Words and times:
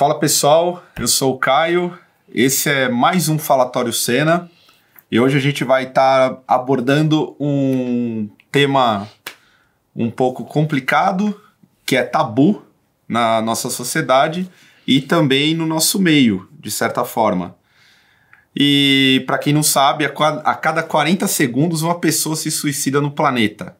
Fala 0.00 0.18
pessoal, 0.18 0.82
eu 0.98 1.06
sou 1.06 1.34
o 1.34 1.38
Caio, 1.38 1.92
esse 2.32 2.70
é 2.70 2.88
mais 2.88 3.28
um 3.28 3.38
Falatório 3.38 3.92
Cena 3.92 4.50
e 5.12 5.20
hoje 5.20 5.36
a 5.36 5.40
gente 5.40 5.62
vai 5.62 5.88
estar 5.88 6.30
tá 6.30 6.42
abordando 6.48 7.36
um 7.38 8.26
tema 8.50 9.06
um 9.94 10.10
pouco 10.10 10.42
complicado, 10.46 11.38
que 11.84 11.96
é 11.96 12.02
tabu 12.02 12.62
na 13.06 13.42
nossa 13.42 13.68
sociedade 13.68 14.50
e 14.86 15.02
também 15.02 15.54
no 15.54 15.66
nosso 15.66 16.00
meio, 16.00 16.48
de 16.58 16.70
certa 16.70 17.04
forma. 17.04 17.54
E 18.56 19.22
para 19.26 19.36
quem 19.36 19.52
não 19.52 19.62
sabe, 19.62 20.06
a 20.06 20.54
cada 20.54 20.82
40 20.82 21.26
segundos 21.26 21.82
uma 21.82 22.00
pessoa 22.00 22.34
se 22.36 22.50
suicida 22.50 23.02
no 23.02 23.10
planeta. 23.10 23.76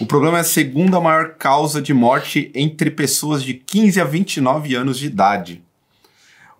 O 0.00 0.06
problema 0.06 0.38
é 0.38 0.42
a 0.42 0.44
segunda 0.44 1.00
maior 1.00 1.34
causa 1.34 1.82
de 1.82 1.92
morte 1.92 2.52
entre 2.54 2.88
pessoas 2.88 3.42
de 3.42 3.54
15 3.54 4.00
a 4.00 4.04
29 4.04 4.76
anos 4.76 4.96
de 4.96 5.06
idade. 5.06 5.60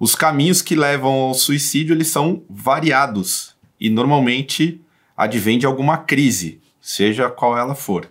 Os 0.01 0.17
caminhos 0.17 0.61
que 0.61 0.75
levam 0.75 1.13
ao 1.13 1.35
suicídio 1.35 1.95
eles 1.95 2.09
são 2.09 2.43
variados 2.51 3.55
e 3.81 3.89
normalmente 3.89 4.81
advém 5.17 5.57
de 5.57 5.67
alguma 5.67 5.99
crise, 5.99 6.61
seja 6.81 7.31
qual 7.31 7.57
ela 7.57 7.77
for. 7.77 8.11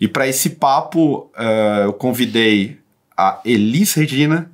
E 0.00 0.08
para 0.08 0.26
esse 0.26 0.50
papo, 0.50 1.30
uh, 1.36 1.84
eu 1.84 1.92
convidei 1.92 2.78
a 3.14 3.40
Elis 3.44 3.92
Regina, 3.92 4.50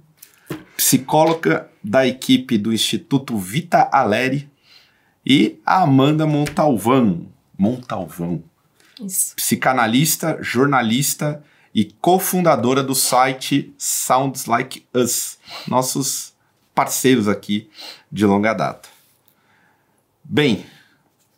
psicóloga 0.76 1.68
da 1.82 2.04
equipe 2.06 2.58
do 2.58 2.72
Instituto 2.72 3.36
Vita 3.36 3.88
Aleri, 3.92 4.50
e 5.24 5.60
a 5.64 5.82
Amanda 5.82 6.26
Montalvão. 6.26 7.26
Montalvão. 7.56 8.42
Isso. 9.04 9.34
psicanalista, 9.36 10.38
jornalista 10.40 11.42
e 11.74 11.84
cofundadora 11.84 12.82
do 12.82 12.94
site 12.94 13.74
Sounds 13.78 14.46
Like 14.46 14.86
Us, 14.94 15.38
nossos 15.66 16.34
parceiros 16.74 17.28
aqui 17.28 17.70
de 18.10 18.26
longa 18.26 18.52
data. 18.52 18.88
Bem, 20.24 20.64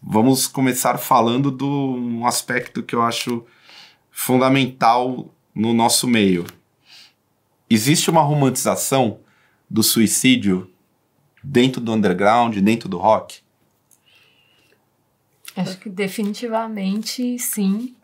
vamos 0.02 0.46
começar 0.46 0.98
falando 0.98 1.50
de 1.50 1.64
um 1.64 2.26
aspecto 2.26 2.82
que 2.82 2.94
eu 2.94 3.02
acho 3.02 3.44
fundamental 4.10 5.32
no 5.54 5.72
nosso 5.72 6.06
meio. 6.06 6.44
Existe 7.68 8.10
uma 8.10 8.22
romantização 8.22 9.20
do 9.68 9.82
suicídio 9.82 10.70
dentro 11.42 11.80
do 11.80 11.92
underground, 11.92 12.56
dentro 12.58 12.88
do 12.88 12.98
rock? 12.98 13.43
Acho 15.56 15.78
que 15.78 15.88
definitivamente 15.88 17.38
sim. 17.38 17.94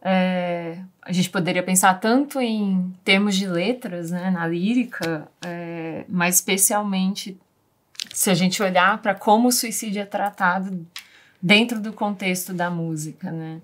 É, 0.00 0.78
a 1.02 1.12
gente 1.12 1.28
poderia 1.28 1.62
pensar 1.62 1.94
tanto 1.94 2.40
em 2.40 2.94
termos 3.04 3.34
de 3.34 3.48
letras, 3.48 4.12
né, 4.12 4.30
na 4.30 4.46
lírica, 4.46 5.26
é, 5.44 6.04
mas 6.08 6.36
especialmente 6.36 7.36
se 8.12 8.30
a 8.30 8.34
gente 8.34 8.62
olhar 8.62 8.98
para 8.98 9.14
como 9.14 9.48
o 9.48 9.52
suicídio 9.52 10.00
é 10.00 10.04
tratado 10.04 10.86
dentro 11.42 11.80
do 11.80 11.92
contexto 11.92 12.52
da 12.52 12.70
música, 12.70 13.30
né? 13.30 13.60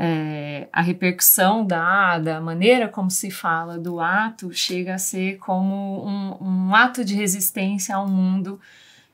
É, 0.00 0.68
a 0.72 0.80
repercussão 0.80 1.66
dada, 1.66 2.36
a 2.36 2.40
maneira 2.40 2.86
como 2.86 3.10
se 3.10 3.32
fala 3.32 3.76
do 3.76 3.98
ato 3.98 4.52
chega 4.52 4.94
a 4.94 4.98
ser 4.98 5.38
como 5.38 6.06
um, 6.06 6.68
um 6.68 6.74
ato 6.74 7.04
de 7.04 7.16
resistência 7.16 7.96
ao 7.96 8.06
mundo 8.06 8.60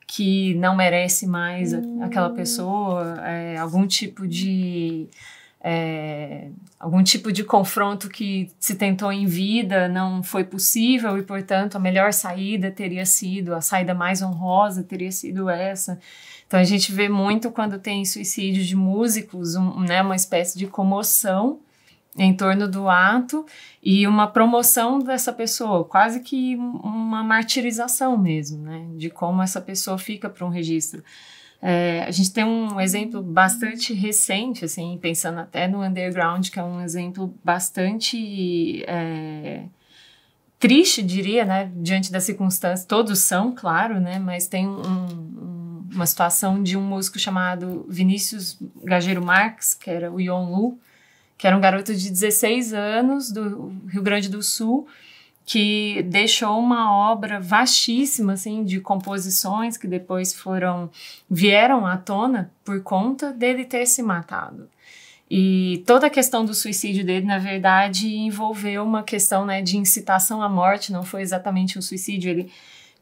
que 0.06 0.54
não 0.54 0.76
merece 0.76 1.26
mais 1.26 1.72
hum. 1.72 2.02
aquela 2.02 2.30
pessoa, 2.30 3.20
é, 3.26 3.56
algum 3.56 3.86
tipo 3.86 4.26
de 4.26 5.08
é, 5.66 6.48
algum 6.78 7.02
tipo 7.02 7.32
de 7.32 7.42
confronto 7.42 8.10
que 8.10 8.50
se 8.60 8.74
tentou 8.74 9.10
em 9.10 9.24
vida 9.24 9.88
não 9.88 10.22
foi 10.22 10.44
possível 10.44 11.16
e 11.16 11.22
portanto 11.22 11.76
a 11.76 11.78
melhor 11.78 12.12
saída 12.12 12.70
teria 12.70 13.06
sido 13.06 13.54
a 13.54 13.62
saída 13.62 13.94
mais 13.94 14.20
honrosa 14.20 14.82
teria 14.82 15.10
sido 15.10 15.48
essa 15.48 15.98
então 16.46 16.60
a 16.60 16.64
gente 16.64 16.92
vê 16.92 17.08
muito 17.08 17.50
quando 17.50 17.78
tem 17.78 18.04
suicídio 18.04 18.62
de 18.62 18.76
músicos 18.76 19.54
um, 19.54 19.80
né, 19.80 20.02
uma 20.02 20.14
espécie 20.14 20.58
de 20.58 20.66
comoção 20.66 21.60
em 22.16 22.34
torno 22.34 22.68
do 22.68 22.88
ato 22.88 23.44
e 23.82 24.06
uma 24.06 24.26
promoção 24.26 25.00
dessa 25.00 25.32
pessoa, 25.32 25.84
quase 25.84 26.20
que 26.20 26.54
uma 26.56 27.22
martirização 27.22 28.16
mesmo, 28.16 28.62
né? 28.62 28.86
De 28.96 29.10
como 29.10 29.42
essa 29.42 29.60
pessoa 29.60 29.98
fica 29.98 30.28
para 30.28 30.46
um 30.46 30.48
registro. 30.48 31.02
É, 31.60 32.04
a 32.06 32.10
gente 32.10 32.32
tem 32.32 32.44
um 32.44 32.80
exemplo 32.80 33.22
bastante 33.22 33.94
recente, 33.94 34.64
assim, 34.64 34.98
pensando 35.00 35.40
até 35.40 35.66
no 35.66 35.82
underground, 35.82 36.50
que 36.50 36.60
é 36.60 36.62
um 36.62 36.80
exemplo 36.80 37.34
bastante 37.42 38.84
é, 38.86 39.64
triste, 40.58 41.02
diria, 41.02 41.44
né? 41.44 41.72
Diante 41.74 42.12
das 42.12 42.24
circunstâncias, 42.24 42.86
todos 42.86 43.18
são, 43.20 43.54
claro, 43.54 43.98
né? 43.98 44.18
Mas 44.18 44.46
tem 44.46 44.68
um, 44.68 44.80
um, 44.80 45.88
uma 45.94 46.06
situação 46.06 46.62
de 46.62 46.76
um 46.76 46.82
músico 46.82 47.18
chamado 47.18 47.86
Vinícius 47.88 48.58
Gageiro 48.82 49.24
Marques, 49.24 49.74
que 49.74 49.90
era 49.90 50.12
o 50.12 50.20
Yon 50.20 50.50
Lu, 50.50 50.78
que 51.36 51.46
era 51.46 51.56
um 51.56 51.60
garoto 51.60 51.94
de 51.94 52.10
16 52.10 52.72
anos 52.72 53.30
do 53.30 53.72
Rio 53.88 54.02
Grande 54.02 54.28
do 54.28 54.42
Sul, 54.42 54.86
que 55.44 56.02
deixou 56.04 56.58
uma 56.58 57.10
obra 57.10 57.38
vastíssima 57.38 58.32
assim 58.32 58.64
de 58.64 58.80
composições 58.80 59.76
que 59.76 59.86
depois 59.86 60.34
foram 60.34 60.90
vieram 61.30 61.86
à 61.86 61.96
tona 61.96 62.50
por 62.64 62.82
conta 62.82 63.32
dele 63.32 63.64
ter 63.64 63.86
se 63.86 64.02
matado. 64.02 64.68
E 65.30 65.82
toda 65.86 66.06
a 66.06 66.10
questão 66.10 66.44
do 66.44 66.54
suicídio 66.54 67.04
dele, 67.04 67.26
na 67.26 67.38
verdade, 67.38 68.14
envolveu 68.14 68.84
uma 68.84 69.02
questão 69.02 69.44
né, 69.44 69.62
de 69.62 69.76
incitação 69.76 70.42
à 70.42 70.48
morte, 70.48 70.92
não 70.92 71.02
foi 71.02 71.22
exatamente 71.22 71.78
um 71.78 71.82
suicídio. 71.82 72.30
Ele 72.30 72.52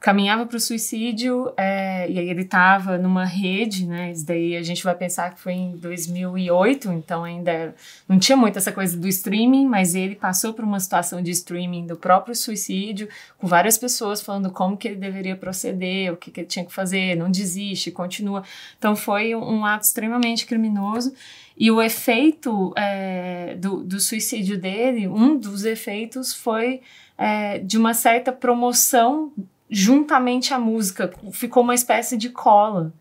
caminhava 0.02 0.44
para 0.44 0.56
o 0.56 0.60
suicídio 0.60 1.52
é, 1.56 2.10
e 2.10 2.18
aí 2.18 2.28
ele 2.28 2.42
estava 2.42 2.98
numa 2.98 3.24
rede, 3.24 3.86
né? 3.86 4.10
Isso 4.10 4.26
daí 4.26 4.56
a 4.56 4.62
gente 4.62 4.82
vai 4.82 4.96
pensar 4.96 5.32
que 5.32 5.40
foi 5.40 5.52
em 5.52 5.76
2008, 5.76 6.90
então 6.90 7.22
ainda 7.22 7.72
não 8.08 8.18
tinha 8.18 8.36
muito 8.36 8.58
essa 8.58 8.72
coisa 8.72 8.96
do 8.96 9.06
streaming, 9.06 9.64
mas 9.64 9.94
ele 9.94 10.16
passou 10.16 10.52
por 10.52 10.64
uma 10.64 10.80
situação 10.80 11.22
de 11.22 11.30
streaming 11.30 11.86
do 11.86 11.96
próprio 11.96 12.34
suicídio, 12.34 13.08
com 13.38 13.46
várias 13.46 13.78
pessoas 13.78 14.20
falando 14.20 14.50
como 14.50 14.76
que 14.76 14.88
ele 14.88 14.96
deveria 14.96 15.36
proceder, 15.36 16.12
o 16.12 16.16
que, 16.16 16.32
que 16.32 16.41
ele 16.41 16.48
tinha 16.48 16.64
que 16.64 16.72
fazer, 16.72 17.16
não 17.16 17.30
desiste, 17.30 17.92
continua. 17.92 18.42
Então 18.76 18.96
foi 18.96 19.36
um 19.36 19.64
ato 19.64 19.84
extremamente 19.84 20.46
criminoso. 20.46 21.14
E 21.56 21.70
o 21.70 21.80
efeito 21.80 22.72
é, 22.76 23.54
do, 23.56 23.84
do 23.84 24.00
suicídio 24.00 24.58
dele, 24.58 25.06
um 25.06 25.36
dos 25.38 25.64
efeitos 25.64 26.34
foi 26.34 26.80
é, 27.16 27.60
de 27.60 27.78
uma 27.78 27.94
certa 27.94 28.32
promoção 28.32 29.32
juntamente 29.72 30.53
à 30.53 30.59
música, 30.59 31.10
ficou 31.33 31.62
uma 31.62 31.75
espécie 31.75 32.19
de 32.19 32.28
cola. 32.28 32.93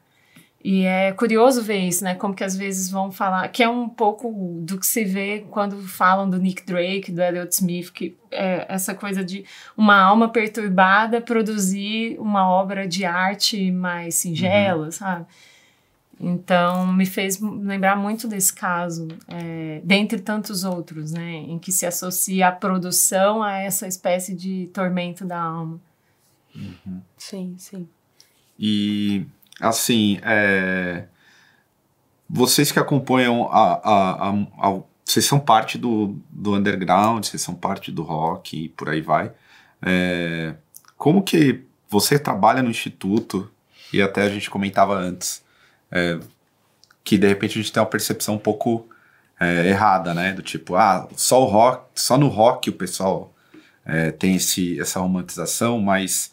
E 0.63 0.85
é 0.85 1.11
curioso 1.11 1.61
ver 1.63 1.79
isso, 1.79 2.03
né? 2.03 2.13
Como 2.13 2.35
que 2.35 2.43
às 2.43 2.55
vezes 2.55 2.89
vão 2.89 3.11
falar, 3.11 3.47
que 3.49 3.63
é 3.63 3.67
um 3.67 3.89
pouco 3.89 4.59
do 4.61 4.79
que 4.79 4.85
se 4.85 5.03
vê 5.03 5.43
quando 5.49 5.75
falam 5.81 6.29
do 6.29 6.37
Nick 6.37 6.63
Drake, 6.63 7.11
do 7.11 7.19
Elliott 7.19 7.51
Smith, 7.53 7.91
que 7.91 8.15
é 8.29 8.67
essa 8.69 8.93
coisa 8.93 9.23
de 9.23 9.43
uma 9.75 9.99
alma 9.99 10.29
perturbada 10.29 11.19
produzir 11.19 12.15
uma 12.19 12.47
obra 12.47 12.87
de 12.87 13.03
arte 13.03 13.71
mais 13.71 14.15
singela, 14.15 14.85
uhum. 14.85 14.91
sabe? 14.91 15.25
Então, 16.19 16.85
me 16.85 17.07
fez 17.07 17.41
lembrar 17.41 17.95
muito 17.95 18.27
desse 18.27 18.53
caso, 18.53 19.07
é, 19.27 19.81
dentre 19.83 20.19
tantos 20.19 20.63
outros, 20.63 21.11
né? 21.11 21.31
Em 21.31 21.57
que 21.57 21.71
se 21.71 21.87
associa 21.87 22.49
a 22.49 22.51
produção 22.51 23.41
a 23.41 23.57
essa 23.57 23.87
espécie 23.87 24.35
de 24.35 24.69
tormento 24.71 25.25
da 25.25 25.41
alma. 25.41 25.81
Uhum. 26.55 27.01
Sim, 27.17 27.55
sim. 27.57 27.87
E, 28.57 29.25
assim, 29.59 30.19
é, 30.23 31.05
vocês 32.29 32.71
que 32.71 32.79
acompanham 32.79 33.47
a, 33.51 33.73
a, 33.73 34.29
a, 34.29 34.67
a, 34.67 34.81
Vocês 35.05 35.25
são 35.25 35.39
parte 35.39 35.77
do, 35.77 36.15
do 36.29 36.55
underground, 36.55 37.25
vocês 37.25 37.41
são 37.41 37.55
parte 37.55 37.91
do 37.91 38.03
rock 38.03 38.65
e 38.65 38.69
por 38.69 38.89
aí 38.89 39.01
vai. 39.01 39.31
É, 39.81 40.55
como 40.97 41.23
que 41.23 41.65
você 41.89 42.17
trabalha 42.17 42.61
no 42.61 42.69
instituto, 42.69 43.51
e 43.91 44.01
até 44.01 44.21
a 44.23 44.29
gente 44.29 44.49
comentava 44.49 44.95
antes, 44.95 45.43
é, 45.91 46.19
que 47.03 47.17
de 47.17 47.27
repente 47.27 47.59
a 47.59 47.61
gente 47.61 47.73
tem 47.73 47.81
uma 47.81 47.89
percepção 47.89 48.35
um 48.35 48.39
pouco 48.39 48.87
é, 49.39 49.67
errada, 49.67 50.13
né? 50.13 50.31
Do 50.31 50.41
tipo, 50.41 50.75
ah, 50.75 51.09
só 51.15 51.41
o 51.41 51.45
rock, 51.45 51.99
só 51.99 52.17
no 52.17 52.27
rock 52.27 52.69
o 52.69 52.73
pessoal 52.73 53.33
é, 53.83 54.11
tem 54.11 54.35
esse, 54.35 54.79
essa 54.79 54.99
romantização, 54.99 55.79
mas 55.81 56.31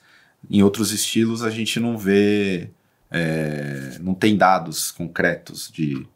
em 0.50 0.62
outros 0.62 0.92
estilos 0.92 1.42
a 1.42 1.50
gente 1.50 1.80
não 1.80 1.96
vê, 1.96 2.70
é, 3.10 3.98
não 4.00 4.14
tem 4.14 4.36
dados 4.36 4.90
concretos 4.90 5.70
de, 5.70 6.06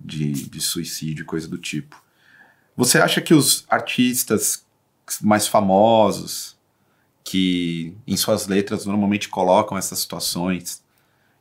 de, 0.00 0.32
de 0.48 0.60
suicídio, 0.60 1.24
coisa 1.24 1.48
do 1.48 1.58
tipo. 1.58 2.02
Você 2.76 2.98
acha 2.98 3.20
que 3.20 3.34
os 3.34 3.64
artistas 3.68 4.64
mais 5.20 5.46
famosos, 5.46 6.56
que 7.22 7.96
em 8.06 8.16
suas 8.16 8.46
letras 8.46 8.84
normalmente 8.84 9.28
colocam 9.28 9.78
essas 9.78 10.00
situações, 10.00 10.82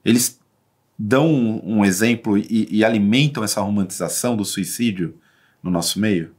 eles 0.04 0.40
dão 0.98 1.28
um, 1.28 1.80
um 1.80 1.86
exemplo 1.86 2.38
e, 2.38 2.68
e, 2.70 2.86
alimentam 2.86 3.44
essa 3.44 3.62
romantização 3.62 4.38
do 4.38 4.46
suicídio 4.46 5.18
no 5.62 5.72
nosso 5.72 6.00
meio? 6.00 6.34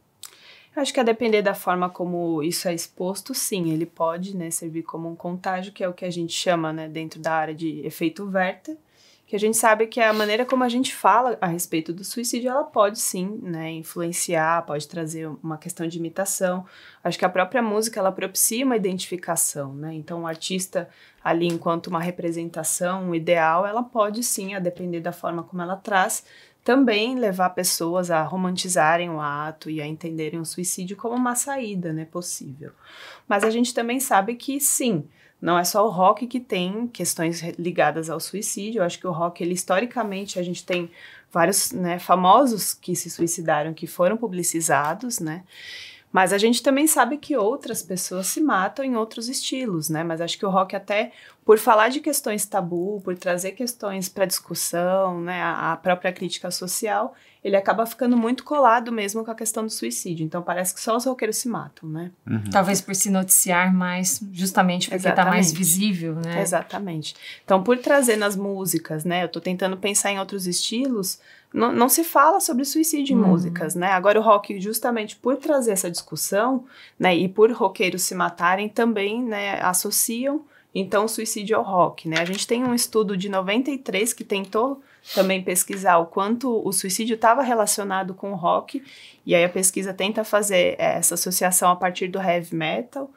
Acho 0.76 0.92
que 0.92 0.98
a 0.98 1.04
depender 1.04 1.40
da 1.40 1.54
forma 1.54 1.88
como 1.88 2.42
isso 2.42 2.66
é 2.66 2.74
exposto, 2.74 3.32
sim, 3.32 3.70
ele 3.70 3.86
pode 3.86 4.36
né, 4.36 4.50
servir 4.50 4.82
como 4.82 5.08
um 5.08 5.14
contágio, 5.14 5.72
que 5.72 5.84
é 5.84 5.88
o 5.88 5.92
que 5.92 6.04
a 6.04 6.10
gente 6.10 6.32
chama 6.32 6.72
né, 6.72 6.88
dentro 6.88 7.20
da 7.20 7.32
área 7.32 7.54
de 7.54 7.86
efeito 7.86 8.28
Werther, 8.28 8.76
que 9.26 9.36
a 9.36 9.38
gente 9.38 9.56
sabe 9.56 9.86
que 9.86 10.00
a 10.00 10.12
maneira 10.12 10.44
como 10.44 10.64
a 10.64 10.68
gente 10.68 10.94
fala 10.94 11.38
a 11.40 11.46
respeito 11.46 11.92
do 11.92 12.04
suicídio, 12.04 12.50
ela 12.50 12.64
pode 12.64 12.98
sim 12.98 13.38
né, 13.42 13.70
influenciar, 13.70 14.66
pode 14.66 14.86
trazer 14.86 15.28
uma 15.42 15.56
questão 15.56 15.86
de 15.86 15.98
imitação. 15.98 16.66
Acho 17.02 17.18
que 17.18 17.24
a 17.24 17.28
própria 17.28 17.62
música, 17.62 17.98
ela 17.98 18.12
propicia 18.12 18.64
uma 18.64 18.76
identificação, 18.76 19.74
né? 19.74 19.94
Então, 19.94 20.22
o 20.22 20.26
artista 20.26 20.88
ali, 21.22 21.46
enquanto 21.46 21.86
uma 21.86 22.00
representação, 22.00 23.04
um 23.04 23.14
ideal, 23.14 23.66
ela 23.66 23.82
pode 23.82 24.22
sim, 24.22 24.54
a 24.54 24.58
depender 24.58 25.00
da 25.00 25.12
forma 25.12 25.42
como 25.42 25.62
ela 25.62 25.76
traz, 25.76 26.24
também 26.64 27.14
levar 27.18 27.50
pessoas 27.50 28.10
a 28.10 28.22
romantizarem 28.22 29.10
o 29.10 29.20
ato 29.20 29.68
e 29.68 29.82
a 29.82 29.86
entenderem 29.86 30.40
o 30.40 30.46
suicídio 30.46 30.96
como 30.96 31.14
uma 31.14 31.34
saída 31.34 31.92
né, 31.92 32.06
possível. 32.06 32.72
Mas 33.28 33.44
a 33.44 33.50
gente 33.50 33.74
também 33.74 34.00
sabe 34.00 34.34
que 34.34 34.58
sim, 34.58 35.06
não 35.40 35.58
é 35.58 35.64
só 35.64 35.86
o 35.86 35.90
rock 35.90 36.26
que 36.26 36.40
tem 36.40 36.88
questões 36.88 37.42
ligadas 37.58 38.08
ao 38.08 38.18
suicídio. 38.18 38.78
Eu 38.78 38.84
acho 38.84 38.98
que 38.98 39.06
o 39.06 39.12
rock, 39.12 39.44
ele 39.44 39.52
historicamente, 39.52 40.38
a 40.38 40.42
gente 40.42 40.64
tem 40.64 40.90
vários 41.30 41.70
né, 41.70 41.98
famosos 41.98 42.72
que 42.72 42.96
se 42.96 43.10
suicidaram, 43.10 43.74
que 43.74 43.86
foram 43.86 44.16
publicizados, 44.16 45.20
né? 45.20 45.44
Mas 46.14 46.32
a 46.32 46.38
gente 46.38 46.62
também 46.62 46.86
sabe 46.86 47.18
que 47.18 47.36
outras 47.36 47.82
pessoas 47.82 48.28
se 48.28 48.40
matam 48.40 48.84
em 48.84 48.94
outros 48.94 49.28
estilos, 49.28 49.88
né? 49.88 50.04
Mas 50.04 50.20
acho 50.20 50.38
que 50.38 50.46
o 50.46 50.48
rock 50.48 50.76
até 50.76 51.10
por 51.44 51.58
falar 51.58 51.88
de 51.88 51.98
questões 51.98 52.46
tabu, 52.46 53.00
por 53.04 53.18
trazer 53.18 53.50
questões 53.50 54.08
para 54.08 54.24
discussão, 54.24 55.20
né, 55.20 55.42
a, 55.42 55.72
a 55.72 55.76
própria 55.76 56.12
crítica 56.12 56.52
social, 56.52 57.16
ele 57.42 57.56
acaba 57.56 57.84
ficando 57.84 58.16
muito 58.16 58.44
colado 58.44 58.92
mesmo 58.92 59.24
com 59.24 59.30
a 59.32 59.34
questão 59.34 59.64
do 59.64 59.70
suicídio. 59.70 60.24
Então 60.24 60.40
parece 60.40 60.72
que 60.72 60.80
só 60.80 60.96
os 60.96 61.04
roqueiros 61.04 61.36
se 61.36 61.48
matam, 61.48 61.88
né? 61.88 62.12
Uhum. 62.24 62.44
Talvez 62.48 62.80
por 62.80 62.94
se 62.94 63.10
noticiar 63.10 63.74
mais, 63.74 64.20
justamente 64.32 64.88
porque 64.88 65.08
está 65.08 65.24
mais 65.24 65.52
visível, 65.52 66.14
né? 66.14 66.40
Exatamente. 66.40 67.16
Então 67.44 67.60
por 67.60 67.76
trazer 67.78 68.16
nas 68.16 68.36
músicas, 68.36 69.04
né? 69.04 69.24
Eu 69.24 69.26
estou 69.26 69.42
tentando 69.42 69.76
pensar 69.76 70.12
em 70.12 70.20
outros 70.20 70.46
estilos 70.46 71.18
não, 71.54 71.72
não 71.72 71.88
se 71.88 72.02
fala 72.02 72.40
sobre 72.40 72.64
suicídio 72.64 73.16
em 73.16 73.20
uhum. 73.20 73.28
músicas, 73.28 73.76
né? 73.76 73.92
Agora 73.92 74.18
o 74.18 74.22
rock, 74.22 74.60
justamente 74.60 75.14
por 75.14 75.36
trazer 75.36 75.70
essa 75.70 75.88
discussão, 75.88 76.64
né, 76.98 77.14
e 77.16 77.28
por 77.28 77.52
roqueiros 77.52 78.02
se 78.02 78.14
matarem, 78.14 78.68
também, 78.68 79.22
né, 79.22 79.60
associam 79.62 80.44
então 80.74 81.04
o 81.04 81.08
suicídio 81.08 81.56
ao 81.56 81.62
rock, 81.62 82.08
né? 82.08 82.16
A 82.18 82.24
gente 82.24 82.44
tem 82.44 82.64
um 82.64 82.74
estudo 82.74 83.16
de 83.16 83.28
93 83.28 84.12
que 84.12 84.24
tentou 84.24 84.82
também 85.14 85.40
pesquisar 85.40 85.98
o 85.98 86.06
quanto 86.06 86.66
o 86.66 86.72
suicídio 86.72 87.14
estava 87.14 87.42
relacionado 87.42 88.12
com 88.12 88.32
o 88.32 88.34
rock, 88.34 88.82
e 89.24 89.34
aí 89.34 89.44
a 89.44 89.48
pesquisa 89.48 89.94
tenta 89.94 90.24
fazer 90.24 90.74
essa 90.76 91.14
associação 91.14 91.70
a 91.70 91.76
partir 91.76 92.08
do 92.08 92.18
heavy 92.18 92.56
metal, 92.56 93.08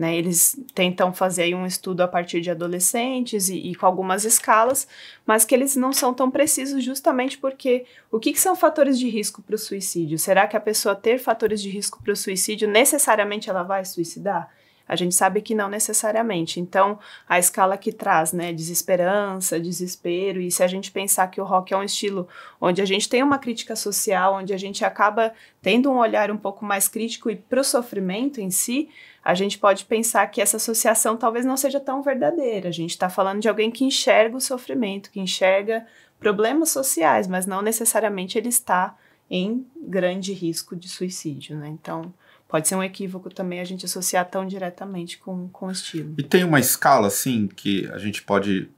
né, 0.00 0.16
eles 0.16 0.58
tentam 0.74 1.12
fazer 1.12 1.54
um 1.54 1.66
estudo 1.66 2.00
a 2.00 2.08
partir 2.08 2.40
de 2.40 2.50
adolescentes 2.50 3.50
e, 3.50 3.58
e, 3.58 3.74
com 3.74 3.84
algumas 3.84 4.24
escalas, 4.24 4.88
mas 5.26 5.44
que 5.44 5.54
eles 5.54 5.76
não 5.76 5.92
são 5.92 6.14
tão 6.14 6.30
precisos 6.30 6.82
justamente 6.82 7.36
porque 7.36 7.84
o 8.10 8.18
que, 8.18 8.32
que 8.32 8.40
são 8.40 8.56
fatores 8.56 8.98
de 8.98 9.10
risco 9.10 9.42
para 9.42 9.56
o 9.56 9.58
suicídio? 9.58 10.18
Será 10.18 10.46
que 10.46 10.56
a 10.56 10.60
pessoa 10.60 10.94
ter 10.96 11.18
fatores 11.18 11.60
de 11.60 11.68
risco 11.68 12.02
para 12.02 12.14
o 12.14 12.16
suicídio 12.16 12.66
necessariamente 12.66 13.50
ela 13.50 13.62
vai 13.62 13.84
suicidar? 13.84 14.50
A 14.88 14.96
gente 14.96 15.14
sabe 15.14 15.42
que 15.42 15.54
não 15.54 15.68
necessariamente. 15.68 16.58
Então, 16.58 16.98
a 17.28 17.38
escala 17.38 17.76
que 17.76 17.92
traz, 17.92 18.32
né, 18.32 18.52
desesperança, 18.52 19.60
desespero, 19.60 20.40
e 20.40 20.50
se 20.50 20.64
a 20.64 20.66
gente 20.66 20.90
pensar 20.90 21.28
que 21.28 21.40
o 21.40 21.44
rock 21.44 21.72
é 21.72 21.76
um 21.76 21.84
estilo 21.84 22.26
onde 22.60 22.80
a 22.80 22.84
gente 22.84 23.08
tem 23.08 23.22
uma 23.22 23.38
crítica 23.38 23.76
social, 23.76 24.34
onde 24.34 24.52
a 24.52 24.56
gente 24.56 24.84
acaba 24.84 25.32
tendo 25.62 25.92
um 25.92 25.98
olhar 25.98 26.30
um 26.30 26.36
pouco 26.36 26.64
mais 26.64 26.88
crítico 26.88 27.30
e 27.30 27.36
para 27.36 27.60
o 27.60 27.64
sofrimento 27.64 28.40
em 28.40 28.50
si, 28.50 28.88
a 29.22 29.34
gente 29.34 29.58
pode 29.58 29.84
pensar 29.84 30.26
que 30.28 30.40
essa 30.40 30.56
associação 30.56 31.16
talvez 31.16 31.44
não 31.44 31.56
seja 31.56 31.78
tão 31.78 32.02
verdadeira. 32.02 32.68
A 32.68 32.72
gente 32.72 32.90
está 32.90 33.10
falando 33.10 33.40
de 33.40 33.48
alguém 33.48 33.70
que 33.70 33.84
enxerga 33.84 34.36
o 34.36 34.40
sofrimento, 34.40 35.10
que 35.10 35.20
enxerga 35.20 35.86
problemas 36.18 36.70
sociais, 36.70 37.26
mas 37.26 37.46
não 37.46 37.62
necessariamente 37.62 38.38
ele 38.38 38.48
está 38.48 38.96
em 39.30 39.66
grande 39.80 40.32
risco 40.32 40.74
de 40.74 40.88
suicídio, 40.88 41.56
né? 41.56 41.68
Então, 41.68 42.12
pode 42.48 42.66
ser 42.66 42.74
um 42.74 42.82
equívoco 42.82 43.30
também 43.30 43.60
a 43.60 43.64
gente 43.64 43.84
associar 43.84 44.28
tão 44.28 44.46
diretamente 44.46 45.18
com, 45.18 45.48
com 45.48 45.66
o 45.66 45.70
estilo. 45.70 46.14
E 46.18 46.22
tem 46.22 46.42
uma 46.42 46.58
escala, 46.58 47.06
assim, 47.06 47.46
que 47.46 47.88
a 47.92 47.98
gente 47.98 48.22
pode, 48.22 48.68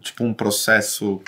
tipo 0.00 0.24
um 0.24 0.34
processo 0.34 1.22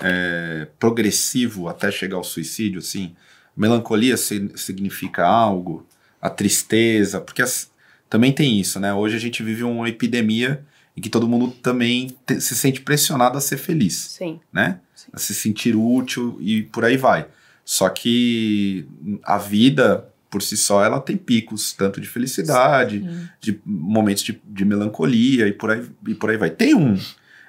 é, 0.00 0.66
progressivo 0.78 1.68
até 1.68 1.90
chegar 1.90 2.16
ao 2.16 2.24
suicídio, 2.24 2.78
assim, 2.78 3.14
melancolia 3.54 4.16
significa 4.16 5.26
algo, 5.26 5.86
a 6.22 6.30
tristeza, 6.30 7.20
porque 7.20 7.42
as, 7.42 7.70
também 8.10 8.32
tem 8.32 8.58
isso, 8.58 8.80
né? 8.80 8.92
Hoje 8.92 9.16
a 9.16 9.20
gente 9.20 9.40
vive 9.40 9.62
uma 9.62 9.88
epidemia 9.88 10.66
em 10.96 11.00
que 11.00 11.08
todo 11.08 11.28
mundo 11.28 11.52
também 11.62 12.14
te, 12.26 12.40
se 12.40 12.56
sente 12.56 12.80
pressionado 12.80 13.38
a 13.38 13.40
ser 13.40 13.56
feliz. 13.56 13.94
Sim. 13.94 14.40
Né? 14.52 14.80
Sim. 14.94 15.10
A 15.12 15.18
se 15.18 15.32
sentir 15.32 15.76
útil 15.76 16.36
e 16.40 16.62
por 16.64 16.84
aí 16.84 16.96
vai. 16.96 17.28
Só 17.64 17.88
que 17.88 18.84
a 19.22 19.38
vida, 19.38 20.08
por 20.28 20.42
si 20.42 20.56
só, 20.56 20.84
ela 20.84 21.00
tem 21.00 21.16
picos, 21.16 21.72
tanto 21.72 22.00
de 22.00 22.08
felicidade, 22.08 22.98
Sim. 22.98 23.28
de 23.40 23.60
momentos 23.64 24.24
de, 24.24 24.40
de 24.44 24.64
melancolia 24.64 25.46
e 25.46 25.52
por, 25.52 25.70
aí, 25.70 25.88
e 26.08 26.14
por 26.14 26.30
aí 26.30 26.36
vai. 26.36 26.50
Tem 26.50 26.74
um. 26.74 26.98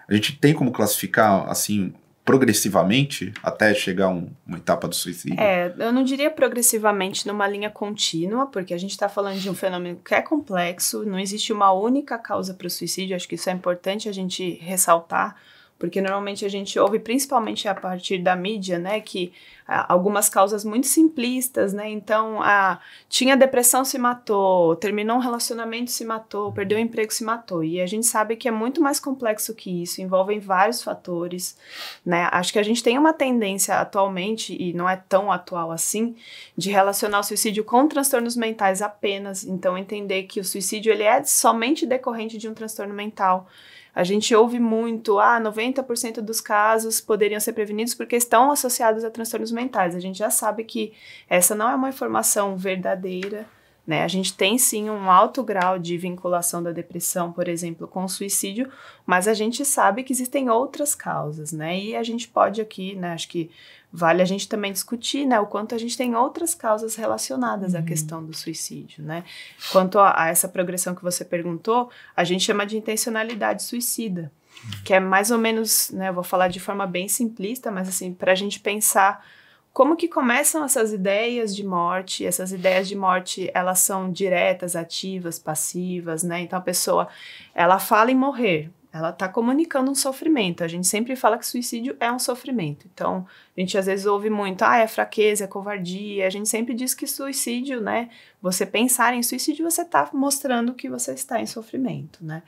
A 0.08 0.14
gente 0.14 0.38
tem 0.38 0.54
como 0.54 0.72
classificar, 0.72 1.50
assim, 1.50 1.92
progressivamente 2.24 3.34
até 3.42 3.74
chegar 3.74 4.06
a 4.06 4.10
um, 4.10 4.30
uma 4.46 4.58
etapa 4.58 4.88
do 4.88 4.96
suicídio? 4.96 5.40
É, 5.40 5.74
eu 5.78 5.92
não 5.92 6.04
diria 6.04 6.30
progressivamente 6.30 7.28
numa 7.28 7.48
linha 7.48 7.70
contínua, 7.70 8.46
porque 8.48 8.74
a 8.74 8.78
gente 8.78 8.92
está 8.92 9.10
falando 9.10 9.40
de 9.40 9.50
um 9.50 9.56
fenômeno 9.56 10.00
que 10.04 10.14
é 10.14 10.22
complexo, 10.22 11.04
não 11.04 11.20
existe 11.20 11.52
uma 11.52 11.72
única 11.72 12.18
causa 12.18 12.54
para 12.54 12.68
o 12.68 12.70
suicídio, 12.70 13.16
acho 13.16 13.28
que 13.28 13.36
isso 13.36 13.50
é 13.50 13.54
importante 13.54 14.08
a 14.08 14.12
gente 14.12 14.54
ressaltar 14.62 15.36
porque 15.82 16.00
normalmente 16.00 16.46
a 16.46 16.48
gente 16.48 16.78
ouve, 16.78 17.00
principalmente 17.00 17.68
a 17.68 17.74
partir 17.74 18.20
da 18.20 18.36
mídia, 18.36 18.78
né, 18.78 19.02
que 19.02 19.34
ah, 19.68 19.92
algumas 19.92 20.30
causas 20.30 20.64
muito 20.64 20.86
simplistas, 20.86 21.74
né, 21.74 21.90
então, 21.90 22.40
ah, 22.40 22.80
tinha 23.10 23.36
depressão, 23.36 23.84
se 23.84 23.98
matou, 23.98 24.76
terminou 24.76 25.18
um 25.18 25.20
relacionamento, 25.20 25.90
se 25.90 26.06
matou, 26.06 26.52
perdeu 26.52 26.78
o 26.78 26.82
emprego, 26.82 27.12
se 27.12 27.24
matou, 27.24 27.64
e 27.64 27.82
a 27.82 27.88
gente 27.88 28.06
sabe 28.06 28.36
que 28.36 28.48
é 28.48 28.52
muito 28.52 28.80
mais 28.80 29.00
complexo 29.00 29.56
que 29.56 29.82
isso, 29.82 30.04
envolvem 30.04 30.40
vários 30.40 30.84
fatores, 30.84 31.58
né, 32.06 32.30
acho 32.32 32.54
que 32.54 32.60
a 32.60 32.64
gente 32.64 32.84
tem 32.84 33.00
uma 33.00 33.12
tendência 33.12 33.74
atualmente, 33.80 34.56
e 34.56 34.74
não 34.74 34.88
é 34.88 34.98
tão 35.10 35.32
atual 35.32 35.72
assim, 35.72 36.16
de 36.56 36.70
relacionar 36.70 37.22
o 37.22 37.24
suicídio 37.24 37.64
com 37.64 37.88
transtornos 37.88 38.36
mentais 38.36 38.84
apenas, 38.84 39.44
então 39.44 39.76
entender 39.76 40.24
que 40.24 40.40
o 40.40 40.46
suicídio, 40.46 40.94
ele 40.94 41.02
é 41.02 41.24
somente 41.24 41.88
decorrente 41.88 42.38
de 42.38 42.48
um 42.48 42.54
transtorno 42.54 42.94
mental, 42.94 43.48
a 43.94 44.04
gente 44.04 44.34
ouve 44.34 44.60
muito, 44.60 45.20
ah, 45.20 45.40
90% 45.40 46.22
dos 46.22 46.40
casos 46.40 47.02
poderiam 47.02 47.40
ser 47.40 47.54
prevenidos 47.54 47.94
porque 47.94 48.16
estão 48.16 48.52
associados 48.52 49.04
a 49.04 49.12
transtornos 49.12 49.52
mentais. 49.52 49.96
A 49.96 50.00
gente 50.00 50.18
já 50.18 50.30
sabe 50.30 50.64
que 50.64 50.94
essa 51.30 51.54
não 51.54 51.70
é 51.70 51.76
uma 51.76 51.90
informação 51.90 52.56
verdadeira, 52.56 53.46
né? 53.86 54.04
A 54.04 54.08
gente 54.08 54.34
tem 54.34 54.58
sim 54.58 54.90
um 54.90 55.10
alto 55.10 55.44
grau 55.44 55.78
de 55.78 55.98
vinculação 55.98 56.64
da 56.64 56.72
depressão, 56.72 57.32
por 57.34 57.48
exemplo, 57.48 57.88
com 57.88 58.04
o 58.06 58.10
suicídio, 58.10 58.72
mas 59.06 59.28
a 59.28 59.34
gente 59.34 59.66
sabe 59.66 60.04
que 60.04 60.14
existem 60.14 60.50
outras 60.50 60.96
causas, 60.96 61.52
né? 61.52 61.78
E 61.78 61.96
a 61.96 62.04
gente 62.04 62.28
pode 62.28 62.62
aqui, 62.62 62.96
né, 62.96 63.14
acho 63.14 63.28
que 63.28 63.50
vale 63.92 64.22
a 64.22 64.26
gente 64.26 64.48
também 64.48 64.72
discutir, 64.72 65.26
né, 65.26 65.40
o 65.40 65.46
quanto 65.46 65.76
a 65.76 65.78
gente 65.78 65.98
tem 65.98 66.16
outras 66.16 66.56
causas 66.56 66.96
relacionadas 66.96 67.74
uhum. 67.74 67.80
à 67.80 67.84
questão 67.84 68.24
do 68.24 68.34
suicídio, 68.34 69.04
né? 69.04 69.24
Quanto 69.72 70.00
a, 70.00 70.24
a, 70.24 70.30
essa 70.30 70.48
progressão 70.48 70.96
que 70.96 71.04
você 71.04 71.26
perguntou, 71.26 71.90
a 72.16 72.24
gente 72.24 72.44
chama 72.44 72.66
de 72.66 72.78
intencionalidade 72.78 73.64
suicida, 73.64 74.32
uhum. 74.64 74.84
que 74.86 74.94
é 74.94 75.00
mais 75.00 75.30
ou 75.30 75.38
menos, 75.38 75.90
né, 75.92 76.10
eu 76.10 76.14
vou 76.14 76.24
falar 76.24 76.48
de 76.48 76.60
forma 76.60 76.88
bem 76.88 77.08
simplista, 77.08 77.70
mas 77.70 77.90
assim, 77.90 78.14
para 78.14 78.32
a 78.32 78.36
gente 78.36 78.60
pensar 78.60 79.26
como 79.74 79.96
que 79.96 80.08
começam 80.08 80.66
essas 80.66 80.92
ideias 80.92 81.56
de 81.56 81.66
morte? 81.66 82.26
Essas 82.26 82.52
ideias 82.52 82.90
de 82.90 82.96
morte, 82.96 83.50
elas 83.54 83.80
são 83.80 84.12
diretas, 84.12 84.76
ativas, 84.76 85.40
passivas, 85.40 86.24
né? 86.24 86.42
Então 86.42 86.60
a 86.60 86.62
pessoa, 86.62 87.08
ela 87.56 87.80
fala 87.80 88.12
em 88.12 88.16
morrer, 88.16 88.70
ela 88.94 89.12
está 89.12 89.30
comunicando 89.30 89.90
um 89.90 89.96
sofrimento. 89.96 90.64
A 90.64 90.68
gente 90.68 90.86
sempre 90.86 91.16
fala 91.16 91.38
que 91.38 91.46
suicídio 91.46 91.96
é 92.00 92.12
um 92.12 92.20
sofrimento. 92.20 92.88
Então, 92.94 93.26
a 93.56 93.60
gente 93.60 93.78
às 93.78 93.86
vezes 93.86 94.06
ouve 94.06 94.30
muito, 94.30 94.64
ah, 94.64 94.78
é 94.78 94.88
fraqueza, 94.88 95.46
é 95.46 95.48
covardia. 95.48 96.28
A 96.28 96.30
gente 96.30 96.50
sempre 96.50 96.74
diz 96.74 96.94
que 96.94 97.08
suicídio, 97.08 97.80
né? 97.80 98.10
Você 98.42 98.66
pensar 98.66 99.14
em 99.14 99.24
suicídio, 99.24 99.70
você 99.70 99.84
está 99.84 100.10
mostrando 100.14 100.74
que 100.74 100.90
você 100.90 101.14
está 101.14 101.40
em 101.40 101.46
sofrimento, 101.46 102.20
né? 102.22 102.44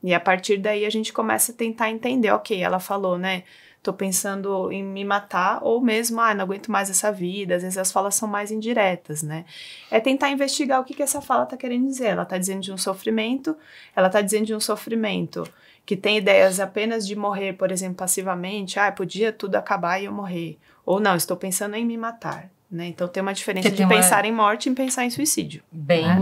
E 0.00 0.14
a 0.14 0.20
partir 0.20 0.58
daí 0.58 0.86
a 0.86 0.90
gente 0.90 1.12
começa 1.12 1.50
a 1.50 1.54
tentar 1.54 1.90
entender, 1.90 2.30
ok, 2.30 2.62
ela 2.62 2.78
falou, 2.78 3.18
né? 3.18 3.42
Tô 3.82 3.92
pensando 3.92 4.70
em 4.70 4.84
me 4.84 5.04
matar, 5.04 5.60
ou 5.62 5.80
mesmo, 5.80 6.20
ah, 6.20 6.34
não 6.34 6.44
aguento 6.44 6.70
mais 6.70 6.90
essa 6.90 7.10
vida. 7.10 7.56
Às 7.56 7.62
vezes 7.62 7.78
as 7.78 7.90
falas 7.90 8.14
são 8.14 8.28
mais 8.28 8.52
indiretas, 8.52 9.22
né? 9.24 9.44
É 9.90 9.98
tentar 9.98 10.30
investigar 10.30 10.80
o 10.80 10.84
que, 10.84 10.94
que 10.94 11.02
essa 11.02 11.20
fala 11.20 11.46
tá 11.46 11.56
querendo 11.56 11.86
dizer. 11.86 12.06
Ela 12.06 12.24
tá 12.24 12.38
dizendo 12.38 12.60
de 12.60 12.72
um 12.72 12.78
sofrimento, 12.78 13.56
ela 13.96 14.08
tá 14.08 14.20
dizendo 14.20 14.46
de 14.46 14.54
um 14.54 14.60
sofrimento 14.60 15.42
que 15.88 15.96
tem 15.96 16.18
ideias 16.18 16.60
apenas 16.60 17.06
de 17.06 17.16
morrer, 17.16 17.54
por 17.54 17.72
exemplo, 17.72 17.94
passivamente, 17.94 18.78
ah, 18.78 18.92
podia 18.92 19.32
tudo 19.32 19.56
acabar 19.56 19.98
e 19.98 20.04
eu 20.04 20.12
morrer. 20.12 20.58
Ou 20.84 21.00
não, 21.00 21.16
estou 21.16 21.34
pensando 21.34 21.76
em 21.76 21.86
me 21.86 21.96
matar. 21.96 22.50
Né? 22.70 22.88
Então 22.88 23.08
tem 23.08 23.22
uma 23.22 23.32
diferença 23.32 23.70
de 23.70 23.86
pensar 23.88 24.18
uma... 24.18 24.26
em 24.26 24.32
morte 24.32 24.68
e 24.68 24.74
pensar 24.74 25.06
em 25.06 25.10
suicídio. 25.10 25.62
Bem, 25.72 26.04
né? 26.06 26.20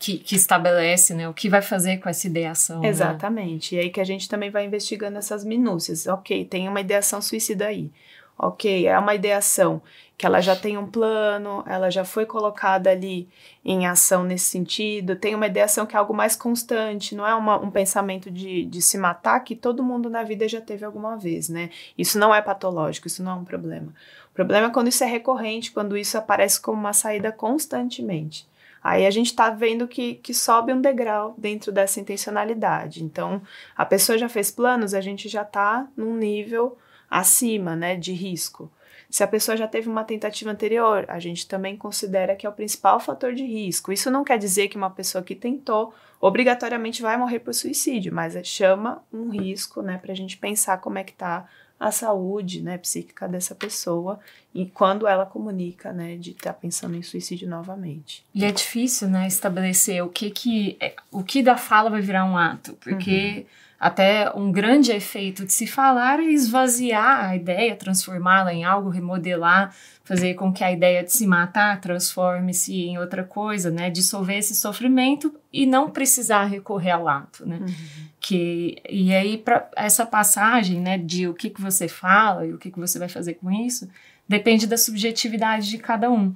que, 0.00 0.18
que 0.18 0.34
estabelece 0.34 1.14
né, 1.14 1.28
o 1.28 1.32
que 1.32 1.48
vai 1.48 1.62
fazer 1.62 1.98
com 1.98 2.08
essa 2.08 2.26
ideação. 2.26 2.80
Né? 2.80 2.88
Exatamente. 2.88 3.76
Né? 3.76 3.80
E 3.80 3.84
aí 3.84 3.90
que 3.90 4.00
a 4.00 4.04
gente 4.04 4.28
também 4.28 4.50
vai 4.50 4.66
investigando 4.66 5.16
essas 5.18 5.44
minúcias. 5.44 6.08
Ok, 6.08 6.44
tem 6.44 6.68
uma 6.68 6.80
ideação 6.80 7.22
suicida 7.22 7.66
aí. 7.66 7.92
Ok, 8.38 8.86
é 8.86 8.98
uma 8.98 9.14
ideação 9.14 9.80
que 10.16 10.24
ela 10.24 10.40
já 10.40 10.56
tem 10.56 10.78
um 10.78 10.86
plano, 10.86 11.62
ela 11.66 11.90
já 11.90 12.04
foi 12.04 12.24
colocada 12.24 12.90
ali 12.90 13.28
em 13.64 13.86
ação 13.86 14.24
nesse 14.24 14.46
sentido, 14.46 15.14
tem 15.14 15.34
uma 15.34 15.46
ideação 15.46 15.84
que 15.84 15.94
é 15.94 15.98
algo 15.98 16.14
mais 16.14 16.34
constante, 16.34 17.14
não 17.14 17.26
é 17.26 17.34
uma, 17.34 17.58
um 17.58 17.70
pensamento 17.70 18.30
de, 18.30 18.64
de 18.64 18.80
se 18.80 18.96
matar 18.96 19.40
que 19.40 19.54
todo 19.54 19.82
mundo 19.82 20.08
na 20.08 20.22
vida 20.22 20.48
já 20.48 20.60
teve 20.60 20.84
alguma 20.86 21.16
vez, 21.16 21.50
né? 21.50 21.68
Isso 21.98 22.18
não 22.18 22.34
é 22.34 22.40
patológico, 22.40 23.06
isso 23.06 23.22
não 23.22 23.32
é 23.32 23.34
um 23.34 23.44
problema. 23.44 23.92
O 24.30 24.34
problema 24.34 24.68
é 24.68 24.70
quando 24.70 24.88
isso 24.88 25.04
é 25.04 25.06
recorrente, 25.06 25.72
quando 25.72 25.96
isso 25.96 26.16
aparece 26.16 26.60
como 26.60 26.80
uma 26.80 26.94
saída 26.94 27.30
constantemente. 27.30 28.48
Aí 28.82 29.04
a 29.04 29.10
gente 29.10 29.26
está 29.26 29.50
vendo 29.50 29.88
que, 29.88 30.14
que 30.14 30.32
sobe 30.32 30.72
um 30.72 30.80
degrau 30.80 31.34
dentro 31.36 31.72
dessa 31.72 32.00
intencionalidade. 32.00 33.02
Então, 33.02 33.42
a 33.76 33.84
pessoa 33.84 34.16
já 34.16 34.28
fez 34.28 34.50
planos, 34.50 34.94
a 34.94 35.00
gente 35.00 35.28
já 35.28 35.42
está 35.42 35.88
num 35.96 36.16
nível 36.16 36.78
acima, 37.10 37.76
né, 37.76 37.96
de 37.96 38.12
risco. 38.12 38.70
Se 39.08 39.22
a 39.22 39.26
pessoa 39.26 39.56
já 39.56 39.68
teve 39.68 39.88
uma 39.88 40.04
tentativa 40.04 40.50
anterior, 40.50 41.04
a 41.08 41.18
gente 41.18 41.46
também 41.46 41.76
considera 41.76 42.34
que 42.34 42.46
é 42.46 42.48
o 42.48 42.52
principal 42.52 42.98
fator 42.98 43.32
de 43.32 43.44
risco. 43.44 43.92
Isso 43.92 44.10
não 44.10 44.24
quer 44.24 44.38
dizer 44.38 44.68
que 44.68 44.76
uma 44.76 44.90
pessoa 44.90 45.22
que 45.22 45.34
tentou 45.34 45.94
obrigatoriamente 46.20 47.02
vai 47.02 47.16
morrer 47.16 47.40
por 47.40 47.54
suicídio, 47.54 48.12
mas 48.12 48.34
é, 48.34 48.42
chama 48.42 49.02
um 49.12 49.30
risco, 49.30 49.80
né, 49.82 49.98
para 49.98 50.12
a 50.12 50.16
gente 50.16 50.36
pensar 50.36 50.78
como 50.78 50.98
é 50.98 51.04
que 51.04 51.12
está 51.12 51.46
a 51.78 51.90
saúde, 51.90 52.62
né, 52.62 52.78
psíquica 52.78 53.28
dessa 53.28 53.54
pessoa 53.54 54.18
e 54.54 54.64
quando 54.64 55.06
ela 55.06 55.26
comunica, 55.26 55.92
né, 55.92 56.16
de 56.16 56.30
estar 56.30 56.54
tá 56.54 56.58
pensando 56.58 56.96
em 56.96 57.02
suicídio 57.02 57.46
novamente. 57.48 58.24
E 58.34 58.46
é 58.46 58.50
difícil, 58.50 59.08
né, 59.08 59.26
estabelecer 59.26 60.02
o 60.02 60.08
que 60.08 60.30
que 60.30 60.76
é, 60.80 60.96
o 61.12 61.22
que 61.22 61.42
da 61.42 61.58
fala 61.58 61.90
vai 61.90 62.00
virar 62.00 62.24
um 62.24 62.36
ato, 62.36 62.72
porque 62.80 63.40
uhum 63.40 63.65
até 63.78 64.32
um 64.34 64.50
grande 64.50 64.90
efeito 64.90 65.44
de 65.44 65.52
se 65.52 65.66
falar 65.66 66.18
é 66.18 66.24
esvaziar 66.24 67.26
a 67.26 67.36
ideia, 67.36 67.76
transformá-la 67.76 68.52
em 68.52 68.64
algo, 68.64 68.88
remodelar, 68.88 69.74
fazer 70.02 70.34
com 70.34 70.50
que 70.52 70.64
a 70.64 70.72
ideia 70.72 71.04
de 71.04 71.12
se 71.12 71.26
matar 71.26 71.80
transforme-se 71.80 72.74
em 72.74 72.96
outra 72.96 73.22
coisa, 73.22 73.70
né? 73.70 73.90
Dissolver 73.90 74.38
esse 74.38 74.54
sofrimento 74.54 75.34
e 75.52 75.66
não 75.66 75.90
precisar 75.90 76.44
recorrer 76.44 76.92
ao 76.92 77.06
ato, 77.06 77.46
né? 77.46 77.58
Uhum. 77.60 77.74
Que, 78.18 78.76
e 78.88 79.14
aí, 79.14 79.36
para 79.36 79.68
essa 79.76 80.06
passagem, 80.06 80.80
né, 80.80 80.96
de 80.96 81.28
o 81.28 81.34
que, 81.34 81.50
que 81.50 81.60
você 81.60 81.86
fala 81.86 82.46
e 82.46 82.52
o 82.52 82.58
que, 82.58 82.70
que 82.70 82.78
você 82.78 82.98
vai 82.98 83.08
fazer 83.08 83.34
com 83.34 83.52
isso, 83.52 83.88
depende 84.26 84.66
da 84.66 84.78
subjetividade 84.78 85.68
de 85.68 85.78
cada 85.78 86.10
um. 86.10 86.34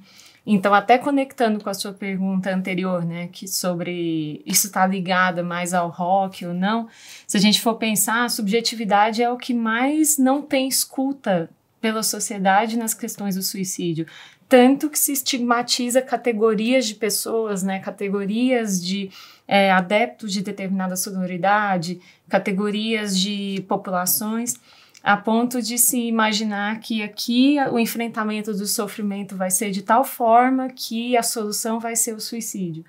Então, 0.53 0.73
até 0.73 0.97
conectando 0.97 1.63
com 1.63 1.69
a 1.69 1.73
sua 1.73 1.93
pergunta 1.93 2.53
anterior, 2.53 3.05
né, 3.05 3.29
que 3.31 3.47
sobre 3.47 4.41
isso 4.45 4.67
está 4.67 4.85
ligado 4.85 5.45
mais 5.45 5.73
ao 5.73 5.87
rock 5.87 6.45
ou 6.45 6.53
não, 6.53 6.89
se 7.25 7.37
a 7.37 7.39
gente 7.39 7.61
for 7.61 7.75
pensar, 7.75 8.25
a 8.25 8.29
subjetividade 8.29 9.23
é 9.23 9.31
o 9.31 9.37
que 9.37 9.53
mais 9.53 10.17
não 10.17 10.41
tem 10.41 10.67
escuta 10.67 11.49
pela 11.79 12.03
sociedade 12.03 12.77
nas 12.77 12.93
questões 12.93 13.35
do 13.35 13.41
suicídio. 13.41 14.05
Tanto 14.49 14.89
que 14.89 14.99
se 14.99 15.13
estigmatiza 15.13 16.01
categorias 16.01 16.85
de 16.85 16.95
pessoas, 16.95 17.63
né, 17.63 17.79
categorias 17.79 18.83
de 18.83 19.09
é, 19.47 19.71
adeptos 19.71 20.33
de 20.33 20.41
determinada 20.41 20.97
sonoridade, 20.97 22.01
categorias 22.27 23.17
de 23.17 23.63
populações 23.69 24.55
a 25.03 25.17
ponto 25.17 25.61
de 25.61 25.77
se 25.77 25.99
imaginar 25.99 26.79
que 26.79 27.01
aqui 27.01 27.57
o 27.71 27.79
enfrentamento 27.79 28.53
do 28.53 28.67
sofrimento 28.67 29.35
vai 29.35 29.49
ser 29.49 29.71
de 29.71 29.81
tal 29.81 30.03
forma 30.03 30.69
que 30.69 31.17
a 31.17 31.23
solução 31.23 31.79
vai 31.79 31.95
ser 31.95 32.13
o 32.13 32.19
suicídio. 32.19 32.85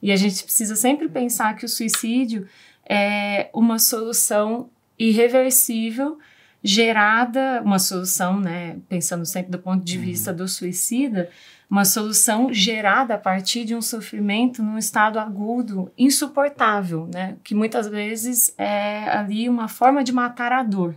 E 0.00 0.12
a 0.12 0.16
gente 0.16 0.44
precisa 0.44 0.76
sempre 0.76 1.08
pensar 1.08 1.56
que 1.56 1.64
o 1.64 1.68
suicídio 1.68 2.46
é 2.88 3.50
uma 3.52 3.78
solução 3.78 4.70
irreversível 4.98 6.18
gerada, 6.62 7.62
uma 7.64 7.78
solução, 7.78 8.40
né, 8.40 8.78
pensando 8.88 9.24
sempre 9.24 9.52
do 9.52 9.58
ponto 9.58 9.84
de 9.84 9.98
uhum. 9.98 10.04
vista 10.04 10.32
do 10.32 10.48
suicida, 10.48 11.30
uma 11.70 11.84
solução 11.84 12.52
gerada 12.52 13.14
a 13.14 13.18
partir 13.18 13.64
de 13.64 13.74
um 13.74 13.82
sofrimento 13.82 14.62
num 14.62 14.78
estado 14.78 15.18
agudo, 15.18 15.90
insuportável, 15.98 17.08
né, 17.12 17.36
que 17.44 17.54
muitas 17.54 17.88
vezes 17.88 18.54
é 18.56 19.08
ali 19.10 19.48
uma 19.48 19.68
forma 19.68 20.02
de 20.02 20.12
matar 20.12 20.52
a 20.52 20.62
dor 20.62 20.96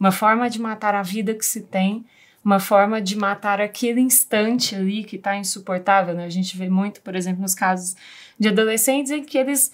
uma 0.00 0.10
forma 0.10 0.48
de 0.48 0.58
matar 0.58 0.94
a 0.94 1.02
vida 1.02 1.34
que 1.34 1.44
se 1.44 1.60
tem, 1.60 2.04
uma 2.42 2.58
forma 2.58 3.02
de 3.02 3.16
matar 3.16 3.60
aquele 3.60 4.00
instante 4.00 4.74
ali 4.74 5.04
que 5.04 5.16
está 5.16 5.36
insuportável. 5.36 6.14
Né? 6.14 6.24
A 6.24 6.30
gente 6.30 6.56
vê 6.56 6.70
muito, 6.70 7.02
por 7.02 7.14
exemplo, 7.14 7.42
nos 7.42 7.54
casos 7.54 7.94
de 8.38 8.48
adolescentes 8.48 9.12
em 9.12 9.22
que 9.22 9.36
eles 9.36 9.70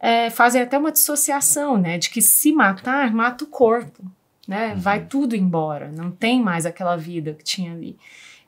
é, 0.00 0.28
fazem 0.28 0.60
até 0.60 0.76
uma 0.76 0.90
dissociação, 0.90 1.76
né? 1.76 1.98
De 1.98 2.10
que 2.10 2.20
se 2.20 2.52
matar, 2.52 3.12
mata 3.12 3.44
o 3.44 3.46
corpo, 3.46 4.04
né? 4.46 4.72
Uhum. 4.72 4.80
Vai 4.80 5.04
tudo 5.06 5.36
embora, 5.36 5.90
não 5.90 6.10
tem 6.10 6.42
mais 6.42 6.66
aquela 6.66 6.96
vida 6.96 7.34
que 7.34 7.44
tinha 7.44 7.72
ali. 7.72 7.96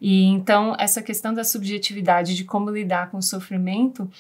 E 0.00 0.24
então 0.24 0.74
essa 0.78 1.02
questão 1.02 1.34
da 1.34 1.44
subjetividade 1.44 2.34
de 2.34 2.44
como 2.44 2.70
lidar 2.70 3.10
com 3.10 3.18
o 3.18 3.22
sofrimento 3.22 4.10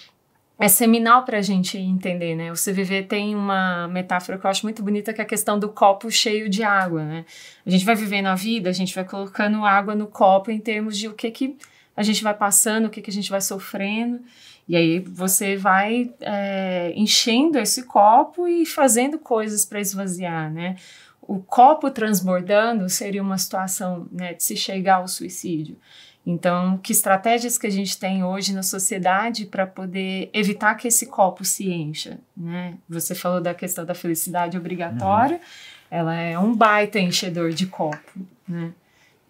é 0.60 0.68
seminal 0.68 1.24
para 1.24 1.38
a 1.38 1.42
gente 1.42 1.78
entender, 1.78 2.36
né? 2.36 2.52
O 2.52 2.54
CVV 2.54 3.04
tem 3.04 3.34
uma 3.34 3.88
metáfora 3.88 4.38
que 4.38 4.44
eu 4.44 4.50
acho 4.50 4.66
muito 4.66 4.82
bonita, 4.82 5.10
que 5.10 5.20
é 5.20 5.24
a 5.24 5.26
questão 5.26 5.58
do 5.58 5.70
copo 5.70 6.10
cheio 6.10 6.50
de 6.50 6.62
água, 6.62 7.02
né? 7.02 7.24
A 7.64 7.70
gente 7.70 7.82
vai 7.82 7.94
vivendo 7.94 8.26
a 8.26 8.34
vida, 8.34 8.68
a 8.68 8.72
gente 8.72 8.94
vai 8.94 9.04
colocando 9.04 9.64
água 9.64 9.94
no 9.94 10.06
copo 10.06 10.50
em 10.50 10.60
termos 10.60 10.98
de 10.98 11.08
o 11.08 11.14
que 11.14 11.30
que 11.30 11.56
a 11.96 12.02
gente 12.02 12.22
vai 12.22 12.34
passando, 12.34 12.84
o 12.86 12.90
que 12.90 13.00
que 13.00 13.10
a 13.10 13.12
gente 13.12 13.30
vai 13.30 13.40
sofrendo, 13.40 14.20
e 14.68 14.76
aí 14.76 14.98
você 15.00 15.56
vai 15.56 16.12
é, 16.20 16.92
enchendo 16.94 17.58
esse 17.58 17.84
copo 17.84 18.46
e 18.46 18.66
fazendo 18.66 19.18
coisas 19.18 19.64
para 19.64 19.80
esvaziar, 19.80 20.52
né? 20.52 20.76
O 21.22 21.38
copo 21.38 21.90
transbordando 21.90 22.86
seria 22.90 23.22
uma 23.22 23.38
situação 23.38 24.06
né, 24.12 24.34
de 24.34 24.42
se 24.42 24.56
chegar 24.56 24.96
ao 24.96 25.08
suicídio. 25.08 25.78
Então, 26.24 26.76
que 26.78 26.92
estratégias 26.92 27.56
que 27.56 27.66
a 27.66 27.70
gente 27.70 27.98
tem 27.98 28.22
hoje 28.22 28.52
na 28.52 28.62
sociedade 28.62 29.46
para 29.46 29.66
poder 29.66 30.28
evitar 30.32 30.74
que 30.74 30.88
esse 30.88 31.06
copo 31.06 31.44
se 31.44 31.70
encha, 31.70 32.18
né? 32.36 32.74
Você 32.88 33.14
falou 33.14 33.40
da 33.40 33.54
questão 33.54 33.84
da 33.86 33.94
felicidade 33.94 34.56
obrigatória, 34.56 35.36
uhum. 35.36 35.42
ela 35.90 36.14
é 36.14 36.38
um 36.38 36.54
baita 36.54 37.00
enchedor 37.00 37.50
de 37.50 37.66
copo, 37.66 38.20
né? 38.46 38.72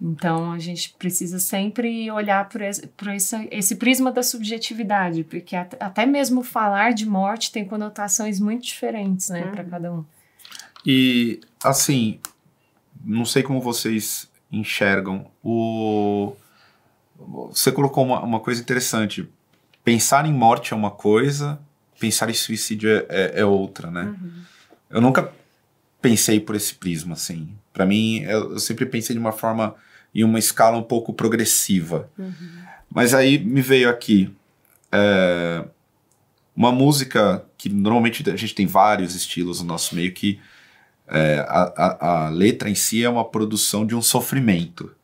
Então, 0.02 0.50
a 0.50 0.58
gente 0.58 0.94
precisa 0.98 1.38
sempre 1.38 2.10
olhar 2.10 2.48
por 2.48 2.62
esse, 2.62 2.86
por 2.86 3.08
esse, 3.08 3.48
esse 3.50 3.76
prisma 3.76 4.10
da 4.10 4.22
subjetividade, 4.22 5.24
porque 5.24 5.54
até 5.54 6.06
mesmo 6.06 6.42
falar 6.42 6.94
de 6.94 7.04
morte 7.04 7.52
tem 7.52 7.66
conotações 7.66 8.40
muito 8.40 8.64
diferentes, 8.64 9.28
né, 9.28 9.44
uhum. 9.44 9.52
para 9.52 9.64
cada 9.64 9.92
um. 9.92 10.04
E, 10.86 11.40
assim, 11.62 12.18
não 13.04 13.26
sei 13.26 13.42
como 13.42 13.60
vocês 13.60 14.30
enxergam 14.50 15.30
o 15.44 16.34
você 17.28 17.70
colocou 17.70 18.04
uma, 18.04 18.20
uma 18.20 18.40
coisa 18.40 18.60
interessante. 18.60 19.28
Pensar 19.84 20.26
em 20.26 20.32
morte 20.32 20.72
é 20.72 20.76
uma 20.76 20.90
coisa, 20.90 21.58
pensar 21.98 22.30
em 22.30 22.34
suicídio 22.34 22.90
é, 22.90 23.06
é, 23.08 23.40
é 23.40 23.44
outra, 23.44 23.90
né? 23.90 24.14
Uhum. 24.20 24.30
Eu 24.90 25.00
nunca 25.00 25.32
pensei 26.00 26.40
por 26.40 26.56
esse 26.56 26.74
prisma, 26.74 27.14
assim. 27.14 27.48
Para 27.72 27.86
mim, 27.86 28.20
eu, 28.22 28.52
eu, 28.52 28.58
sempre 28.58 28.86
pensei 28.86 29.14
de 29.14 29.20
uma 29.20 29.32
forma, 29.32 29.74
em 30.14 30.24
uma 30.24 30.38
escala 30.38 30.76
um 30.76 30.82
pouco 30.82 31.12
progressiva. 31.12 32.10
Uhum. 32.18 32.34
Mas 32.92 33.14
aí 33.14 33.38
me 33.38 33.62
veio 33.62 33.88
aqui 33.88 34.34
é, 34.90 35.64
uma 36.56 36.72
música 36.72 37.44
que 37.56 37.68
normalmente 37.68 38.28
a 38.28 38.36
gente 38.36 38.54
tem 38.54 38.66
vários 38.66 39.14
estilos 39.14 39.60
no 39.60 39.66
nosso 39.66 39.94
meio 39.94 40.12
que 40.12 40.40
é, 41.06 41.44
a, 41.48 41.72
a, 41.76 42.26
a 42.26 42.28
letra 42.28 42.70
em 42.70 42.74
si 42.74 43.04
é 43.04 43.08
uma 43.08 43.24
produção 43.24 43.86
de 43.86 43.94
um 43.94 44.02
sofrimento 44.02 44.94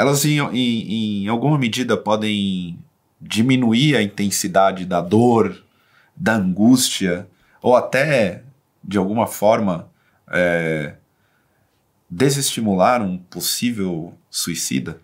elas 0.00 0.24
em, 0.24 0.38
em, 0.38 1.24
em 1.24 1.28
alguma 1.28 1.58
medida 1.58 1.96
podem 1.96 2.78
diminuir 3.20 3.96
a 3.96 4.02
intensidade 4.02 4.84
da 4.84 5.00
dor, 5.00 5.62
da 6.16 6.36
angústia, 6.36 7.28
ou 7.60 7.76
até, 7.76 8.42
de 8.82 8.96
alguma 8.96 9.26
forma, 9.26 9.90
é, 10.30 10.94
desestimular 12.08 13.02
um 13.02 13.18
possível 13.18 14.14
suicida? 14.30 14.98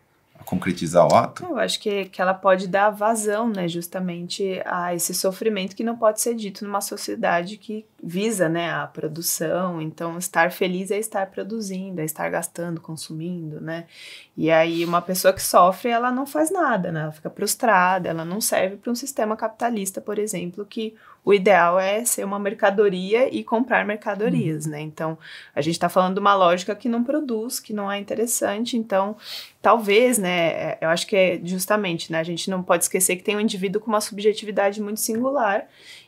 Concretizar 0.47 1.07
o 1.07 1.15
ato? 1.15 1.45
Eu 1.45 1.59
acho 1.59 1.81
que, 1.81 2.07
que 2.07 2.23
ela 2.23 2.33
pode 2.33 2.69
dar 2.69 2.89
vazão, 2.89 3.49
né, 3.49 3.67
justamente 3.67 4.63
a 4.65 4.95
esse 4.95 5.13
sofrimento 5.13 5.75
que 5.75 5.85
não 5.85 5.97
pode 5.97 6.21
ser 6.21 6.35
dito 6.35 6.65
numa 6.65 6.81
sociedade 6.81 7.59
que 7.59 7.85
visa, 8.03 8.49
né, 8.49 8.73
a 8.73 8.87
produção. 8.87 9.83
Então, 9.83 10.17
estar 10.17 10.53
feliz 10.53 10.91
é 10.91 10.99
estar 10.99 11.27
produzindo, 11.27 12.01
é 12.01 12.05
estar 12.05 12.31
gastando, 12.31 12.81
consumindo, 12.81 13.61
né? 13.61 13.87
E 14.37 14.51
aí, 14.51 14.85
uma 14.85 15.03
pessoa 15.03 15.35
que 15.35 15.43
sofre, 15.43 15.91
ela 15.91 16.13
não 16.13 16.25
faz 16.27 16.51
nada, 16.51 16.93
né? 16.93 17.01
Ela 17.01 17.13
fica 17.13 17.29
prostrada, 17.29 18.09
ela 18.09 18.25
não 18.25 18.41
serve 18.41 18.77
para 18.77 18.93
um 18.93 18.95
sistema 18.95 19.37
capitalista, 19.37 20.01
por 20.01 20.19
exemplo, 20.19 20.65
que 20.65 20.95
o 21.27 21.35
ideal 21.35 21.77
é 21.81 22.05
ser 22.05 22.25
uma 22.25 22.39
mercadoria 22.39 23.29
e 23.35 23.43
comprar 23.43 23.85
mercadorias, 23.85 24.65
uhum. 24.65 24.71
né? 24.71 24.81
Então, 24.81 25.19
a 25.53 25.61
gente 25.61 25.75
está 25.75 25.89
falando 25.89 26.15
de 26.15 26.21
uma 26.21 26.37
lógica 26.37 26.73
que 26.73 26.89
não 26.89 27.03
produz, 27.03 27.59
que 27.59 27.73
não 27.73 27.91
é 27.91 27.99
interessante. 27.99 28.77
Então, 28.77 29.17
talvez, 29.61 30.19
né? 30.19 30.51
É, 30.51 30.79
eu 30.81 30.89
acho 30.89 31.05
que 31.05 31.17
é 31.17 31.41
justamente, 31.43 32.13
né? 32.13 32.21
A 32.21 32.23
gente 32.23 32.49
não 32.49 32.63
pode 32.63 32.85
esquecer 32.85 33.17
que 33.17 33.25
tem 33.25 33.35
um 33.35 33.41
indivíduo 33.41 33.83
com 33.83 33.89
uma 33.89 34.01
subjetividade 34.01 34.81
muito 34.81 35.01
singular 35.01 35.67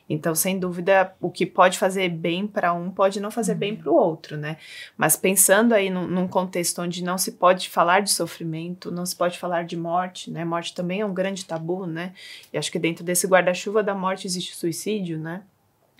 então, 0.09 0.33
sem 0.33 0.57
dúvida, 0.57 1.13
o 1.21 1.29
que 1.29 1.45
pode 1.45 1.77
fazer 1.77 2.09
bem 2.09 2.47
para 2.47 2.73
um 2.73 2.89
pode 2.89 3.19
não 3.19 3.29
fazer 3.29 3.53
bem 3.53 3.73
uhum. 3.73 3.77
para 3.77 3.91
o 3.91 3.95
outro, 3.95 4.35
né? 4.35 4.57
Mas 4.97 5.15
pensando 5.15 5.73
aí 5.73 5.91
num, 5.91 6.07
num, 6.07 6.27
contexto 6.27 6.81
onde 6.81 7.03
não 7.03 7.17
se 7.17 7.33
pode 7.33 7.69
falar 7.69 7.99
de 7.99 8.11
sofrimento, 8.11 8.89
não 8.89 9.05
se 9.05 9.15
pode 9.15 9.37
falar 9.37 9.65
de 9.65 9.77
morte, 9.77 10.31
né? 10.31 10.43
Morte 10.43 10.73
também 10.73 11.01
é 11.01 11.05
um 11.05 11.13
grande 11.13 11.45
tabu, 11.45 11.85
né? 11.85 12.13
E 12.51 12.57
acho 12.57 12.71
que 12.71 12.79
dentro 12.79 13.03
desse 13.03 13.27
guarda-chuva 13.27 13.83
da 13.83 13.93
morte 13.93 14.25
existe 14.25 14.53
o 14.53 14.57
suicídio, 14.57 15.19
né? 15.19 15.43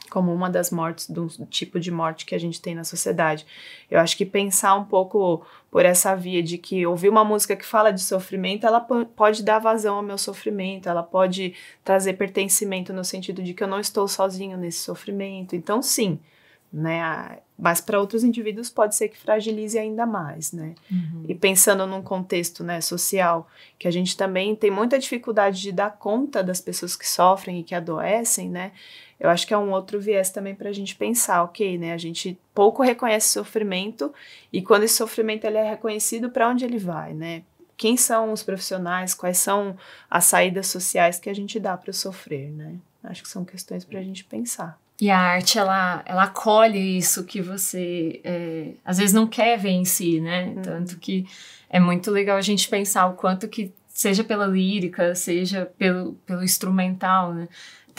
como 0.10 0.34
uma 0.34 0.50
das 0.50 0.72
mortes, 0.72 1.08
do 1.08 1.28
tipo 1.46 1.80
de 1.80 1.92
morte 1.92 2.26
que 2.26 2.34
a 2.34 2.40
gente 2.40 2.60
tem 2.60 2.74
na 2.74 2.84
sociedade. 2.84 3.46
Eu 3.92 4.00
acho 4.00 4.18
que 4.18 4.26
pensar 4.26 4.76
um 4.76 4.84
pouco 4.84 5.46
por 5.72 5.86
essa 5.86 6.16
via 6.16 6.42
de 6.42 6.58
que 6.58 6.86
ouvir 6.86 7.10
uma 7.10 7.24
música 7.24 7.56
que 7.56 7.66
fala 7.66 7.92
de 7.92 8.02
sofrimento, 8.02 8.66
ela 8.66 8.80
pode 8.80 9.44
dar 9.44 9.60
vazão 9.60 9.96
ao 9.96 10.04
meu 10.04 10.18
sofrimento, 10.18 10.90
ela 10.90 11.04
pode 11.04 11.54
trazer 11.84 12.14
pertencimento 12.14 12.92
no 12.92 13.04
sentido 13.04 13.44
de 13.44 13.54
que 13.54 13.64
eu 13.64 13.68
não 13.68 13.80
estou 13.80 14.08
sozinho 14.08 14.58
nesse 14.58 14.80
sofrimento. 14.80 15.56
Então, 15.56 15.82
sim, 15.82 16.20
né? 16.72 17.40
Mas 17.58 17.82
para 17.82 18.00
outros 18.00 18.24
indivíduos 18.24 18.70
pode 18.70 18.96
ser 18.96 19.10
que 19.10 19.18
fragilize 19.18 19.78
ainda 19.78 20.06
mais, 20.06 20.52
né? 20.52 20.76
Uhum. 20.90 21.26
E 21.28 21.36
pensando 21.36 21.86
num 21.86 22.02
contexto, 22.02 22.64
né, 22.64 22.80
social, 22.80 23.50
que 23.78 23.88
a 23.88 23.92
gente 23.92 24.16
também 24.16 24.56
tem 24.56 24.72
muita 24.72 24.98
dificuldade 24.98 25.60
de 25.62 25.72
dar 25.72 25.98
conta 25.98 26.44
das 26.44 26.62
pessoas 26.62 26.96
que 26.96 27.08
sofrem 27.08 27.60
e 27.60 27.64
que 27.64 27.76
adoecem, 27.76 28.50
né? 28.50 28.72
Eu 29.20 29.30
acho 29.30 29.46
que 29.46 29.54
é 29.54 29.58
um 29.58 29.72
outro 29.72 30.00
viés 30.00 30.30
também 30.30 30.56
para 30.56 30.70
a 30.70 30.74
gente 30.74 30.96
pensar, 30.96 31.44
ok, 31.44 31.78
né? 31.78 31.92
A 31.92 31.98
gente 31.98 32.40
pouco 32.54 32.82
reconhece 32.82 33.30
sofrimento 33.30 34.14
e 34.54 34.62
quando 34.62 34.84
esse 34.84 34.96
sofrimento 34.96 35.46
ele 35.46 35.58
é 35.58 35.70
reconhecido, 35.70 36.30
para 36.30 36.48
onde 36.48 36.64
ele 36.64 36.78
vai, 36.78 37.14
né? 37.14 37.44
Quem 37.76 37.98
são 37.98 38.32
os 38.32 38.44
profissionais? 38.44 39.14
Quais 39.14 39.38
são 39.38 39.76
as 40.10 40.26
saídas 40.26 40.68
sociais 40.68 41.20
que 41.20 41.30
a 41.30 41.34
gente 41.34 41.60
dá 41.60 41.76
para 41.76 41.92
sofrer, 41.92 42.50
né? 42.52 42.76
Acho 43.04 43.24
que 43.24 43.30
são 43.30 43.44
questões 43.44 43.84
para 43.84 44.00
a 44.00 44.04
gente 44.04 44.24
pensar. 44.24 44.80
E 45.02 45.10
a 45.10 45.18
arte, 45.18 45.58
ela, 45.58 46.04
ela 46.06 46.24
acolhe 46.24 46.98
isso 46.98 47.24
que 47.24 47.42
você 47.42 48.20
é, 48.24 48.72
às 48.84 48.98
vezes 48.98 49.14
não 49.14 49.28
quer 49.28 49.58
ver 49.58 49.70
em 49.70 49.86
si, 49.86 50.20
né? 50.20 50.46
Uhum. 50.48 50.62
Tanto 50.62 50.98
que 50.98 51.26
é 51.70 51.80
muito 51.80 52.12
legal 52.12 52.38
a 52.38 52.42
gente 52.42 52.68
pensar 52.68 53.08
o 53.08 53.14
quanto 53.14 53.48
que, 53.48 53.72
seja 53.88 54.24
pela 54.24 54.46
lírica, 54.46 55.16
seja 55.16 55.72
pelo, 55.78 56.14
pelo 56.26 56.44
instrumental, 56.44 57.34
né? 57.34 57.48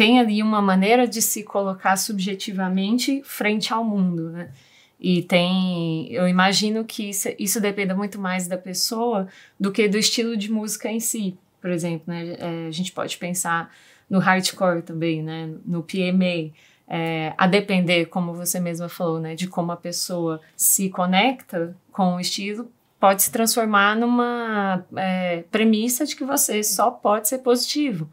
tem 0.01 0.19
ali 0.19 0.43
uma 0.43 0.63
maneira 0.63 1.07
de 1.07 1.21
se 1.21 1.43
colocar 1.43 1.95
subjetivamente 1.99 3.21
frente 3.23 3.71
ao 3.71 3.85
mundo, 3.85 4.31
né? 4.31 4.51
E 4.99 5.23
tem, 5.23 6.11
eu 6.11 6.27
imagino 6.27 6.87
que 6.87 7.11
isso, 7.11 7.29
isso 7.39 7.61
dependa 7.61 7.95
muito 7.95 8.19
mais 8.19 8.49
da 8.49 8.57
pessoa 8.57 9.29
do 9.59 9.71
que 9.71 9.87
do 9.89 9.99
estilo 9.99 10.39
de 10.39 10.51
música 10.51 10.91
em 10.91 11.01
si. 11.01 11.37
Por 11.61 11.69
exemplo, 11.69 12.05
né? 12.07 12.35
É, 12.39 12.67
a 12.69 12.71
gente 12.71 12.93
pode 12.93 13.19
pensar 13.19 13.71
no 14.09 14.19
hardcore 14.19 14.81
também, 14.81 15.23
né? 15.23 15.51
No 15.67 15.83
PMA. 15.83 16.51
É, 16.93 17.33
a 17.39 17.47
depender, 17.47 18.07
como 18.07 18.35
você 18.35 18.59
mesma 18.59 18.89
falou, 18.89 19.21
né, 19.21 19.37
de 19.37 19.47
como 19.47 19.71
a 19.71 19.77
pessoa 19.77 20.41
se 20.57 20.91
conecta 20.91 21.77
com 21.93 22.17
o 22.17 22.21
estilo, 22.21 22.69
pode 22.99 23.23
se 23.23 23.31
transformar 23.31 23.97
numa 23.97 24.85
é, 24.97 25.45
premissa 25.53 26.05
de 26.05 26.17
que 26.17 26.25
você 26.25 26.65
só 26.65 26.91
pode 26.91 27.29
ser 27.29 27.39
positivo 27.39 28.11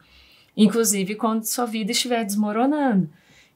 inclusive 0.58 1.14
quando 1.14 1.44
sua 1.44 1.66
vida 1.66 1.92
estiver 1.92 2.26
desmoronando. 2.26 3.08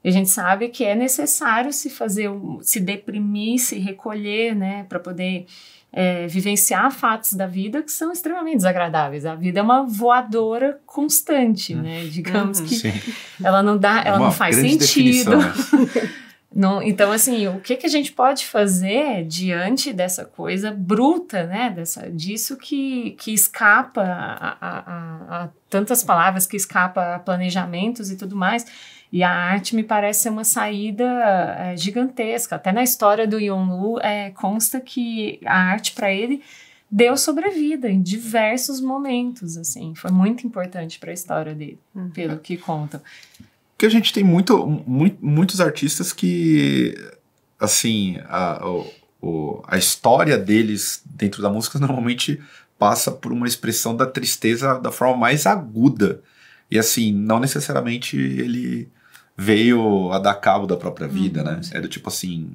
E 0.04 0.10
a 0.10 0.12
gente 0.12 0.30
sabe 0.30 0.70
que 0.70 0.84
é 0.84 0.96
necessário 0.96 1.74
se 1.74 1.90
fazer, 1.90 2.30
se 2.62 2.80
deprimir, 2.80 3.60
se 3.60 3.80
recolher, 3.80 4.56
né, 4.56 4.86
para 4.88 5.00
poder 5.00 5.48
é, 5.94 6.26
vivenciar 6.28 6.90
fatos 6.92 7.34
da 7.34 7.46
vida 7.46 7.82
que 7.82 7.92
são 7.92 8.12
extremamente 8.12 8.58
desagradáveis. 8.58 9.26
A 9.26 9.36
vida 9.36 9.60
é 9.60 9.64
uma 9.64 9.84
voadora 9.84 10.80
constante, 10.86 11.76
né? 11.76 12.06
Digamos 12.06 12.60
uhum. 12.60 12.66
que 12.66 12.76
Sim. 12.76 12.94
ela 13.44 13.62
não 13.62 13.78
dá, 13.78 14.02
ela 14.06 14.18
uma 14.18 14.26
não 14.28 14.32
faz 14.32 14.56
sentido. 14.56 15.32
Não, 16.54 16.84
então, 16.84 17.14
assim, 17.14 17.48
o 17.48 17.62
que, 17.62 17.78
que 17.78 17.86
a 17.86 17.90
gente 17.90 18.12
pode 18.12 18.46
fazer 18.46 19.24
diante 19.24 19.94
dessa 19.94 20.26
coisa 20.26 20.70
bruta, 20.70 21.46
né? 21.46 21.70
Dessa, 21.70 22.12
disso 22.12 22.58
que, 22.58 23.12
que 23.12 23.34
escapa 23.34 24.02
a, 24.02 24.58
a, 24.60 24.80
a, 24.80 25.44
a 25.44 25.50
tantas 25.70 26.04
palavras, 26.04 26.46
que 26.46 26.58
escapa 26.58 27.16
a 27.16 27.20
planejamentos 27.20 28.12
e 28.12 28.18
tudo 28.18 28.36
mais. 28.36 28.66
E 29.12 29.24
a 29.24 29.30
arte 29.30 29.76
me 29.76 29.84
parece 29.84 30.22
ser 30.22 30.30
uma 30.30 30.46
saída 30.46 31.04
é, 31.58 31.76
gigantesca. 31.76 32.56
Até 32.56 32.72
na 32.72 32.82
história 32.82 33.28
do 33.28 33.40
Yonlu 33.40 34.00
é, 34.00 34.30
consta 34.32 34.80
que 34.80 35.40
a 35.46 35.58
arte 35.58 35.92
para 35.92 36.14
ele 36.14 36.42
deu 36.90 37.18
sobrevida 37.18 37.90
em 37.90 38.02
diversos 38.02 38.80
momentos, 38.80 39.58
assim. 39.58 39.94
Foi 39.96 40.12
muito 40.12 40.48
importante 40.48 40.98
para 40.98 41.12
a 41.12 41.14
história 41.14 41.54
dele, 41.54 41.80
uhum. 41.94 42.10
pelo 42.10 42.38
que 42.38 42.56
contam. 42.56 43.02
Porque 43.72 43.86
a 43.86 43.90
gente 43.90 44.14
tem 44.14 44.24
muito, 44.24 44.66
muito 44.66 45.18
muitos 45.22 45.60
artistas 45.60 46.14
que, 46.14 46.96
assim, 47.60 48.18
a, 48.26 48.62
o, 49.22 49.62
a 49.68 49.78
história 49.78 50.38
deles 50.38 51.02
dentro 51.06 51.42
da 51.42 51.50
música 51.50 51.78
normalmente 51.80 52.42
passa 52.80 53.12
por 53.12 53.32
uma 53.32 53.48
expressão 53.48 53.96
da 53.96 54.06
tristeza 54.06 54.80
da 54.80 54.92
forma 54.92 55.18
mais 55.18 55.46
aguda. 55.46 56.22
E 56.70 56.80
assim, 56.80 57.12
não 57.12 57.40
necessariamente 57.40 58.18
ele 58.18 58.90
veio 59.42 60.12
a 60.12 60.20
dar 60.20 60.36
cabo 60.36 60.68
da 60.68 60.78
própria 60.78 61.08
vida, 61.08 61.44
né? 61.44 61.52
uhum. 61.52 61.58
né? 61.58 61.64
É 61.72 61.82
do 61.82 61.88
tipo 61.88 62.10
assim, 62.10 62.52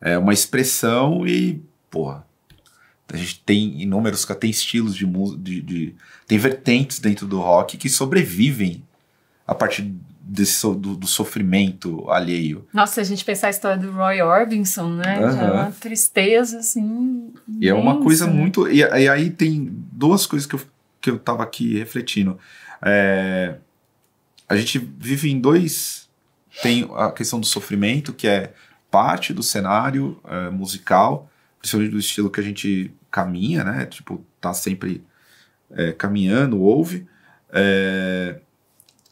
é 0.00 0.18
uma 0.18 0.32
expressão 0.32 1.24
e, 1.24 1.62
porra, 1.88 2.26
a 3.12 3.16
gente 3.16 3.40
tem 3.40 3.80
inúmeros, 3.80 4.24
tem 4.24 4.50
estilos 4.50 4.96
de 4.96 5.06
música, 5.06 5.40
de, 5.40 5.62
de, 5.62 5.94
tem 6.26 6.36
vertentes 6.36 6.98
dentro 6.98 7.24
do 7.24 7.38
rock 7.38 7.76
que 7.76 7.88
sobrevivem 7.88 8.82
a 9.46 9.54
partir 9.54 9.94
desse, 10.20 10.60
do, 10.66 10.96
do, 10.96 11.06
sofrimento 11.06 12.10
alheio. 12.10 12.66
Nossa, 12.72 12.94
se 12.94 13.00
a 13.00 13.04
gente 13.04 13.24
pensar 13.24 13.46
a 13.46 13.50
história 13.50 13.78
do 13.78 13.92
Roy 13.92 14.20
Orbison, 14.20 14.90
né? 14.90 15.20
Uhum. 15.20 15.32
Já 15.32 15.42
é 15.42 15.52
uma 15.52 15.70
tristeza, 15.70 16.58
assim. 16.58 17.32
E 17.60 17.68
é 17.68 17.72
uma 17.72 18.02
coisa 18.02 18.26
né? 18.26 18.32
muito. 18.32 18.68
E, 18.68 18.80
e, 18.80 19.08
aí 19.08 19.30
tem 19.30 19.70
duas 19.92 20.26
coisas 20.26 20.46
que 20.46 20.56
eu, 20.56 20.60
que 21.00 21.10
eu 21.10 21.18
tava 21.18 21.44
aqui 21.44 21.78
refletindo. 21.78 22.36
É, 22.82 23.54
a 24.48 24.56
gente 24.56 24.78
vive 24.78 25.30
em 25.30 25.40
dois. 25.40 26.07
Tem 26.62 26.88
a 26.96 27.10
questão 27.10 27.38
do 27.38 27.46
sofrimento, 27.46 28.12
que 28.12 28.26
é 28.26 28.52
parte 28.90 29.32
do 29.32 29.42
cenário 29.42 30.20
é, 30.24 30.50
musical, 30.50 31.30
principalmente 31.58 31.92
do 31.92 31.98
estilo 31.98 32.30
que 32.30 32.40
a 32.40 32.42
gente 32.42 32.92
caminha, 33.10 33.64
né? 33.64 33.86
Tipo, 33.86 34.24
tá 34.40 34.52
sempre 34.52 35.04
é, 35.70 35.92
caminhando, 35.92 36.60
ouve. 36.60 37.06
É, 37.50 38.40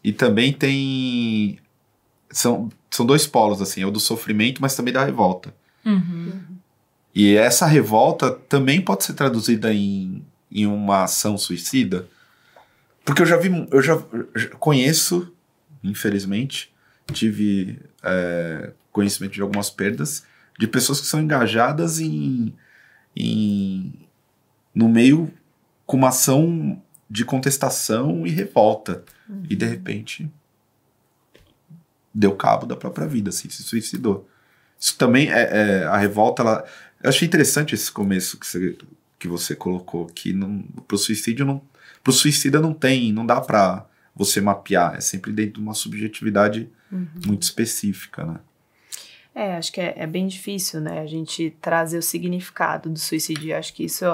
e 0.02 0.12
também 0.12 0.52
tem. 0.52 1.58
São, 2.30 2.68
são 2.90 3.06
dois 3.06 3.26
polos, 3.26 3.62
assim, 3.62 3.82
é 3.82 3.86
o 3.86 3.90
do 3.90 4.00
sofrimento, 4.00 4.60
mas 4.60 4.74
também 4.74 4.92
da 4.92 5.04
revolta. 5.04 5.54
Uhum. 5.84 6.40
E 7.14 7.34
essa 7.34 7.66
revolta 7.66 8.30
também 8.30 8.80
pode 8.80 9.04
ser 9.04 9.14
traduzida 9.14 9.72
em, 9.72 10.24
em 10.50 10.66
uma 10.66 11.04
ação 11.04 11.38
suicida. 11.38 12.06
Porque 13.04 13.22
eu 13.22 13.26
já 13.26 13.36
vi, 13.36 13.66
eu 13.70 13.80
já, 13.80 14.02
já 14.34 14.48
conheço, 14.50 15.32
infelizmente, 15.82 16.74
tive 17.12 17.78
é, 18.02 18.72
conhecimento 18.90 19.32
de 19.32 19.42
algumas 19.42 19.70
perdas 19.70 20.24
de 20.58 20.66
pessoas 20.66 21.00
que 21.00 21.06
são 21.06 21.20
engajadas 21.20 22.00
em, 22.00 22.54
em 23.14 23.92
no 24.74 24.88
meio 24.88 25.32
com 25.84 25.96
uma 25.96 26.08
ação 26.08 26.82
de 27.08 27.24
contestação 27.24 28.26
e 28.26 28.30
revolta. 28.30 29.04
Uhum. 29.28 29.44
E 29.48 29.56
de 29.56 29.66
repente 29.66 30.30
deu 32.12 32.34
cabo 32.34 32.66
da 32.66 32.76
própria 32.76 33.06
vida, 33.06 33.28
assim, 33.28 33.48
se 33.48 33.62
suicidou. 33.62 34.28
Isso 34.78 34.96
também 34.96 35.30
é, 35.30 35.82
é 35.82 35.84
a 35.84 35.96
revolta. 35.96 36.42
Ela, 36.42 36.64
eu 37.02 37.10
achei 37.10 37.26
interessante 37.26 37.74
esse 37.74 37.92
começo 37.92 38.38
que 38.38 38.46
você, 38.46 38.76
que 39.18 39.28
você 39.28 39.54
colocou 39.54 40.06
que 40.06 40.32
não, 40.32 40.62
pro 40.88 40.98
suicídio 40.98 41.44
não, 41.44 41.62
pro 42.02 42.12
suicida 42.12 42.60
não 42.60 42.72
tem, 42.72 43.12
não 43.12 43.26
dá 43.26 43.40
para 43.40 43.86
você 44.14 44.40
mapear, 44.40 44.94
é 44.96 45.00
sempre 45.00 45.30
dentro 45.30 45.54
de 45.54 45.60
uma 45.60 45.74
subjetividade 45.74 46.70
uhum. 46.90 47.08
muito 47.26 47.42
específica, 47.42 48.24
né? 48.24 48.40
É, 49.34 49.56
acho 49.56 49.70
que 49.70 49.80
é, 49.82 49.92
é, 49.98 50.06
bem 50.06 50.26
difícil, 50.26 50.80
né, 50.80 51.00
a 51.00 51.06
gente 51.06 51.54
trazer 51.60 51.98
o 51.98 52.02
significado 52.02 52.88
do 52.88 52.98
suicídio. 52.98 53.54
Acho 53.54 53.74
que 53.74 53.84
isso 53.84 54.04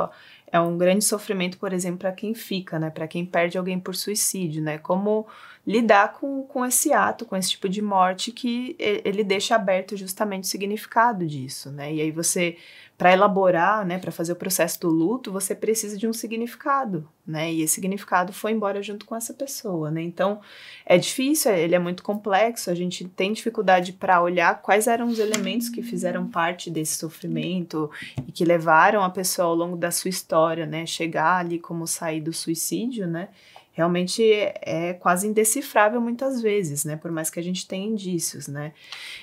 é 0.52 0.60
um 0.60 0.76
grande 0.76 1.04
sofrimento, 1.04 1.58
por 1.58 1.72
exemplo, 1.72 2.00
para 2.00 2.12
quem 2.12 2.34
fica, 2.34 2.78
né? 2.78 2.90
Para 2.90 3.06
quem 3.06 3.24
perde 3.24 3.56
alguém 3.56 3.78
por 3.78 3.94
suicídio, 3.94 4.60
né? 4.60 4.78
Como 4.78 5.26
lidar 5.66 6.14
com, 6.14 6.42
com 6.42 6.64
esse 6.64 6.92
ato, 6.92 7.24
com 7.24 7.36
esse 7.36 7.50
tipo 7.50 7.68
de 7.68 7.80
morte 7.80 8.32
que 8.32 8.76
ele 8.78 9.22
deixa 9.22 9.54
aberto 9.54 9.96
justamente 9.96 10.44
o 10.44 10.46
significado 10.46 11.26
disso, 11.26 11.70
né? 11.70 11.94
E 11.94 12.00
aí 12.00 12.10
você 12.10 12.56
para 13.02 13.12
elaborar, 13.14 13.84
né, 13.84 13.98
para 13.98 14.12
fazer 14.12 14.32
o 14.32 14.36
processo 14.36 14.78
do 14.80 14.88
luto, 14.88 15.32
você 15.32 15.56
precisa 15.56 15.98
de 15.98 16.06
um 16.06 16.12
significado, 16.12 17.08
né? 17.26 17.52
E 17.52 17.62
esse 17.62 17.74
significado 17.74 18.32
foi 18.32 18.52
embora 18.52 18.80
junto 18.80 19.04
com 19.04 19.16
essa 19.16 19.34
pessoa, 19.34 19.90
né? 19.90 20.00
Então, 20.00 20.40
é 20.86 20.96
difícil, 20.96 21.50
é, 21.50 21.60
ele 21.60 21.74
é 21.74 21.80
muito 21.80 22.04
complexo, 22.04 22.70
a 22.70 22.76
gente 22.76 23.04
tem 23.08 23.32
dificuldade 23.32 23.92
para 23.92 24.22
olhar 24.22 24.62
quais 24.62 24.86
eram 24.86 25.08
os 25.08 25.18
elementos 25.18 25.68
que 25.68 25.82
fizeram 25.82 26.28
parte 26.28 26.70
desse 26.70 26.96
sofrimento 26.96 27.90
e 28.24 28.30
que 28.30 28.44
levaram 28.44 29.02
a 29.02 29.10
pessoa 29.10 29.48
ao 29.48 29.54
longo 29.56 29.76
da 29.76 29.90
sua 29.90 30.08
história, 30.08 30.64
né, 30.64 30.86
chegar 30.86 31.38
ali 31.38 31.58
como 31.58 31.88
sair 31.88 32.20
do 32.20 32.32
suicídio, 32.32 33.08
né? 33.08 33.30
Realmente 33.72 34.22
é 34.22 34.94
quase 34.94 35.26
indecifrável 35.26 36.00
muitas 36.00 36.40
vezes, 36.42 36.84
né? 36.84 36.96
Por 36.96 37.10
mais 37.10 37.30
que 37.30 37.40
a 37.40 37.42
gente 37.42 37.66
tenha 37.66 37.86
indícios, 37.86 38.46
né? 38.46 38.72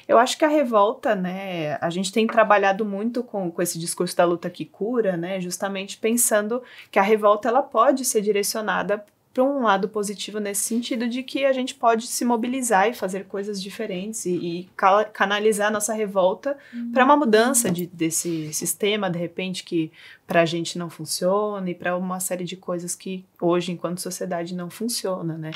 Eu 0.08 0.18
acho 0.18 0.38
que 0.38 0.44
a 0.44 0.48
revolta, 0.48 1.16
né? 1.16 1.78
A 1.80 1.90
gente 1.90 2.12
tem 2.12 2.26
trabalhado 2.26 2.84
muito 2.84 3.24
com, 3.24 3.52
com 3.52 3.62
esse 3.62 3.78
discurso 3.78 4.18
da 4.18 4.26
luta 4.26 4.50
que 4.50 4.66
cura, 4.66 5.16
né? 5.16 5.40
Justamente 5.40 5.98
pensando 5.98 6.62
que 6.92 7.00
a 7.00 7.04
revolta 7.04 7.48
ela 7.48 7.62
pode 7.62 8.04
ser 8.04 8.22
direcionada 8.22 9.06
para 9.34 9.44
um 9.44 9.62
lado 9.62 9.88
positivo 9.88 10.40
nesse 10.40 10.64
sentido 10.64 11.08
de 11.08 11.22
que 11.22 11.46
a 11.46 11.54
gente 11.54 11.76
pode 11.76 12.08
se 12.08 12.26
mobilizar 12.26 12.90
e 12.90 12.94
fazer 12.94 13.26
coisas 13.26 13.62
diferentes 13.62 14.26
e, 14.26 14.32
e 14.32 14.70
canalizar 15.14 15.72
nossa 15.72 15.94
revolta 15.94 16.58
uhum. 16.74 16.92
para 16.92 17.06
uma 17.06 17.16
mudança 17.16 17.72
de, 17.72 17.86
desse 17.86 18.52
sistema, 18.54 19.10
de 19.10 19.20
repente, 19.20 19.64
que 19.64 19.92
para 20.30 20.44
a 20.44 20.46
gente 20.46 20.78
não 20.78 20.92
funciona 20.92 21.68
e 21.72 21.74
para 21.74 21.98
uma 21.98 22.20
série 22.20 22.46
de 22.46 22.56
coisas 22.56 22.94
que 22.94 23.26
hoje, 23.42 23.72
enquanto 23.72 23.98
sociedade, 24.00 24.54
não 24.54 24.70
funciona, 24.70 25.36
né? 25.36 25.50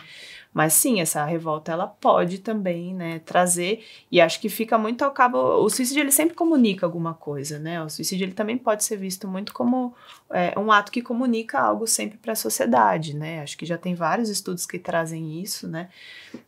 Mas 0.51 0.73
sim, 0.73 0.99
essa 0.99 1.23
revolta 1.23 1.71
ela 1.71 1.85
pode 1.85 2.39
também, 2.39 2.91
né, 2.91 3.19
trazer 3.19 3.83
e 4.11 4.19
acho 4.19 4.41
que 4.41 4.49
fica 4.49 4.75
muito 4.75 5.03
ao 5.03 5.11
cabo. 5.11 5.37
O 5.37 5.69
suicídio 5.69 6.01
ele 6.01 6.11
sempre 6.11 6.35
comunica 6.35 6.87
alguma 6.87 7.13
coisa, 7.13 7.59
né? 7.59 7.83
O 7.83 7.89
suicídio 7.89 8.25
ele 8.25 8.33
também 8.33 8.57
pode 8.57 8.83
ser 8.83 8.97
visto 8.97 9.27
muito 9.27 9.53
como 9.53 9.93
é, 10.31 10.57
um 10.59 10.71
ato 10.71 10.91
que 10.91 11.03
comunica 11.03 11.59
algo 11.59 11.85
sempre 11.85 12.17
para 12.17 12.33
a 12.33 12.35
sociedade, 12.35 13.15
né? 13.15 13.41
Acho 13.41 13.55
que 13.55 13.67
já 13.67 13.77
tem 13.77 13.93
vários 13.93 14.27
estudos 14.27 14.65
que 14.65 14.79
trazem 14.79 15.39
isso, 15.39 15.67
né? 15.67 15.87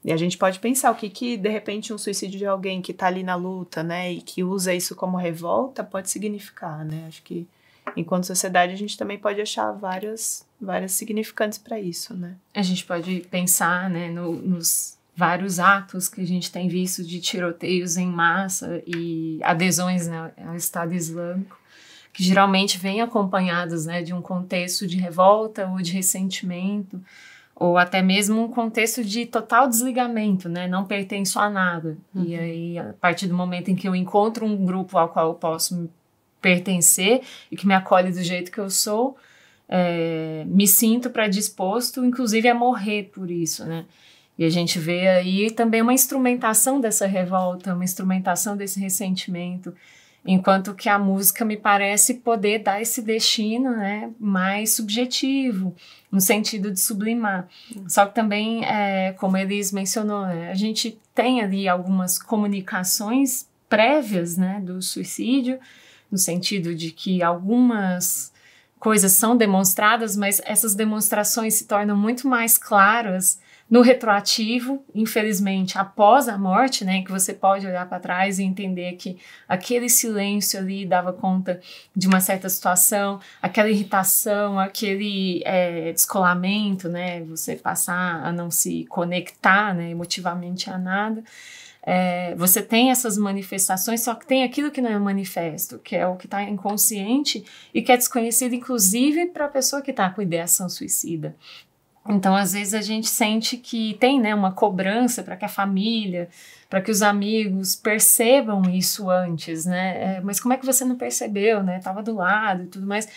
E 0.04 0.12
a 0.12 0.18
gente 0.18 0.36
pode 0.36 0.58
pensar 0.58 0.90
o 0.90 0.96
que 0.96 1.12
que 1.12 1.38
de 1.38 1.50
repente 1.50 1.94
um 1.94 1.98
suicídio 2.00 2.40
de 2.40 2.46
alguém 2.48 2.82
que 2.82 2.92
está 2.92 3.06
ali 3.06 3.22
na 3.22 3.36
luta, 3.36 3.84
né, 3.84 4.12
e 4.12 4.22
que 4.22 4.44
usa 4.44 4.74
isso 4.74 4.96
como 4.96 5.16
revolta 5.16 5.84
pode 5.84 6.10
significar, 6.10 6.84
né? 6.84 7.06
Acho 7.08 7.22
que 7.22 7.48
enquanto 7.96 8.26
sociedade 8.26 8.74
a 8.74 8.78
gente 8.78 8.98
também 8.98 9.18
pode 9.18 9.42
achar 9.42 9.72
várias 9.72 10.46
várias 10.60 10.94
significantes 10.94 11.58
para 11.58 11.80
isso, 11.80 12.14
né? 12.14 12.36
A 12.54 12.62
gente 12.62 12.86
pode 12.86 13.22
pensar, 13.30 13.90
né, 13.90 14.10
no, 14.10 14.34
nos 14.34 14.98
vários 15.16 15.60
atos 15.60 16.10
que 16.10 16.22
a 16.22 16.28
gente 16.28 16.52
tem 16.52 16.68
visto 16.68 17.04
de 17.04 17.22
tiroteios 17.22 17.96
em 17.98 18.08
massa 18.08 18.82
e 18.86 19.40
adesões 19.44 20.08
né, 20.08 20.32
ao 20.46 20.56
Estado 20.56 20.94
Islâmico, 20.94 21.58
que 22.12 22.22
geralmente 22.24 22.78
vêm 22.78 23.02
acompanhados, 23.02 23.86
né, 23.86 24.02
de 24.02 24.14
um 24.14 24.22
contexto 24.22 24.86
de 24.86 24.98
revolta 24.98 25.68
ou 25.68 25.82
de 25.82 25.94
ressentimento, 25.94 27.02
ou 27.56 27.78
até 27.78 28.02
mesmo 28.02 28.44
um 28.44 28.50
contexto 28.50 29.04
de 29.04 29.26
total 29.26 29.70
desligamento, 29.70 30.50
né? 30.50 30.68
Não 30.68 30.84
pertenço 30.84 31.40
a 31.40 31.50
nada. 31.50 31.98
Uhum. 32.14 32.26
E 32.26 32.36
aí, 32.36 32.78
a 32.78 32.94
partir 33.00 33.28
do 33.28 33.34
momento 33.34 33.70
em 33.70 33.76
que 33.76 33.88
eu 33.88 33.96
encontro 33.96 34.46
um 34.46 34.66
grupo 34.66 34.98
ao 34.98 35.08
qual 35.08 35.30
eu 35.30 35.34
posso 35.36 35.90
pertencer 36.46 37.24
e 37.52 37.58
que 37.58 37.66
me 37.66 37.74
acolhe 37.74 38.12
do 38.12 38.22
jeito 38.22 38.52
que 38.52 38.60
eu 38.60 38.70
sou, 38.70 39.18
é, 39.68 40.44
me 40.46 40.68
sinto 40.68 41.10
predisposto, 41.10 42.06
inclusive, 42.06 42.48
a 42.48 42.54
morrer 42.54 43.10
por 43.12 43.32
isso, 43.32 43.66
né? 43.66 43.84
E 44.38 44.46
a 44.46 44.50
gente 44.50 44.78
vê 44.78 45.08
aí 45.08 45.50
também 45.50 45.82
uma 45.82 45.94
instrumentação 45.94 46.80
dessa 46.80 47.08
revolta, 47.08 47.74
uma 47.74 47.84
instrumentação 47.84 48.56
desse 48.56 48.80
ressentimento, 48.80 49.74
enquanto 50.24 50.76
que 50.76 50.88
a 50.88 51.00
música 51.00 51.44
me 51.44 51.58
parece 51.58 52.16
poder 52.16 52.60
dar 52.60 52.80
esse 52.80 53.02
destino, 53.02 53.72
né, 53.76 54.12
mais 54.20 54.76
subjetivo, 54.76 55.74
no 56.12 56.22
sentido 56.22 56.70
de 56.70 56.80
sublimar. 56.80 57.48
Só 57.88 58.06
que 58.06 58.14
também, 58.14 58.64
é, 58.66 59.14
como 59.14 59.36
Elis 59.36 59.72
mencionou, 59.72 60.28
né, 60.28 60.52
a 60.52 60.56
gente 60.56 61.00
tem 61.16 61.42
ali 61.42 61.68
algumas 61.68 62.20
comunicações 62.20 63.48
prévias, 63.68 64.38
né, 64.38 64.62
do 64.64 64.80
suicídio, 64.82 65.60
no 66.12 66.18
sentido 66.18 66.74
de 66.76 66.92
que 66.92 67.22
algumas 67.22 68.34
coisas 68.80 69.14
são 69.14 69.36
demonstradas, 69.36 70.16
mas 70.16 70.42
essas 70.46 70.76
demonstrações 70.76 71.56
se 71.56 71.66
tornam 71.66 71.96
muito 71.98 72.28
mais 72.28 72.58
claras 72.58 73.40
no 73.70 73.82
retroativo, 73.82 74.86
infelizmente, 74.94 75.78
após 75.78 76.30
a 76.30 76.38
morte, 76.38 76.86
né, 76.86 77.02
que 77.02 77.12
você 77.12 77.34
pode 77.34 77.66
olhar 77.66 77.88
para 77.90 78.00
trás 78.00 78.38
e 78.38 78.44
entender 78.44 78.94
que 78.94 79.18
aquele 79.50 79.90
silêncio 79.90 80.60
ali 80.60 80.86
dava 80.86 81.12
conta 81.12 81.60
de 81.96 82.08
uma 82.08 82.20
certa 82.20 82.48
situação, 82.48 83.20
aquela 83.42 83.70
irritação, 83.70 84.60
aquele 84.60 85.42
é, 85.46 85.92
descolamento, 85.92 86.88
né, 86.88 87.22
você 87.22 87.56
passar 87.56 88.24
a 88.24 88.32
não 88.32 88.52
se 88.52 88.86
conectar, 88.86 89.74
né, 89.74 89.90
emotivamente 89.90 90.70
a 90.70 90.78
nada. 90.78 91.24
É, 91.86 92.34
você 92.36 92.64
tem 92.64 92.90
essas 92.90 93.16
manifestações, 93.16 94.02
só 94.02 94.16
que 94.16 94.26
tem 94.26 94.44
aquilo 94.44 94.72
que 94.72 94.82
não 94.82 94.90
é 94.90 94.98
manifesto, 94.98 95.78
que 95.78 95.96
é 95.96 96.08
o 96.08 96.16
que 96.16 96.26
está 96.26 96.42
inconsciente 96.42 97.46
e 97.74 97.82
que 97.82 97.92
é 97.92 97.98
desconhecido, 97.98 98.56
inclusive, 98.56 99.28
para 99.28 99.46
a 99.46 99.50
pessoa 99.50 99.82
que 99.84 99.92
está 99.92 100.10
com 100.10 100.22
ideação 100.22 100.68
suicida. 100.68 101.36
Então, 102.08 102.36
às 102.36 102.54
vezes, 102.54 102.74
a 102.74 102.82
gente 102.82 103.08
sente 103.08 103.58
que 103.58 103.96
tem 104.00 104.20
né, 104.20 104.34
uma 104.34 104.52
cobrança 104.52 105.24
para 105.24 105.36
que 105.36 105.46
a 105.46 105.50
família, 105.50 106.30
para 106.70 106.82
que 106.82 106.92
os 106.92 107.02
amigos 107.02 107.76
percebam 107.76 108.64
isso 108.70 109.10
antes, 109.10 109.66
né? 109.66 110.18
É, 110.18 110.22
mas 110.22 110.40
como 110.40 110.54
é 110.54 110.58
que 110.58 110.66
você 110.66 110.86
não 110.86 110.96
percebeu, 110.96 111.64
né? 111.64 111.80
Tava 111.80 112.04
do 112.04 112.14
lado 112.16 112.64
e 112.64 112.68
tudo 112.68 112.86
mais. 112.86 113.08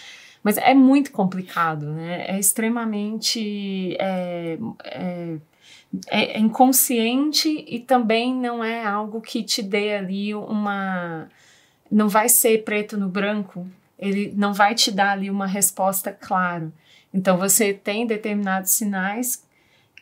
Mas 0.42 0.56
é 0.56 0.72
muito 0.72 1.12
complicado, 1.12 1.92
né? 1.92 2.24
É 2.28 2.38
extremamente. 2.38 3.94
É, 4.00 4.58
é, 4.84 5.36
é, 6.08 6.36
é 6.36 6.38
inconsciente 6.38 7.64
e 7.66 7.80
também 7.80 8.34
não 8.34 8.62
é 8.62 8.84
algo 8.84 9.20
que 9.20 9.42
te 9.42 9.62
dê 9.62 9.94
ali 9.94 10.34
uma. 10.34 11.28
Não 11.90 12.08
vai 12.08 12.28
ser 12.28 12.64
preto 12.64 12.98
no 12.98 13.08
branco, 13.08 13.66
ele 13.98 14.32
não 14.36 14.52
vai 14.52 14.74
te 14.74 14.90
dar 14.90 15.12
ali 15.12 15.30
uma 15.30 15.46
resposta 15.46 16.12
clara. 16.12 16.70
Então 17.12 17.38
você 17.38 17.72
tem 17.72 18.06
determinados 18.06 18.72
sinais 18.72 19.42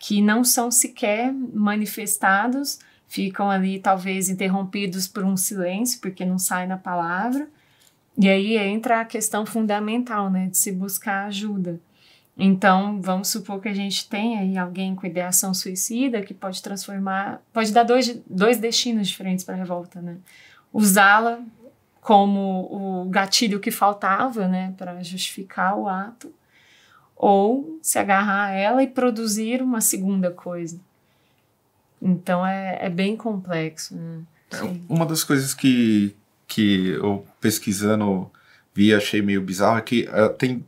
que 0.01 0.21
não 0.21 0.45
são 0.45 0.71
sequer 0.71 1.33
manifestados, 1.33 2.79
ficam 3.07 3.51
ali 3.51 3.79
talvez 3.79 4.29
interrompidos 4.29 5.07
por 5.07 5.25
um 5.25 5.37
silêncio, 5.37 6.01
porque 6.01 6.25
não 6.25 6.39
sai 6.39 6.67
na 6.67 6.77
palavra. 6.77 7.49
E 8.19 8.29
aí 8.29 8.57
entra 8.57 9.01
a 9.01 9.05
questão 9.05 9.47
fundamental, 9.47 10.31
né, 10.31 10.49
de 10.49 10.59
se 10.59 10.73
buscar 10.73 11.27
ajuda. 11.27 11.81
Então, 12.39 13.01
vamos 13.01 13.29
supor 13.29 13.61
que 13.63 13.69
a 13.69 13.75
gente 13.75 14.09
tenha 14.09 14.41
aí 14.41 14.59
alguém 14.59 14.95
com 14.95 15.07
ideação 15.07 15.55
suicida 15.55 16.21
que 16.21 16.35
pode 16.35 16.63
transformar, 16.63 17.41
pode 17.51 17.73
dar 17.73 17.83
dois, 17.83 18.21
dois 18.29 18.59
destinos 18.59 19.09
diferentes 19.09 19.43
para 19.43 19.55
a 19.55 19.59
revolta, 19.59 20.03
né? 20.03 20.19
Usá-la 20.71 21.41
como 22.03 22.69
o 22.71 23.09
gatilho 23.09 23.59
que 23.59 23.71
faltava, 23.71 24.47
né, 24.47 24.73
para 24.77 25.03
justificar 25.03 25.77
o 25.77 25.89
ato, 25.89 26.33
ou 27.17 27.79
se 27.83 27.99
agarrar 27.99 28.45
a 28.45 28.51
ela 28.51 28.83
e 28.83 28.87
produzir 28.87 29.63
uma 29.63 29.81
segunda 29.81 30.31
coisa. 30.31 30.79
Então, 32.01 32.47
é, 32.47 32.79
é 32.83 32.91
bem 32.91 33.17
complexo, 33.17 33.97
né? 33.97 34.21
É, 34.53 34.59
uma 34.89 35.07
das 35.07 35.25
coisas 35.25 35.55
que, 35.55 36.15
que 36.47 36.91
eu 36.91 37.27
pesquisando 37.41 38.31
vi 38.75 38.95
achei 38.95 39.23
meio 39.23 39.41
bizarro 39.41 39.79
é 39.79 39.81
que 39.81 40.03
uh, 40.03 40.33
tem 40.35 40.65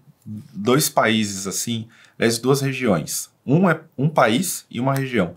dois 0.53 0.89
países 0.89 1.47
assim, 1.47 1.89
aliás, 2.19 2.39
duas 2.39 2.61
regiões. 2.61 3.31
Um 3.47 3.69
é 3.69 3.81
um 3.97 4.09
país 4.09 4.67
e 4.71 4.79
uma 4.79 4.95
região 4.95 5.35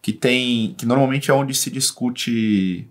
que 0.00 0.12
tem 0.12 0.74
que 0.76 0.84
normalmente 0.84 1.30
é 1.30 1.34
onde 1.34 1.54
se 1.54 1.70
discute 1.70 2.88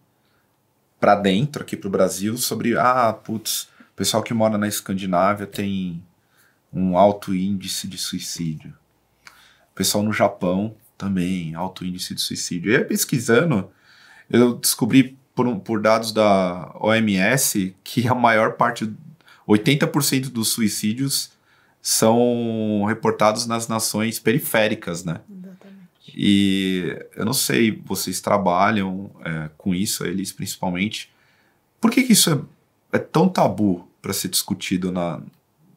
para 1.00 1.16
dentro 1.16 1.62
aqui 1.62 1.76
para 1.76 1.88
o 1.88 1.92
Brasil 1.92 2.38
sobre 2.38 2.78
ah, 2.78 3.12
putz, 3.12 3.64
o 3.64 3.96
pessoal 3.96 4.24
que 4.24 4.34
mora 4.34 4.58
na 4.58 4.68
Escandinávia 4.68 5.46
tem 5.46 6.02
um 6.72 6.98
alto 6.98 7.36
índice 7.36 7.88
de 7.88 7.98
suicídio. 7.98 8.74
O 9.72 9.76
pessoal 9.76 10.04
no 10.04 10.14
Japão 10.14 10.74
também, 10.98 11.54
alto 11.56 11.84
índice 11.84 12.16
de 12.16 12.22
suicídio. 12.22 12.74
E 12.74 12.86
pesquisando, 12.86 13.70
eu 14.30 14.54
descobri 14.54 15.18
por, 15.36 15.60
por 15.60 15.82
dados 15.82 16.12
da 16.14 16.72
OMS 16.80 17.76
que 17.84 18.08
a 18.08 18.16
maior 18.16 18.54
parte, 18.54 18.90
80% 19.48 20.30
dos 20.30 20.50
suicídios 20.50 21.32
são 21.82 22.86
reportados 22.88 23.48
nas 23.48 23.67
nações 23.67 24.20
periféricas, 24.20 25.04
né? 25.04 25.22
Exatamente. 25.30 26.13
E 26.15 27.06
eu 27.15 27.26
não 27.26 27.34
sei, 27.34 27.82
vocês 27.86 28.22
trabalham 28.22 29.10
é, 29.26 29.50
com 29.58 29.74
isso, 29.74 30.06
eles 30.06 30.32
principalmente. 30.32 31.12
Por 31.80 31.89
que, 31.89 32.04
que 32.04 32.13
isso 32.13 32.48
é, 32.91 32.98
é 32.98 33.00
tão 33.00 33.28
tabu 33.28 33.88
para 34.02 34.13
ser 34.13 34.28
discutido 34.28 34.91
na, 34.91 35.22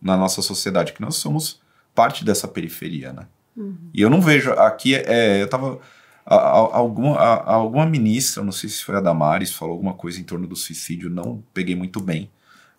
na 0.00 0.16
nossa 0.16 0.42
sociedade? 0.42 0.92
Que 0.92 1.00
nós 1.00 1.16
somos 1.16 1.60
parte 1.94 2.24
dessa 2.24 2.46
periferia, 2.46 3.12
né? 3.12 3.26
Uhum. 3.56 3.76
E 3.94 4.02
eu 4.02 4.10
não 4.10 4.20
vejo 4.20 4.50
aqui, 4.52 4.94
é, 4.94 5.40
eu 5.40 5.48
tava 5.48 5.80
a, 6.26 6.34
a, 6.34 6.76
alguma, 6.76 7.16
a, 7.16 7.54
alguma 7.54 7.86
ministra, 7.86 8.42
não 8.42 8.52
sei 8.52 8.68
se 8.68 8.82
foi 8.82 8.96
a 8.96 9.00
Damares, 9.00 9.52
falou 9.52 9.72
alguma 9.72 9.94
coisa 9.94 10.20
em 10.20 10.24
torno 10.24 10.46
do 10.46 10.56
suicídio, 10.56 11.08
não 11.08 11.42
peguei 11.54 11.76
muito 11.76 12.00
bem 12.00 12.30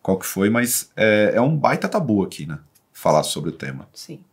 qual 0.01 0.19
que 0.19 0.25
foi, 0.25 0.49
mas 0.49 0.91
é, 0.95 1.31
é 1.35 1.41
um 1.41 1.57
baita 1.57 1.87
tabu 1.87 2.23
aqui, 2.23 2.45
né? 2.45 2.59
Falar 2.95 3.23
sobre 3.23 3.49
o 3.49 3.53
tema. 3.53 3.89
Sim. 3.93 4.23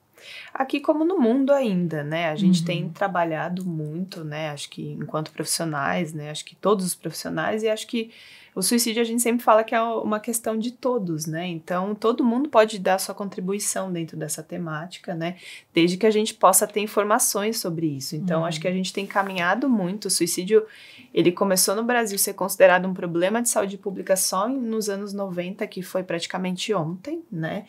Aqui 0.54 0.78
como 0.78 1.04
no 1.04 1.18
mundo 1.18 1.52
ainda, 1.52 2.04
né? 2.04 2.28
A 2.30 2.36
gente 2.36 2.60
uhum. 2.60 2.66
tem 2.66 2.88
trabalhado 2.88 3.64
muito, 3.64 4.22
né? 4.22 4.50
Acho 4.50 4.70
que 4.70 4.92
enquanto 4.92 5.32
profissionais, 5.32 6.12
né? 6.12 6.30
Acho 6.30 6.44
que 6.44 6.54
todos 6.54 6.86
os 6.86 6.94
profissionais 6.94 7.64
e 7.64 7.68
acho 7.68 7.88
que 7.88 8.12
o 8.54 8.60
suicídio 8.60 9.00
a 9.00 9.04
gente 9.04 9.22
sempre 9.22 9.42
fala 9.42 9.64
que 9.64 9.74
é 9.74 9.82
uma 9.82 10.20
questão 10.20 10.58
de 10.58 10.72
todos, 10.72 11.24
né? 11.24 11.46
Então, 11.46 11.94
todo 11.94 12.22
mundo 12.22 12.50
pode 12.50 12.78
dar 12.78 12.98
sua 12.98 13.14
contribuição 13.14 13.90
dentro 13.90 14.14
dessa 14.14 14.42
temática, 14.42 15.14
né? 15.14 15.36
Desde 15.72 15.96
que 15.96 16.06
a 16.06 16.10
gente 16.10 16.34
possa 16.34 16.66
ter 16.66 16.80
informações 16.80 17.58
sobre 17.58 17.86
isso. 17.86 18.14
Então, 18.14 18.40
uhum. 18.40 18.46
acho 18.46 18.60
que 18.60 18.68
a 18.68 18.72
gente 18.72 18.92
tem 18.92 19.06
caminhado 19.06 19.70
muito. 19.70 20.04
O 20.04 20.10
suicídio, 20.10 20.66
ele 21.14 21.32
começou 21.32 21.74
no 21.74 21.82
Brasil 21.82 22.18
ser 22.18 22.34
considerado 22.34 22.86
um 22.86 22.92
problema 22.92 23.40
de 23.40 23.48
saúde 23.48 23.78
pública 23.78 24.16
só 24.16 24.46
nos 24.46 24.90
anos 24.90 25.14
90, 25.14 25.66
que 25.66 25.80
foi 25.80 26.02
praticamente 26.02 26.74
ontem, 26.74 27.22
né? 27.32 27.64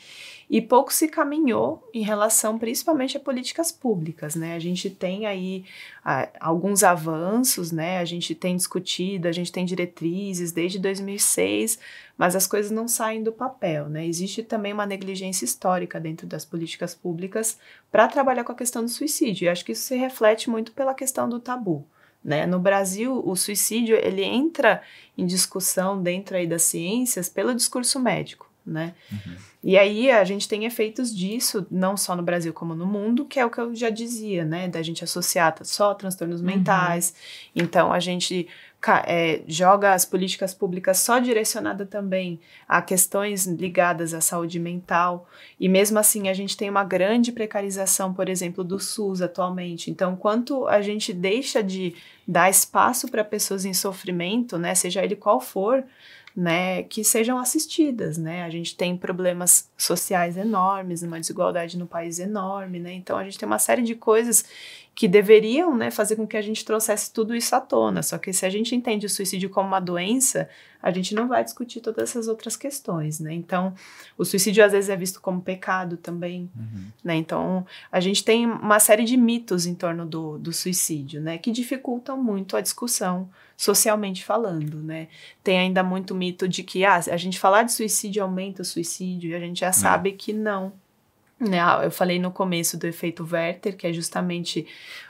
E 0.54 0.62
pouco 0.62 0.94
se 0.94 1.08
caminhou 1.08 1.90
em 1.92 2.04
relação 2.04 2.60
principalmente 2.60 3.18
a 3.18 3.20
políticas 3.20 3.72
públicas, 3.72 4.36
né? 4.36 4.54
A 4.54 4.60
gente 4.60 4.88
tem 4.88 5.26
aí 5.26 5.66
ah, 6.06 6.30
alguns 6.40 6.84
avanços, 6.84 7.72
né? 7.72 7.98
A 7.98 8.06
gente 8.06 8.36
tem 8.36 8.56
discutido, 8.56 9.28
a 9.28 9.32
gente 9.32 9.52
tem 9.52 9.66
diretrizes 9.66 10.52
desde 10.52 10.78
2006, 10.78 11.80
mas 12.16 12.36
as 12.36 12.46
coisas 12.46 12.70
não 12.70 12.88
saem 12.88 13.24
do 13.24 13.32
papel, 13.32 13.90
né? 13.90 14.06
Existe 14.06 14.44
também 14.44 14.74
uma 14.74 14.86
negligência 14.86 15.44
histórica 15.44 16.00
dentro 16.00 16.28
das 16.28 16.46
políticas 16.46 16.94
públicas 16.94 17.58
para 17.92 18.08
trabalhar 18.08 18.44
com 18.44 18.52
a 18.52 18.56
questão 18.56 18.84
do 18.84 18.90
suicídio. 18.90 19.46
E 19.46 19.50
acho 19.50 19.66
que 19.66 19.72
isso 19.72 19.82
se 19.82 19.96
reflete 19.96 20.52
muito 20.52 20.72
pela 20.74 20.94
questão 20.94 21.28
do 21.28 21.40
tabu. 21.40 21.84
Né? 22.24 22.46
No 22.46 22.60
Brasil, 22.60 23.24
o 23.26 23.36
suicídio 23.36 23.96
ele 23.96 24.22
entra 24.22 24.84
em 25.18 25.26
discussão 25.26 26.00
dentro 26.00 26.38
aí 26.38 26.46
das 26.46 26.62
ciências 26.62 27.28
pelo 27.28 27.56
discurso 27.56 28.00
médico 28.00 28.53
né? 28.66 28.94
Uhum. 29.12 29.36
E 29.64 29.78
aí 29.78 30.10
a 30.10 30.24
gente 30.24 30.48
tem 30.48 30.66
efeitos 30.66 31.16
disso, 31.16 31.66
não 31.70 31.96
só 31.96 32.16
no 32.16 32.24
Brasil 32.24 32.54
como 32.54 32.76
no 32.76 32.86
mundo, 32.86 33.26
que 33.26 33.40
é 33.40 33.46
o 33.46 33.50
que 33.50 33.60
eu 33.60 33.76
já 33.76 33.90
dizia, 33.90 34.46
né? 34.46 34.68
Da 34.68 34.82
gente 34.82 35.04
associar 35.04 35.56
só 35.64 35.94
transtornos 35.94 36.40
uhum. 36.40 36.48
mentais. 36.48 37.14
Então 37.56 37.92
a 37.92 38.00
gente 38.00 38.48
é, 39.06 39.42
joga 39.48 39.94
as 39.94 40.04
políticas 40.04 40.54
públicas 40.54 40.98
só 41.00 41.20
direcionada 41.20 41.86
também 41.86 42.40
a 42.68 42.82
questões 42.82 43.46
ligadas 43.46 44.14
à 44.14 44.20
saúde 44.20 44.60
mental. 44.60 45.28
E 45.60 45.70
mesmo 45.70 45.98
assim 46.00 46.28
a 46.28 46.34
gente 46.34 46.58
tem 46.58 46.70
uma 46.70 46.84
grande 46.84 47.32
precarização, 47.32 48.14
por 48.14 48.28
exemplo, 48.28 48.64
do 48.64 48.80
SUS 48.80 49.22
atualmente. 49.22 49.90
Então, 49.90 50.16
quanto 50.16 50.68
a 50.68 50.82
gente 50.82 51.14
deixa 51.14 51.64
de 51.64 51.96
dar 52.28 52.50
espaço 52.50 53.10
para 53.10 53.24
pessoas 53.24 53.64
em 53.64 53.74
sofrimento, 53.74 54.58
né? 54.58 54.76
Seja 54.76 55.04
ele 55.04 55.16
qual 55.16 55.40
for, 55.40 55.84
né, 56.36 56.84
que 56.84 57.04
sejam 57.04 57.38
assistidas, 57.38 58.18
né? 58.18 58.44
A 58.44 58.50
gente 58.50 58.76
tem 58.76 58.98
problemas 58.98 59.70
sociais 59.78 60.36
enormes, 60.36 61.04
uma 61.04 61.20
desigualdade 61.20 61.78
no 61.78 61.86
país 61.86 62.18
enorme, 62.18 62.80
né? 62.80 62.94
Então 62.94 63.18
a 63.18 63.24
gente 63.24 63.38
tem 63.38 63.46
uma 63.46 63.60
série 63.60 63.84
de 63.84 63.94
coisas 63.94 64.44
que 64.96 65.08
deveriam, 65.08 65.76
né, 65.76 65.90
fazer 65.90 66.16
com 66.16 66.28
que 66.28 66.38
a 66.38 66.42
gente 66.42 66.64
trouxesse 66.64 67.12
tudo 67.12 67.36
isso 67.36 67.56
à 67.56 67.60
tona. 67.60 68.04
Só 68.04 68.18
que 68.18 68.32
se 68.32 68.46
a 68.46 68.50
gente 68.50 68.76
entende 68.76 69.08
o 69.08 69.10
suicídio 69.10 69.50
como 69.50 69.68
uma 69.68 69.80
doença, 69.80 70.48
a 70.82 70.92
gente 70.92 71.16
não 71.16 71.28
vai 71.28 71.44
discutir 71.44 71.82
todas 71.82 72.10
essas 72.10 72.28
outras 72.28 72.56
questões, 72.56 73.20
né? 73.20 73.34
Então, 73.34 73.74
o 74.18 74.24
suicídio 74.24 74.64
às 74.64 74.72
vezes 74.72 74.90
é 74.90 74.96
visto 74.96 75.20
como 75.20 75.42
pecado 75.42 75.98
também, 75.98 76.52
uhum. 76.56 76.86
né? 77.04 77.16
Então, 77.16 77.66
a 77.92 78.00
gente 78.00 78.24
tem 78.24 78.46
uma 78.46 78.80
série 78.80 79.04
de 79.04 79.18
mitos 79.18 79.66
em 79.66 79.74
torno 79.74 80.06
do, 80.06 80.38
do 80.38 80.54
suicídio, 80.54 81.22
né, 81.22 81.38
que 81.38 81.52
dificultam 81.52 82.22
muito 82.22 82.56
a 82.56 82.62
discussão 82.62 83.30
socialmente 83.58 84.24
falando, 84.24 84.78
né? 84.78 85.08
Tem 85.44 85.58
ainda 85.58 85.82
muito 85.82 86.14
mito 86.14 86.48
de 86.48 86.62
que 86.62 86.86
ah, 86.86 87.02
a 87.10 87.18
gente 87.18 87.40
falar 87.40 87.64
de 87.64 87.72
suicídio 87.72 88.22
aumenta 88.22 88.62
o 88.62 88.66
suicídio 88.66 89.32
e 89.32 89.36
a 89.36 89.40
gente 89.40 89.62
já 89.62 89.68
é. 89.68 89.72
sabe 89.72 90.12
que 90.12 90.34
não. 90.34 90.74
Né? 91.40 91.60
Ah, 91.60 91.82
eu 91.84 91.92
falei 91.92 92.20
no 92.20 92.32
começo 92.32 92.78
do 92.78 92.86
efeito 92.86 93.28
Werther, 93.30 93.76
que 93.76 93.88
é 93.88 93.94
justamente 93.94 94.66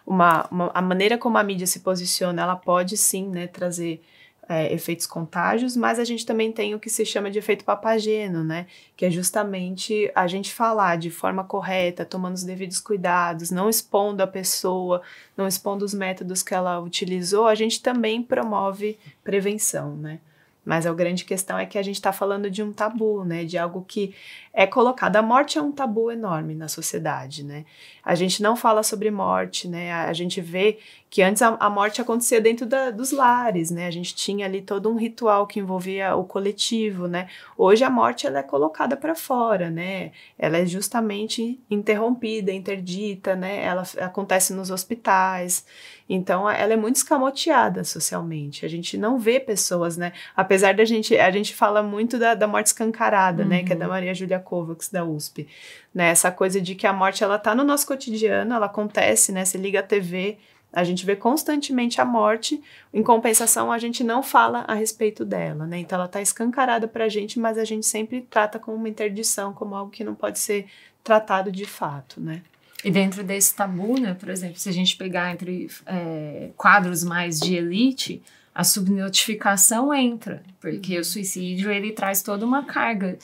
uma, 0.05 0.47
uma, 0.49 0.71
a 0.73 0.81
maneira 0.81 1.17
como 1.17 1.37
a 1.37 1.43
mídia 1.43 1.67
se 1.67 1.81
posiciona, 1.81 2.41
ela 2.41 2.55
pode 2.55 2.97
sim 2.97 3.29
né, 3.29 3.47
trazer 3.47 4.01
é, 4.47 4.73
efeitos 4.73 5.05
contágios, 5.05 5.75
mas 5.75 5.99
a 5.99 6.03
gente 6.03 6.25
também 6.25 6.51
tem 6.51 6.75
o 6.75 6.79
que 6.79 6.89
se 6.89 7.05
chama 7.05 7.31
de 7.31 7.39
efeito 7.39 7.63
papageno, 7.63 8.43
né? 8.43 8.67
Que 8.95 9.05
é 9.05 9.09
justamente 9.09 10.11
a 10.13 10.27
gente 10.27 10.53
falar 10.53 10.97
de 10.97 11.09
forma 11.09 11.43
correta, 11.43 12.05
tomando 12.05 12.35
os 12.35 12.43
devidos 12.43 12.79
cuidados, 12.79 13.51
não 13.51 13.69
expondo 13.69 14.21
a 14.21 14.27
pessoa, 14.27 15.01
não 15.37 15.47
expondo 15.47 15.85
os 15.85 15.93
métodos 15.93 16.43
que 16.43 16.53
ela 16.53 16.79
utilizou, 16.79 17.47
a 17.47 17.55
gente 17.55 17.81
também 17.81 18.21
promove 18.21 18.97
prevenção, 19.23 19.95
né? 19.95 20.19
Mas 20.65 20.85
a 20.85 20.93
grande 20.93 21.25
questão 21.25 21.57
é 21.57 21.65
que 21.65 21.77
a 21.77 21.83
gente 21.83 21.95
está 21.95 22.13
falando 22.13 22.49
de 22.49 22.63
um 22.63 22.71
tabu, 22.71 23.25
né? 23.25 23.43
De 23.43 23.57
algo 23.57 23.83
que 23.83 24.15
é 24.53 24.65
colocado. 24.65 25.17
A 25.17 25.21
morte 25.21 25.57
é 25.57 25.61
um 25.61 25.71
tabu 25.71 26.11
enorme 26.11 26.55
na 26.55 26.67
sociedade, 26.67 27.43
né? 27.43 27.65
A 28.03 28.15
gente 28.15 28.43
não 28.43 28.55
fala 28.55 28.83
sobre 28.83 29.09
morte, 29.09 29.67
né? 29.67 29.93
A 29.93 30.11
gente 30.11 30.41
vê 30.41 30.77
que 31.09 31.21
antes 31.21 31.41
a, 31.41 31.55
a 31.59 31.69
morte 31.69 32.01
acontecia 32.01 32.41
dentro 32.41 32.65
da, 32.65 32.89
dos 32.89 33.11
lares, 33.11 33.69
né? 33.69 33.85
A 33.85 33.91
gente 33.91 34.15
tinha 34.15 34.45
ali 34.45 34.61
todo 34.61 34.89
um 34.89 34.95
ritual 34.95 35.45
que 35.45 35.59
envolvia 35.59 36.15
o 36.15 36.23
coletivo, 36.23 37.07
né? 37.07 37.29
Hoje 37.55 37.83
a 37.83 37.89
morte 37.89 38.25
ela 38.25 38.39
é 38.39 38.43
colocada 38.43 38.97
para 38.97 39.13
fora, 39.13 39.69
né? 39.69 40.11
Ela 40.39 40.57
é 40.57 40.65
justamente 40.65 41.59
interrompida, 41.69 42.51
interdita, 42.51 43.35
né? 43.35 43.63
Ela 43.63 43.83
acontece 44.01 44.53
nos 44.53 44.71
hospitais. 44.71 45.65
Então, 46.09 46.49
ela 46.49 46.73
é 46.73 46.75
muito 46.75 46.97
escamoteada 46.97 47.83
socialmente. 47.83 48.65
A 48.65 48.69
gente 48.69 48.97
não 48.97 49.17
vê 49.17 49.39
pessoas, 49.39 49.95
né? 49.95 50.11
Apesar 50.35 50.73
da 50.73 50.83
gente, 50.83 51.15
a 51.17 51.31
gente 51.31 51.55
fala 51.55 51.81
muito 51.81 52.19
da, 52.19 52.33
da 52.33 52.47
morte 52.47 52.67
escancarada, 52.67 53.43
uhum. 53.43 53.49
né? 53.49 53.63
Que 53.63 53.73
é 53.73 53.75
da 53.75 53.85
uhum. 53.85 53.91
Maria 53.91 54.13
Júlia 54.13 54.39
Kovacs, 54.39 54.89
da 54.89 55.05
USP. 55.05 55.47
Né? 55.93 56.09
Essa 56.09 56.31
coisa 56.31 56.59
de 56.59 56.75
que 56.75 56.87
a 56.87 56.93
morte, 56.93 57.23
ela 57.23 57.37
tá 57.37 57.53
no 57.53 57.63
nosso 57.63 57.85
cotidiano, 57.93 58.53
ela 58.53 58.65
acontece, 58.65 59.31
né? 59.31 59.45
Você 59.45 59.57
liga 59.57 59.79
a 59.79 59.83
TV, 59.83 60.37
a 60.71 60.83
gente 60.83 61.05
vê 61.05 61.15
constantemente 61.15 62.01
a 62.01 62.05
morte, 62.05 62.61
em 62.93 63.03
compensação, 63.03 63.71
a 63.71 63.77
gente 63.77 64.03
não 64.03 64.23
fala 64.23 64.65
a 64.67 64.73
respeito 64.73 65.23
dela, 65.23 65.67
né? 65.67 65.77
Então, 65.77 65.97
ela 65.97 66.07
tá 66.07 66.21
escancarada 66.21 66.87
pra 66.87 67.07
gente, 67.07 67.39
mas 67.39 67.57
a 67.57 67.63
gente 67.63 67.85
sempre 67.85 68.21
trata 68.21 68.57
como 68.57 68.75
uma 68.75 68.89
interdição, 68.89 69.53
como 69.53 69.75
algo 69.75 69.91
que 69.91 70.03
não 70.03 70.15
pode 70.15 70.39
ser 70.39 70.65
tratado 71.03 71.51
de 71.51 71.65
fato, 71.65 72.19
né? 72.19 72.41
E 72.83 72.91
dentro 72.91 73.23
desse 73.23 73.55
tabu, 73.55 73.97
né, 73.99 74.13
por 74.13 74.29
exemplo, 74.29 74.57
se 74.57 74.67
a 74.67 74.73
gente 74.73 74.97
pegar 74.97 75.31
entre 75.31 75.69
é, 75.85 76.49
quadros 76.57 77.03
mais 77.03 77.39
de 77.39 77.55
elite, 77.55 78.21
a 78.55 78.63
subnotificação 78.63 79.93
entra, 79.93 80.43
porque 80.59 80.97
o 80.99 81.03
suicídio 81.03 81.71
ele 81.71 81.91
traz 81.91 82.21
toda 82.21 82.45
uma 82.45 82.63
carga, 82.63 83.17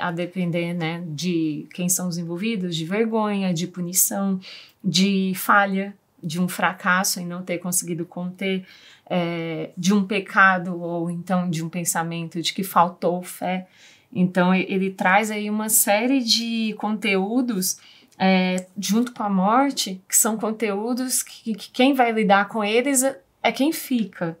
a 0.00 0.10
depender 0.10 0.74
né, 0.74 1.04
de 1.06 1.66
quem 1.72 1.88
são 1.88 2.08
os 2.08 2.18
envolvidos, 2.18 2.74
de 2.74 2.84
vergonha, 2.84 3.54
de 3.54 3.66
punição, 3.66 4.40
de 4.82 5.32
falha, 5.36 5.94
de 6.22 6.40
um 6.40 6.48
fracasso 6.48 7.20
em 7.20 7.26
não 7.26 7.42
ter 7.42 7.58
conseguido 7.58 8.04
conter, 8.04 8.66
é, 9.08 9.70
de 9.76 9.94
um 9.94 10.04
pecado 10.04 10.80
ou 10.80 11.10
então 11.10 11.48
de 11.48 11.64
um 11.64 11.68
pensamento 11.68 12.42
de 12.42 12.52
que 12.52 12.64
faltou 12.64 13.22
fé. 13.22 13.68
Então 14.12 14.52
ele 14.54 14.90
traz 14.90 15.30
aí 15.30 15.48
uma 15.48 15.68
série 15.68 16.20
de 16.20 16.74
conteúdos 16.78 17.78
é, 18.18 18.66
junto 18.78 19.12
com 19.12 19.22
a 19.22 19.28
morte, 19.28 20.00
que 20.08 20.16
são 20.16 20.36
conteúdos 20.36 21.22
que, 21.22 21.54
que, 21.54 21.70
quem 21.70 21.94
vai 21.94 22.12
lidar 22.12 22.48
com 22.48 22.64
eles 22.64 23.02
é, 23.02 23.20
é, 23.42 23.52
quem 23.52 23.72
fica. 23.72 24.36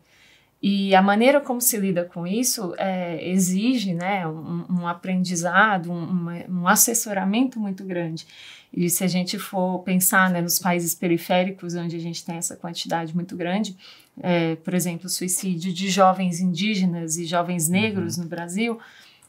E 0.68 0.96
a 0.96 1.00
maneira 1.00 1.40
como 1.40 1.60
se 1.60 1.76
lida 1.76 2.04
com 2.04 2.26
isso 2.26 2.74
é, 2.76 3.24
exige 3.30 3.94
né, 3.94 4.26
um, 4.26 4.64
um 4.68 4.88
aprendizado, 4.88 5.92
um, 5.92 6.26
um, 6.50 6.66
assessoramento 6.66 7.60
muito 7.60 7.84
grande. 7.84 8.26
E 8.72 8.90
se 8.90 9.04
a 9.04 9.06
gente 9.06 9.38
for 9.38 9.78
pensar 9.84 10.28
né, 10.28 10.42
nos 10.42 10.58
países 10.58 10.92
periféricos, 10.92 11.76
onde 11.76 11.94
a 11.94 12.00
gente 12.00 12.24
tem 12.24 12.34
essa 12.34 12.56
quantidade 12.56 13.14
muito 13.14 13.36
grande, 13.36 13.76
é, 14.20 14.56
por 14.56 14.74
exemplo, 14.74 15.06
o 15.06 15.08
suicídio 15.08 15.72
de 15.72 15.88
jovens 15.88 16.40
indígenas 16.40 17.16
e 17.16 17.26
jovens 17.26 17.68
negros 17.68 18.16
uhum. 18.16 18.24
no 18.24 18.28
Brasil, 18.28 18.80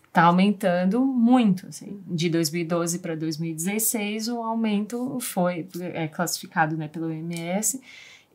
está 0.08 0.24
aumentando 0.24 1.06
muito. 1.06 1.68
Assim. 1.68 2.02
De 2.08 2.32
2012 2.32 2.98
para 2.98 3.16
2016, 3.16 4.28
o 4.30 4.42
aumento 4.42 5.20
foi 5.20 5.68
é, 5.94 6.08
classificado 6.08 6.76
né, 6.76 6.88
pelo 6.88 7.10
OMS. 7.10 7.80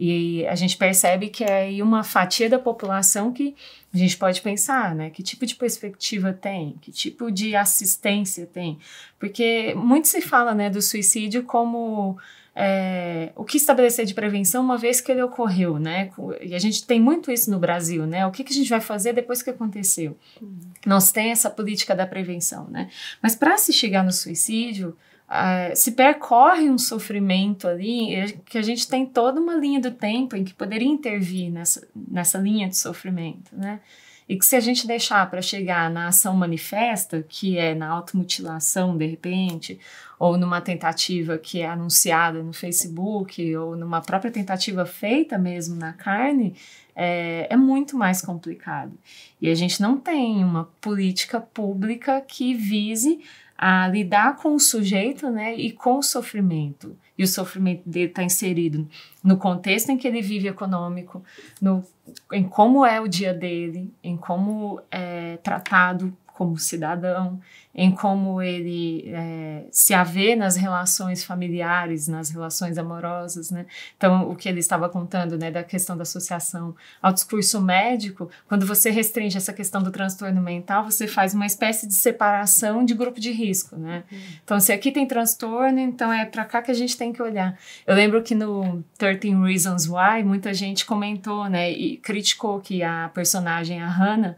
E 0.04 0.44
a 0.48 0.56
gente 0.56 0.76
percebe 0.76 1.28
que 1.28 1.44
é 1.44 1.62
aí 1.62 1.80
uma 1.80 2.02
fatia 2.02 2.50
da 2.50 2.58
população 2.58 3.32
que 3.32 3.54
a 3.94 3.96
gente 3.96 4.16
pode 4.16 4.40
pensar, 4.40 4.96
né? 4.96 5.10
Que 5.10 5.22
tipo 5.22 5.46
de 5.46 5.54
perspectiva 5.54 6.32
tem? 6.32 6.74
Que 6.80 6.90
tipo 6.90 7.30
de 7.30 7.54
assistência 7.54 8.44
tem? 8.44 8.80
Porque 9.16 9.72
muito 9.76 10.08
se 10.08 10.20
fala, 10.20 10.56
né, 10.56 10.68
do 10.68 10.82
suicídio 10.82 11.44
como 11.44 12.18
é, 12.52 13.30
o 13.36 13.44
que 13.44 13.56
estabelecer 13.56 14.04
de 14.04 14.12
prevenção 14.12 14.64
uma 14.64 14.76
vez 14.76 15.00
que 15.00 15.12
ele 15.12 15.22
ocorreu, 15.22 15.78
né? 15.78 16.10
E 16.40 16.52
a 16.52 16.58
gente 16.58 16.84
tem 16.84 17.00
muito 17.00 17.30
isso 17.30 17.48
no 17.48 17.60
Brasil, 17.60 18.04
né? 18.04 18.26
O 18.26 18.32
que, 18.32 18.42
que 18.42 18.52
a 18.52 18.56
gente 18.56 18.68
vai 18.68 18.80
fazer 18.80 19.12
depois 19.12 19.40
que 19.40 19.50
aconteceu? 19.50 20.18
Uhum. 20.40 21.00
Se 21.00 21.12
tem 21.12 21.30
essa 21.30 21.48
política 21.48 21.94
da 21.94 22.08
prevenção, 22.08 22.66
né? 22.68 22.90
Mas 23.22 23.36
para 23.36 23.56
se 23.56 23.72
chegar 23.72 24.02
no 24.02 24.10
suicídio, 24.10 24.96
uh, 25.32 25.74
se 25.74 25.92
percorre 25.92 26.68
um 26.68 26.78
sofrimento 26.78 27.66
ali, 27.66 28.14
é 28.14 28.26
que 28.44 28.58
a 28.58 28.62
gente 28.62 28.86
tem 28.86 29.06
toda 29.06 29.40
uma 29.40 29.54
linha 29.54 29.80
do 29.80 29.90
tempo 29.90 30.36
em 30.36 30.44
que 30.44 30.52
poderia 30.52 30.88
intervir 30.88 31.50
nessa, 31.50 31.86
nessa 31.94 32.38
linha 32.38 32.68
de 32.68 32.76
sofrimento, 32.76 33.50
né? 33.56 33.80
E 34.28 34.36
que 34.36 34.46
se 34.46 34.54
a 34.54 34.60
gente 34.60 34.86
deixar 34.86 35.28
para 35.28 35.42
chegar 35.42 35.90
na 35.90 36.06
ação 36.06 36.34
manifesta, 36.34 37.24
que 37.28 37.58
é 37.58 37.74
na 37.74 37.88
automutilação 37.88 38.96
de 38.96 39.04
repente, 39.04 39.80
ou 40.18 40.38
numa 40.38 40.60
tentativa 40.60 41.36
que 41.36 41.60
é 41.60 41.66
anunciada 41.66 42.42
no 42.42 42.52
Facebook, 42.52 43.54
ou 43.56 43.76
numa 43.76 44.00
própria 44.00 44.30
tentativa 44.30 44.86
feita 44.86 45.36
mesmo 45.36 45.74
na 45.74 45.92
carne, 45.92 46.54
é, 46.94 47.48
é 47.50 47.56
muito 47.56 47.96
mais 47.96 48.22
complicado. 48.22 48.92
E 49.40 49.50
a 49.50 49.54
gente 49.54 49.82
não 49.82 49.98
tem 49.98 50.44
uma 50.44 50.70
política 50.80 51.40
pública 51.40 52.20
que 52.20 52.54
vise 52.54 53.20
a 53.64 53.86
lidar 53.86 54.38
com 54.38 54.56
o 54.56 54.58
sujeito 54.58 55.30
né, 55.30 55.54
e 55.54 55.70
com 55.70 55.98
o 55.98 56.02
sofrimento. 56.02 56.98
E 57.16 57.22
o 57.22 57.28
sofrimento 57.28 57.88
dele 57.88 58.08
está 58.08 58.24
inserido 58.24 58.88
no 59.22 59.36
contexto 59.36 59.90
em 59.90 59.96
que 59.96 60.08
ele 60.08 60.20
vive 60.20 60.48
econômico, 60.48 61.22
no, 61.60 61.84
em 62.32 62.42
como 62.42 62.84
é 62.84 63.00
o 63.00 63.06
dia 63.06 63.32
dele, 63.32 63.94
em 64.02 64.16
como 64.16 64.80
é 64.90 65.36
tratado 65.36 66.12
como 66.34 66.58
cidadão, 66.58 67.40
em 67.74 67.90
como 67.90 68.42
ele 68.42 69.04
é, 69.08 69.64
se 69.70 69.94
haver 69.94 70.36
nas 70.36 70.56
relações 70.56 71.24
familiares, 71.24 72.06
nas 72.06 72.30
relações 72.30 72.76
amorosas, 72.76 73.50
né? 73.50 73.64
Então, 73.96 74.30
o 74.30 74.36
que 74.36 74.48
ele 74.48 74.60
estava 74.60 74.88
contando, 74.88 75.38
né, 75.38 75.50
da 75.50 75.64
questão 75.64 75.96
da 75.96 76.02
associação 76.02 76.74
ao 77.00 77.12
discurso 77.12 77.60
médico, 77.60 78.30
quando 78.46 78.66
você 78.66 78.90
restringe 78.90 79.38
essa 79.38 79.52
questão 79.52 79.82
do 79.82 79.90
transtorno 79.90 80.42
mental, 80.42 80.84
você 80.84 81.06
faz 81.06 81.32
uma 81.32 81.46
espécie 81.46 81.86
de 81.86 81.94
separação 81.94 82.84
de 82.84 82.94
grupo 82.94 83.18
de 83.18 83.30
risco, 83.30 83.76
né? 83.76 84.04
Uhum. 84.12 84.18
Então, 84.44 84.60
se 84.60 84.72
aqui 84.72 84.92
tem 84.92 85.06
transtorno, 85.06 85.78
então 85.78 86.12
é 86.12 86.26
para 86.26 86.44
cá 86.44 86.60
que 86.60 86.70
a 86.70 86.74
gente 86.74 86.96
tem 86.96 87.12
que 87.12 87.22
olhar. 87.22 87.58
Eu 87.86 87.94
lembro 87.94 88.22
que 88.22 88.34
no 88.34 88.84
13 88.98 89.30
Reasons 89.42 89.88
Why, 89.88 90.22
muita 90.24 90.52
gente 90.52 90.84
comentou, 90.84 91.48
né, 91.48 91.70
e 91.70 91.96
criticou 91.96 92.60
que 92.60 92.82
a 92.82 93.10
personagem, 93.14 93.80
a 93.80 93.88
Hannah, 93.88 94.36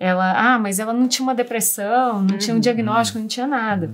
ela, 0.00 0.54
ah, 0.54 0.58
mas 0.58 0.78
ela 0.78 0.94
não 0.94 1.06
tinha 1.06 1.22
uma 1.22 1.34
depressão, 1.34 2.22
não 2.22 2.32
uhum. 2.32 2.38
tinha 2.38 2.54
um 2.54 2.56
uhum. 2.56 2.60
diagnóstico, 2.60 3.18
não 3.18 3.26
tinha 3.26 3.46
nada. 3.46 3.92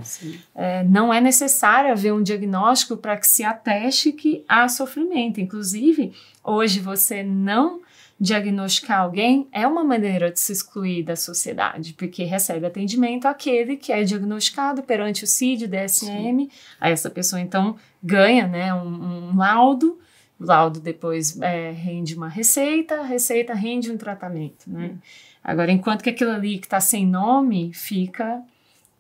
É, 0.55 0.85
não 0.85 1.13
é 1.13 1.21
necessário 1.21 1.91
haver 1.91 2.13
um 2.13 2.23
diagnóstico 2.23 2.97
para 2.97 3.17
que 3.17 3.27
se 3.27 3.43
ateste 3.43 4.13
que 4.13 4.45
há 4.49 4.69
sofrimento. 4.69 5.41
Inclusive, 5.41 6.13
hoje 6.45 6.79
você 6.79 7.25
não 7.25 7.81
diagnosticar 8.21 9.01
alguém 9.01 9.49
é 9.51 9.67
uma 9.67 9.83
maneira 9.83 10.31
de 10.31 10.39
se 10.39 10.53
excluir 10.53 11.03
da 11.03 11.17
sociedade, 11.17 11.93
porque 11.95 12.23
recebe 12.23 12.65
atendimento 12.65 13.27
aquele 13.27 13.77
que 13.77 13.93
é 13.93 14.05
diagnosticado 14.05 14.85
perante 14.85 15.25
o 15.25 15.27
CID, 15.27 15.67
DSM, 15.67 16.07
Sim. 16.07 16.51
aí 16.81 16.93
essa 16.93 17.11
pessoa 17.11 17.41
então 17.41 17.77
ganha 18.01 18.47
né, 18.47 18.73
um, 18.73 19.33
um 19.33 19.37
laudo, 19.37 19.99
o 20.39 20.45
laudo 20.45 20.81
depois 20.81 21.39
é, 21.43 21.73
rende 21.73 22.15
uma 22.15 22.29
receita, 22.29 23.01
a 23.01 23.05
receita 23.05 23.53
rende 23.53 23.91
um 23.91 23.97
tratamento, 23.97 24.71
né? 24.71 24.93
Hum. 24.95 24.99
Agora, 25.47 25.71
enquanto 25.71 26.03
que 26.03 26.11
aquilo 26.11 26.33
ali 26.33 26.59
que 26.59 26.67
está 26.67 26.81
sem 26.81 27.07
nome 27.07 27.73
fica 27.73 28.43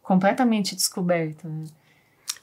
completamente 0.00 0.76
descoberto. 0.76 1.48
Né? 1.48 1.64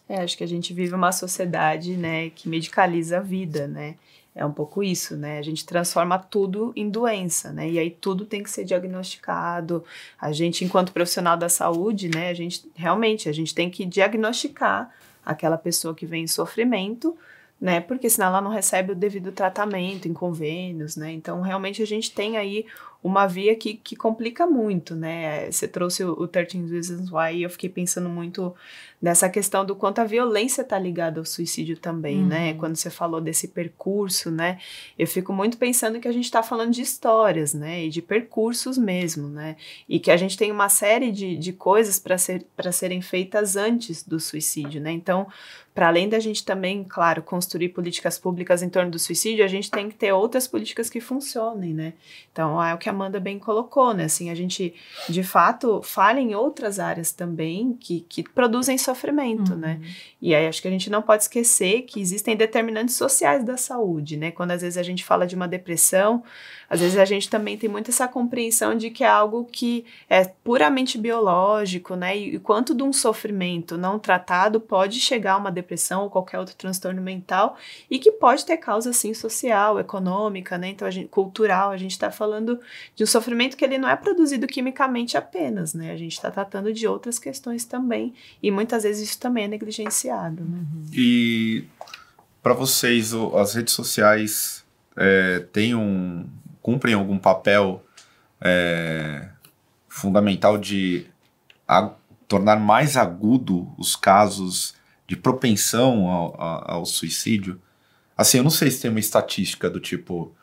É, 0.10 0.22
acho 0.22 0.38
que 0.38 0.44
a 0.44 0.48
gente 0.48 0.74
vive 0.74 0.94
uma 0.94 1.14
sociedade, 1.14 1.96
né, 1.96 2.30
que 2.32 2.50
medicaliza 2.50 3.20
a 3.20 3.22
vida, 3.22 3.66
né? 3.66 3.96
É 4.36 4.46
um 4.46 4.52
pouco 4.52 4.84
isso, 4.84 5.16
né? 5.16 5.38
A 5.38 5.42
gente 5.42 5.66
transforma 5.66 6.18
tudo 6.20 6.74
em 6.76 6.90
doença, 6.90 7.54
né? 7.54 7.70
E 7.70 7.80
aí 7.80 7.92
tudo 7.92 8.26
tem 8.26 8.44
que 8.44 8.50
ser 8.50 8.66
diagnosticado. 8.66 9.86
A 10.20 10.32
gente, 10.32 10.66
enquanto 10.66 10.92
profissional 10.92 11.38
da 11.38 11.48
saúde, 11.48 12.10
né, 12.10 12.30
a 12.30 12.34
gente 12.34 12.70
realmente 12.76 13.30
a 13.30 13.32
gente 13.32 13.56
tem 13.56 13.70
que 13.70 13.86
diagnosticar 13.86 14.92
aquela 15.26 15.58
pessoa 15.58 15.96
que 15.96 16.06
vem 16.06 16.24
em 16.24 16.28
sofrimento 16.28 17.16
né? 17.64 17.80
Porque 17.80 18.10
senão 18.10 18.28
ela 18.28 18.42
não 18.42 18.52
recebe 18.52 18.92
o 18.92 18.96
devido 18.96 19.32
tratamento 19.32 20.06
em 20.06 20.14
convênios, 20.14 20.98
né? 20.98 21.14
Então, 21.14 21.40
realmente 21.40 21.82
a 21.82 21.88
gente 21.88 22.12
tem 22.12 22.36
aí 22.36 22.66
uma 23.04 23.28
via 23.28 23.54
que, 23.56 23.74
que 23.74 23.98
complica 23.98 24.48
muito, 24.48 24.96
né? 24.96 25.52
Você 25.52 25.68
trouxe 25.68 26.06
o, 26.06 26.14
o 26.14 26.28
13 26.28 26.66
Reasons 26.72 27.12
Why 27.12 27.36
e 27.36 27.44
eu 27.44 27.50
fiquei 27.50 27.70
pensando 27.70 28.08
muito 28.08 28.56
nessa 29.02 29.28
questão 29.28 29.66
do 29.66 29.76
quanto 29.76 30.00
a 30.00 30.06
violência 30.06 30.62
está 30.62 30.80
ligada 30.80 31.20
ao 31.20 31.26
suicídio 31.26 31.76
também, 31.76 32.20
né? 32.20 32.22
uhum. 32.22 32.28
né? 32.30 32.54
Quando 32.54 32.78
você 32.78 32.90
falou 32.90 33.20
desse 33.20 33.50
percurso, 33.50 34.32
né? 34.32 34.58
Eu 34.98 35.06
fico 35.06 35.34
muito 35.34 35.58
pensando 35.58 36.00
que 36.00 36.08
a 36.08 36.12
gente 36.14 36.24
está 36.24 36.42
falando 36.42 36.72
de 36.72 36.82
histórias, 36.82 37.54
né? 37.54 37.84
E 37.84 37.90
de 37.90 38.02
percursos 38.02 38.78
mesmo, 38.78 39.28
né? 39.28 39.58
E 39.90 40.00
que 40.00 40.10
a 40.10 40.16
gente 40.16 40.38
tem 40.38 40.50
uma 40.50 40.70
série 40.70 41.12
de, 41.12 41.36
de 41.36 41.52
coisas 41.52 42.00
para 42.00 42.18
ser, 42.18 42.46
serem 42.72 43.02
feitas 43.02 43.58
antes 43.58 44.04
do 44.04 44.18
suicídio, 44.18 44.80
né? 44.80 44.94
Então, 44.94 45.28
para 45.74 45.88
além 45.88 46.08
da 46.08 46.20
gente 46.20 46.46
também, 46.46 46.84
claro, 46.84 47.24
construir 47.24 47.70
políticas 47.70 48.20
públicas 48.20 48.62
em 48.62 48.70
torno 48.70 48.92
do 48.92 49.00
suicídio, 49.00 49.44
a 49.44 49.48
gente 49.48 49.72
tem 49.72 49.90
que 49.90 49.96
ter 49.96 50.14
outras 50.14 50.48
políticas 50.48 50.88
que 50.88 51.02
funcionem, 51.02 51.74
né? 51.74 51.94
Então, 52.32 52.64
é 52.64 52.74
o 52.74 52.78
que 52.78 52.88
a 52.88 52.93
Amanda 52.94 53.20
bem 53.20 53.38
colocou, 53.38 53.94
né? 53.94 54.06
Assim, 54.06 54.30
a 54.30 54.36
gente, 54.36 54.74
de 55.10 55.24
fato, 55.24 55.82
fala 55.84 56.20
em 56.20 56.34
outras 56.34 56.80
áreas 56.80 57.12
também 57.12 57.74
que, 57.74 58.02
que 58.08 58.24
produzem 58.24 58.78
sofrimento, 58.78 59.56
né? 59.56 59.74
uhum. 59.74 59.80
né? 59.80 59.92
E 60.22 60.34
aí 60.34 60.48
acho 60.48 60.62
que 60.62 60.68
a 60.68 60.72
gente 60.72 60.90
não 60.90 61.02
pode 61.02 61.24
esquecer 61.24 61.82
que 61.82 62.00
existem 62.00 62.36
determinantes 62.36 62.96
sociais 62.96 63.44
da 63.44 63.58
saúde, 63.58 64.16
né? 64.16 64.32
Quando 64.32 64.52
às 64.52 64.62
vezes 64.62 64.78
a 64.78 64.84
gente 64.84 65.04
fala 65.04 65.28
de 65.28 65.36
uma 65.36 65.48
depressão, 65.48 66.24
às 66.70 66.80
vezes 66.80 66.98
a 66.98 67.06
gente 67.06 67.30
também 67.30 67.58
tem 67.58 67.70
muito 67.70 67.92
essa 67.92 68.08
compreensão 68.08 68.76
de 68.76 68.90
que 68.90 69.04
é 69.04 69.08
algo 69.08 69.46
que 69.46 69.86
é 70.10 70.26
puramente 70.26 70.98
biológico, 70.98 71.96
né? 71.96 72.18
E, 72.18 72.40
quanto 72.40 72.74
de 72.74 72.82
um 72.82 72.92
sofrimento 72.92 73.78
não 73.78 74.00
tratado 74.00 74.60
pode 74.60 75.00
chegar 75.00 75.34
a 75.34 75.38
uma 75.38 75.52
depressão 75.52 76.04
ou 76.04 76.10
qualquer 76.10 76.40
outro 76.40 76.56
transtorno 76.56 77.02
mental 77.02 77.58
e 77.90 78.00
que 78.00 78.12
pode 78.12 78.46
ter 78.46 78.58
causa, 78.58 78.92
sim, 78.94 79.14
social, 79.14 79.80
econômica, 79.80 80.58
né? 80.58 80.70
Então, 80.70 80.88
a 80.88 80.92
gente, 80.92 81.10
cultural, 81.10 81.70
a 81.70 81.78
gente 81.78 81.92
está 81.92 82.10
falando 82.10 82.60
de 82.96 83.04
um 83.04 83.08
sofrimento 83.08 83.58
que 83.58 83.66
ele 83.66 83.78
não 83.78 83.90
é 83.90 83.96
produzido 83.96 84.48
quimicamente 84.48 85.18
apenas, 85.18 85.74
né? 85.74 85.92
A 85.92 85.98
gente 85.98 86.14
está 86.14 86.30
tratando 86.30 86.74
de 86.74 86.88
outras 86.88 87.20
questões 87.20 87.66
também 87.66 88.14
e 88.42 88.52
muitas 88.52 88.84
vezes 88.84 89.10
isso 89.10 89.20
também 89.20 89.46
é 89.46 89.48
negligenciado. 89.48 90.44
Né? 90.44 90.60
Uhum. 90.74 90.86
E 90.94 91.66
para 92.42 92.54
vocês, 92.54 93.14
as 93.14 93.54
redes 93.54 93.74
sociais 93.74 94.66
é, 94.98 95.40
têm 95.52 95.74
um, 95.74 96.28
cumprem 96.62 96.94
algum 96.94 97.18
papel 97.18 97.84
é, 98.42 99.30
fundamental 99.88 100.58
de 100.58 101.06
tornar 102.28 102.60
mais 102.60 102.98
agudo 102.98 103.74
os 103.78 103.96
casos 103.96 104.76
de 105.08 105.16
propensão 105.16 106.08
ao, 106.08 106.42
ao, 106.42 106.72
ao, 106.72 106.86
suicídio? 106.86 107.62
Assim, 108.18 108.38
eu 108.38 108.44
não 108.44 108.52
sei 108.52 108.70
se 108.70 108.82
tem 108.82 108.92
uma 108.92 109.00
estatística 109.00 109.70
do 109.70 109.80
tipo, 109.80 110.36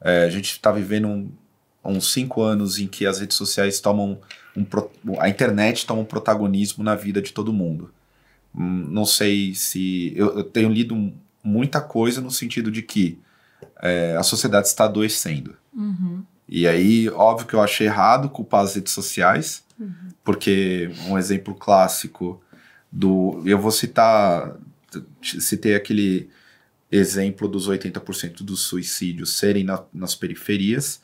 é, 0.00 0.24
a 0.24 0.30
gente 0.30 0.52
está 0.52 0.70
vivendo 0.70 1.08
um, 1.08 1.30
uns 1.88 2.12
cinco 2.12 2.42
anos 2.42 2.78
em 2.78 2.86
que 2.86 3.06
as 3.06 3.20
redes 3.20 3.36
sociais 3.36 3.80
tomam 3.80 4.18
um, 4.56 5.20
a 5.20 5.28
internet 5.28 5.86
toma 5.86 6.00
um 6.00 6.04
protagonismo 6.04 6.82
na 6.82 6.94
vida 6.94 7.20
de 7.20 7.32
todo 7.32 7.52
mundo. 7.52 7.90
Hum, 8.54 8.86
não 8.90 9.04
sei 9.04 9.54
se 9.54 10.12
eu, 10.16 10.38
eu 10.38 10.44
tenho 10.44 10.70
lido 10.70 11.12
muita 11.44 11.80
coisa 11.80 12.20
no 12.20 12.30
sentido 12.30 12.70
de 12.70 12.82
que 12.82 13.18
é, 13.82 14.16
a 14.16 14.22
sociedade 14.22 14.66
está 14.66 14.84
adoecendo. 14.84 15.56
Uhum. 15.74 16.24
E 16.48 16.66
aí, 16.66 17.08
óbvio 17.10 17.46
que 17.46 17.54
eu 17.54 17.60
achei 17.60 17.86
errado 17.86 18.28
culpar 18.28 18.64
as 18.64 18.74
redes 18.74 18.92
sociais, 18.92 19.64
uhum. 19.78 20.08
porque 20.24 20.90
um 21.06 21.18
exemplo 21.18 21.54
clássico 21.54 22.40
do. 22.90 23.42
Eu 23.44 23.58
vou 23.58 23.70
citar. 23.70 24.56
Citei 25.22 25.74
aquele 25.74 26.30
exemplo 26.90 27.48
dos 27.48 27.68
80% 27.68 28.42
dos 28.42 28.60
suicídios 28.60 29.36
serem 29.36 29.64
na, 29.64 29.82
nas 29.92 30.14
periferias. 30.14 31.00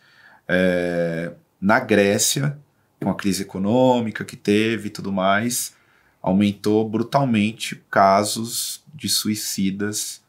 É, 0.48 1.32
na 1.60 1.80
Grécia, 1.80 2.58
com 3.02 3.10
a 3.10 3.14
crise 3.14 3.42
econômica 3.42 4.24
que 4.24 4.36
teve 4.36 4.88
e 4.88 4.90
tudo 4.90 5.12
mais, 5.12 5.74
aumentou 6.22 6.88
brutalmente 6.88 7.82
casos 7.90 8.82
de 8.94 9.08
suicidas 9.08 10.20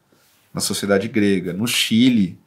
na 0.53 0.61
sociedade 0.61 1.07
grega. 1.07 1.53
No 1.53 1.67
Chile, 1.67 2.37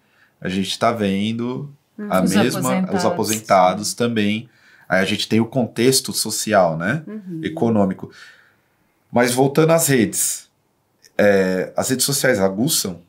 a 0.41 0.49
gente 0.49 0.71
está 0.71 0.91
vendo 0.93 1.71
Hum. 1.99 2.09
a 2.11 2.23
os 2.23 2.35
mesma, 2.35 2.59
aposentados. 2.61 2.95
os 2.99 3.05
aposentados 3.07 3.95
também. 3.95 4.49
Aí 4.89 5.01
a 5.01 5.05
gente 5.05 5.27
tem 5.29 5.41
o 5.41 5.47
contexto 5.47 6.13
social, 6.13 6.77
né? 6.77 7.03
Uhum. 7.07 7.41
Econômico. 7.43 8.11
Mas 9.11 9.33
voltando 9.33 9.71
às 9.73 9.89
redes, 9.89 10.49
é, 11.17 11.73
as 11.77 11.89
redes 11.89 12.05
sociais 12.05 12.39
aguçam? 12.39 13.01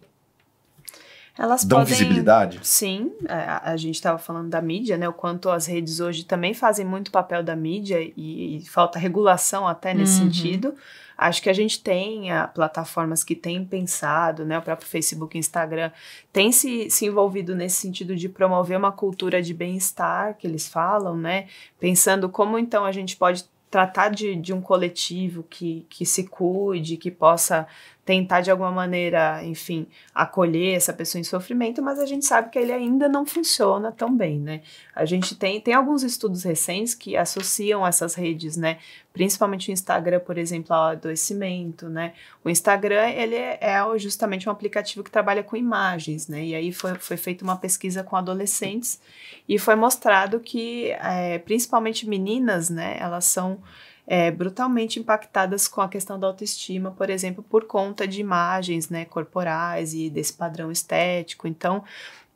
Elas 1.37 1.63
dão 1.63 1.79
podem, 1.79 1.93
visibilidade? 1.93 2.59
Sim, 2.63 3.11
a, 3.27 3.33
é, 3.33 3.71
a 3.71 3.77
gente 3.77 3.95
estava 3.95 4.17
falando 4.17 4.49
da 4.49 4.61
mídia, 4.61 4.97
né? 4.97 5.07
O 5.07 5.13
quanto 5.13 5.49
as 5.49 5.67
redes 5.67 5.99
hoje 5.99 6.23
também 6.23 6.53
fazem 6.53 6.85
muito 6.85 7.11
papel 7.11 7.43
da 7.43 7.55
mídia 7.55 8.01
e, 8.15 8.57
e 8.57 8.65
falta 8.65 8.97
regulação 8.97 9.67
até 9.67 9.93
nesse 9.93 10.19
uhum. 10.19 10.25
sentido. 10.25 10.75
Acho 11.17 11.41
que 11.41 11.49
a 11.49 11.53
gente 11.53 11.81
tem 11.81 12.31
a, 12.31 12.47
plataformas 12.47 13.23
que 13.23 13.35
têm 13.35 13.65
pensado, 13.65 14.45
né, 14.45 14.59
o 14.59 14.61
próprio 14.61 14.87
Facebook 14.87 15.35
e 15.35 15.39
Instagram, 15.39 15.91
tem 16.31 16.51
se, 16.51 16.91
se 16.91 17.07
envolvido 17.07 17.55
nesse 17.55 17.77
sentido 17.77 18.15
de 18.15 18.29
promover 18.29 18.77
uma 18.77 18.91
cultura 18.91 19.41
de 19.41 19.51
bem-estar 19.53 20.37
que 20.37 20.45
eles 20.45 20.67
falam, 20.67 21.17
né, 21.17 21.47
pensando 21.79 22.29
como 22.29 22.59
então 22.59 22.85
a 22.85 22.91
gente 22.91 23.17
pode 23.17 23.45
tratar 23.69 24.09
de, 24.09 24.35
de 24.35 24.53
um 24.53 24.61
coletivo 24.61 25.43
que, 25.49 25.85
que 25.89 26.05
se 26.05 26.25
cuide, 26.27 26.97
que 26.97 27.11
possa 27.11 27.67
tentar 28.07 28.39
de 28.39 28.49
alguma 28.49 28.71
maneira, 28.71 29.43
enfim, 29.43 29.85
acolher 30.15 30.77
essa 30.77 30.93
pessoa 30.93 31.19
em 31.19 31.25
sofrimento, 31.25 31.83
mas 31.83 31.99
a 31.99 32.05
gente 32.05 32.25
sabe 32.25 32.49
que 32.49 32.57
ele 32.57 32.71
ainda 32.71 33.09
não 33.09 33.25
funciona 33.25 33.91
tão 33.91 34.15
bem, 34.15 34.39
né? 34.39 34.61
A 34.95 35.03
gente 35.03 35.35
tem, 35.35 35.59
tem 35.59 35.73
alguns 35.73 36.03
estudos 36.03 36.43
recentes 36.43 36.95
que 36.95 37.17
associam 37.17 37.85
essas 37.85 38.15
redes, 38.15 38.55
né? 38.55 38.77
Principalmente 39.11 39.69
o 39.69 39.73
Instagram, 39.73 40.21
por 40.21 40.37
exemplo, 40.37 40.73
ao 40.73 40.91
adoecimento, 40.91 41.89
né? 41.89 42.13
O 42.45 42.49
Instagram, 42.49 43.09
ele 43.09 43.35
é, 43.35 43.59
é 43.59 43.99
justamente 43.99 44.47
um 44.47 44.53
aplicativo 44.53 45.03
que 45.03 45.11
trabalha 45.11 45.43
com 45.43 45.57
imagens, 45.57 46.29
né? 46.29 46.45
E 46.45 46.55
aí 46.55 46.71
foi, 46.71 46.95
foi 46.95 47.17
feita 47.17 47.43
uma 47.43 47.57
pesquisa 47.57 48.05
com 48.05 48.15
adolescentes 48.15 49.01
e 49.49 49.59
foi 49.59 49.75
mostrado 49.75 50.39
que, 50.39 50.91
é, 50.91 51.39
principalmente 51.39 52.07
meninas, 52.07 52.69
né? 52.69 52.95
Elas 53.01 53.25
são 53.25 53.59
é, 54.07 54.31
brutalmente 54.31 54.99
impactadas 54.99 55.67
com 55.67 55.81
a 55.81 55.89
questão 55.89 56.17
da 56.17 56.27
autoestima, 56.27 56.91
por 56.91 57.09
exemplo, 57.09 57.43
por 57.43 57.65
conta 57.65 58.07
de 58.07 58.21
imagens 58.21 58.89
né, 58.89 59.03
corporais 59.03 59.93
e 59.93 60.09
desse 60.09 60.31
padrão 60.31 60.71
estético. 60.71 61.45
Então, 61.45 61.83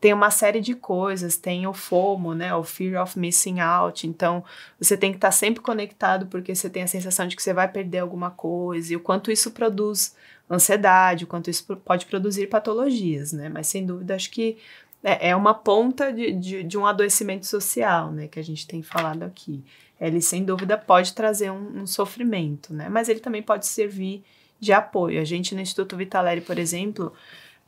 tem 0.02 0.14
uma 0.14 0.32
série 0.32 0.60
de 0.60 0.76
coisas, 0.76 1.38
tem 1.38 1.66
o 1.66 1.74
FOMO, 1.74 2.34
né, 2.34 2.54
o 2.54 2.64
Fear 2.64 3.02
of 3.02 3.18
Missing 3.18 3.60
Out, 3.60 4.08
então 4.08 4.44
você 4.80 4.98
tem 4.98 5.12
que 5.12 5.18
estar 5.18 5.32
sempre 5.32 5.62
conectado 5.62 6.26
porque 6.26 6.54
você 6.54 6.70
tem 6.70 6.84
a 6.84 6.88
sensação 6.88 7.28
de 7.28 7.36
que 7.36 7.44
você 7.44 7.54
vai 7.54 7.68
perder 7.68 8.00
alguma 8.00 8.32
coisa 8.32 8.92
e 8.92 8.96
o 8.96 9.00
quanto 9.00 9.32
isso 9.32 9.52
produz 9.52 10.16
ansiedade, 10.50 11.24
o 11.24 11.28
quanto 11.28 11.52
isso 11.52 11.78
pode 11.78 12.08
produzir 12.08 12.48
patologias, 12.48 13.32
né, 13.32 13.48
mas 13.48 13.68
sem 13.68 13.86
dúvida 13.86 14.16
acho 14.16 14.32
que 14.32 14.58
é, 15.04 15.30
é 15.30 15.36
uma 15.36 15.54
ponta 15.54 16.12
de, 16.12 16.32
de, 16.32 16.64
de 16.64 16.78
um 16.80 16.86
adoecimento 16.86 17.46
social, 17.46 18.12
né, 18.12 18.28
que 18.28 18.40
a 18.40 18.44
gente 18.44 18.66
tem 18.66 18.82
falado 18.82 19.22
aqui 19.22 19.64
ele 20.02 20.20
sem 20.20 20.44
dúvida 20.44 20.76
pode 20.78 21.14
trazer 21.14 21.52
um, 21.52 21.82
um, 21.82 21.88
sofrimento, 21.88 22.74
né? 22.74 22.90
Mas 22.90 23.08
ele 23.08 23.20
também 23.20 23.44
pode 23.44 23.68
servir 23.68 24.24
de 24.60 24.74
apoio. 24.74 25.22
A 25.22 25.24
gente 25.24 25.54
no 25.54 25.62
Instituto 25.62 25.96
Vitaleri, 25.96 26.42
por 26.42 26.58
exemplo, 26.58 27.14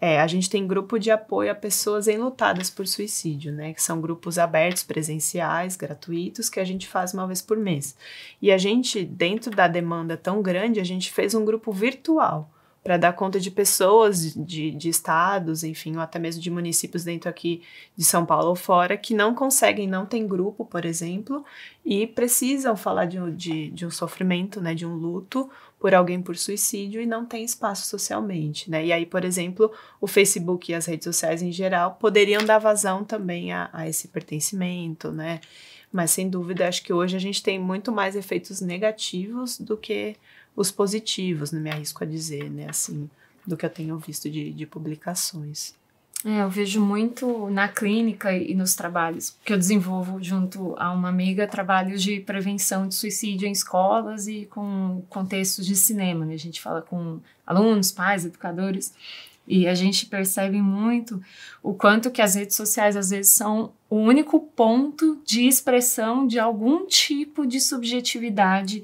é, 0.02 0.20
a 0.20 0.26
gente 0.26 0.50
tem 0.50 0.66
grupo 0.66 0.98
de 0.98 1.12
apoio 1.12 1.52
a 1.52 1.56
pessoas 1.56 2.08
enlutadas 2.08 2.72
por 2.72 2.88
suicídio, 2.88 3.52
né? 3.54 3.72
Que 3.72 3.82
são 3.82 4.02
grupos 4.02 4.40
abertos, 4.40 4.84
presenciais, 4.84 5.76
gratuitos, 5.76 6.50
que 6.50 6.60
a 6.60 6.66
gente 6.66 6.88
faz 6.88 7.14
uma 7.14 7.28
vez 7.28 7.40
por 7.40 7.56
mês. 7.56 7.96
E 8.42 8.52
a 8.52 8.58
gente, 8.58 9.06
dentro 9.06 9.52
da 9.52 9.68
demanda 9.68 10.18
tão 10.18 10.42
grande, 10.42 10.80
a 10.80 10.84
gente 10.84 11.12
fez 11.14 11.36
um 11.36 11.46
grupo 11.46 11.72
virtual 11.72 12.52
para 12.84 12.98
dar 12.98 13.14
conta 13.14 13.40
de 13.40 13.50
pessoas 13.50 14.34
de, 14.36 14.72
de 14.72 14.90
estados, 14.90 15.64
enfim, 15.64 15.96
ou 15.96 16.02
até 16.02 16.20
mesmo 16.20 16.42
de 16.42 16.52
municípios 16.52 17.06
dentro 17.06 17.30
aqui 17.30 17.62
de 17.96 18.04
São 18.04 18.26
Paulo 18.26 18.50
ou 18.50 18.56
fora, 18.56 18.98
que 18.98 19.14
não 19.14 19.34
conseguem, 19.34 19.88
não 19.88 20.06
tem 20.06 20.28
grupo, 20.28 20.66
por 20.66 20.84
exemplo, 20.84 21.46
e 21.86 22.06
precisam 22.06 22.76
falar 22.76 23.06
de, 23.06 23.32
de, 23.32 23.70
de 23.70 23.86
um 23.86 23.92
sofrimento, 23.92 24.60
né, 24.60 24.76
de 24.76 24.86
um 24.86 24.96
luto 24.96 25.50
por 25.80 25.94
alguém 25.94 26.22
por 26.22 26.36
suicídio 26.38 27.02
e 27.02 27.06
não 27.06 27.26
tem 27.26 27.44
espaço 27.44 27.88
socialmente, 27.88 28.72
né? 28.72 28.86
E 28.86 28.94
aí, 28.94 29.06
por 29.06 29.26
exemplo, 29.26 29.70
o 30.00 30.08
Facebook 30.08 30.72
e 30.72 30.76
as 30.76 30.86
redes 30.86 31.04
sociais 31.04 31.42
em 31.42 31.52
geral 31.52 31.98
poderiam 32.00 32.44
dar 32.46 32.58
vazão 32.58 33.04
também 33.04 33.52
a, 33.52 33.70
a 33.74 33.88
esse 33.88 34.08
pertencimento, 34.08 35.12
né? 35.12 35.42
Mas 35.92 36.12
sem 36.12 36.30
dúvida, 36.30 36.68
acho 36.68 36.84
que 36.84 36.94
hoje 36.94 37.16
a 37.16 37.20
gente 37.20 37.44
tem 37.44 37.60
muito 37.60 37.92
mais 37.92 38.16
efeitos 38.16 38.62
negativos 38.62 39.60
do 39.60 39.76
que 39.78 40.16
os 40.56 40.72
positivos, 40.72 41.52
não 41.52 41.62
me 41.62 41.70
arrisco 41.70 42.04
a 42.04 42.08
dizer, 42.08 42.50
né, 42.50 42.68
assim, 42.70 43.10
do 43.46 43.58
que 43.58 43.66
eu 43.66 43.70
tenho 43.70 43.98
visto 43.98 44.30
de, 44.30 44.52
de 44.52 44.66
publicações. 44.66 45.74
É, 46.26 46.42
eu 46.42 46.50
vejo 46.50 46.80
muito 46.80 47.50
na 47.50 47.68
clínica 47.68 48.32
e 48.32 48.56
nos 48.56 48.76
trabalhos 48.76 49.36
que 49.44 49.52
eu 49.52 49.58
desenvolvo 49.58 50.24
junto 50.24 50.74
a 50.78 50.90
uma 50.92 51.10
amiga 51.10 51.46
trabalhos 51.46 52.02
de 52.02 52.22
prevenção 52.22 52.88
de 52.88 52.96
suicídio 52.96 53.46
em 53.46 53.52
escolas 53.52 54.26
e 54.28 54.46
com 54.46 55.04
contextos 55.10 55.66
de 55.66 55.76
cinema. 55.76 56.26
Né? 56.26 56.36
A 56.36 56.40
gente 56.40 56.62
fala 56.62 56.82
com 56.82 57.20
alunos, 57.46 57.92
pais, 57.92 58.24
educadores 58.24 58.94
e 59.46 59.68
a 59.68 59.76
gente 59.76 60.06
percebe 60.06 60.62
muito 60.62 61.22
o 61.62 61.74
quanto 61.74 62.10
que 62.10 62.22
as 62.22 62.36
redes 62.36 62.56
sociais 62.56 62.96
às 62.96 63.10
vezes 63.10 63.34
são 63.34 63.74
o 63.90 63.98
único 63.98 64.40
ponto 64.40 65.22
de 65.26 65.46
expressão 65.46 66.26
de 66.26 66.40
algum 66.40 66.86
tipo 66.86 67.46
de 67.46 67.60
subjetividade 67.60 68.82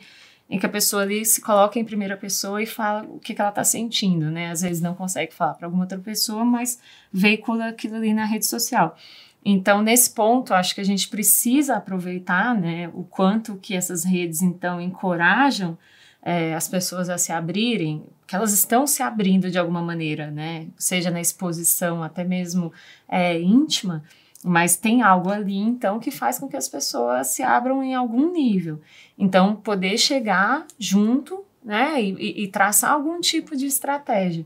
em 0.49 0.57
que 0.57 0.65
a 0.65 0.69
pessoa 0.69 1.03
ali 1.03 1.23
se 1.23 1.41
coloca 1.41 1.77
em 1.77 1.85
primeira 1.85 2.17
pessoa 2.17 2.61
e 2.61 2.65
fala 2.65 3.03
o 3.03 3.19
que, 3.19 3.35
que 3.35 3.41
ela 3.41 3.51
está 3.51 3.63
sentindo, 3.63 4.31
né? 4.31 4.49
Às 4.49 4.61
vezes 4.61 4.81
não 4.81 4.95
consegue 4.95 5.33
falar 5.33 5.53
para 5.53 5.67
alguma 5.67 5.83
outra 5.83 5.99
pessoa, 5.99 6.43
mas 6.43 6.79
veicula 7.13 7.67
aquilo 7.67 7.95
ali 7.95 8.13
na 8.13 8.25
rede 8.25 8.47
social. 8.47 8.97
Então, 9.45 9.81
nesse 9.81 10.09
ponto, 10.09 10.53
acho 10.53 10.75
que 10.75 10.81
a 10.81 10.85
gente 10.85 11.07
precisa 11.07 11.75
aproveitar, 11.75 12.53
né, 12.53 12.89
o 12.93 13.03
quanto 13.03 13.55
que 13.55 13.73
essas 13.73 14.03
redes, 14.03 14.41
então, 14.41 14.81
encorajam 14.81 15.77
é, 16.21 16.53
as 16.53 16.67
pessoas 16.67 17.09
a 17.09 17.17
se 17.17 17.31
abrirem, 17.31 18.03
que 18.27 18.35
elas 18.35 18.51
estão 18.51 18.85
se 18.85 19.01
abrindo 19.01 19.49
de 19.49 19.57
alguma 19.57 19.81
maneira, 19.81 20.29
né, 20.29 20.67
seja 20.77 21.09
na 21.09 21.21
exposição 21.21 22.03
até 22.03 22.23
mesmo 22.23 22.73
é, 23.07 23.39
íntima, 23.39 24.03
mas 24.43 24.77
tem 24.77 25.01
algo 25.01 25.29
ali, 25.29 25.57
então, 25.57 25.99
que 25.99 26.11
faz 26.11 26.39
com 26.39 26.47
que 26.47 26.55
as 26.55 26.67
pessoas 26.67 27.27
se 27.27 27.43
abram 27.43 27.83
em 27.83 27.93
algum 27.93 28.31
nível. 28.31 28.79
Então, 29.17 29.55
poder 29.55 29.97
chegar 29.97 30.65
junto, 30.77 31.43
né, 31.63 32.01
e, 32.01 32.43
e, 32.43 32.47
traçar 32.47 32.93
algum 32.93 33.19
tipo 33.19 33.55
de 33.55 33.65
estratégia. 33.65 34.45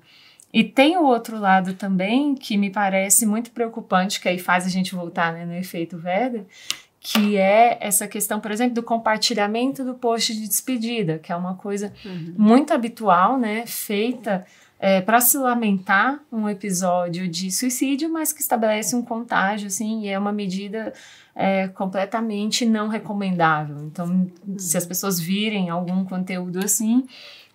E 0.52 0.64
tem 0.64 0.98
o 0.98 1.04
outro 1.04 1.40
lado 1.40 1.74
também 1.74 2.36
que 2.36 2.58
me 2.58 2.70
parece 2.70 3.26
muito 3.26 3.52
preocupante, 3.52 4.20
que 4.20 4.28
aí 4.28 4.40
faz 4.40 4.66
a 4.66 4.70
gente 4.70 4.96
voltar 4.96 5.32
né, 5.32 5.46
no 5.46 5.54
efeito 5.54 5.98
Weber, 5.98 6.46
que 7.00 7.38
é 7.38 7.78
essa 7.82 8.08
questão, 8.08 8.40
por 8.40 8.50
exemplo, 8.50 8.76
do 8.76 8.84
compartilhamento 8.84 9.84
do 9.84 9.94
post 9.94 10.34
de 10.34 10.48
despedida, 10.48 11.20
que 11.20 11.32
é 11.32 11.36
uma 11.36 11.56
coisa 11.56 11.94
uhum. 12.06 12.34
muito 12.38 12.74
habitual, 12.74 13.38
né, 13.38 13.66
feita 13.68 14.46
é, 14.86 15.00
para 15.00 15.22
se 15.22 15.38
lamentar 15.38 16.20
um 16.30 16.50
episódio 16.50 17.26
de 17.26 17.50
suicídio, 17.50 18.12
mas 18.12 18.34
que 18.34 18.42
estabelece 18.42 18.94
um 18.98 19.02
contágio, 19.02 19.68
assim, 19.68 20.02
e 20.02 20.10
é 20.10 20.20
uma 20.20 20.34
medida 20.34 20.92
é, 21.34 21.70
completamente 21.70 22.66
não 22.66 22.90
recomendável. 22.90 23.78
Então, 23.86 24.30
se 24.58 24.76
as 24.76 24.86
pessoas 24.86 25.18
virem 25.18 25.70
algum 25.70 26.04
conteúdo 26.04 26.60
assim, 26.60 27.08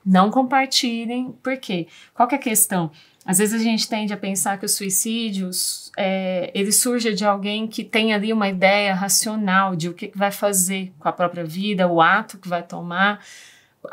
não 0.02 0.30
compartilhem. 0.30 1.32
Por 1.42 1.58
quê? 1.58 1.86
Qual 2.14 2.26
que 2.26 2.34
é 2.34 2.38
a 2.38 2.40
questão? 2.40 2.90
Às 3.26 3.36
vezes 3.36 3.60
a 3.60 3.62
gente 3.62 3.86
tende 3.86 4.10
a 4.14 4.16
pensar 4.16 4.58
que 4.58 4.64
os 4.64 4.74
suicídios, 4.74 5.92
é, 5.98 6.50
ele 6.54 6.72
surge 6.72 7.12
de 7.12 7.26
alguém 7.26 7.68
que 7.68 7.84
tem 7.84 8.14
ali 8.14 8.32
uma 8.32 8.48
ideia 8.48 8.94
racional 8.94 9.76
de 9.76 9.90
o 9.90 9.92
que, 9.92 10.08
que 10.08 10.16
vai 10.16 10.32
fazer 10.32 10.94
com 10.98 11.06
a 11.06 11.12
própria 11.12 11.44
vida, 11.44 11.86
o 11.86 12.00
ato 12.00 12.38
que 12.38 12.48
vai 12.48 12.62
tomar, 12.62 13.22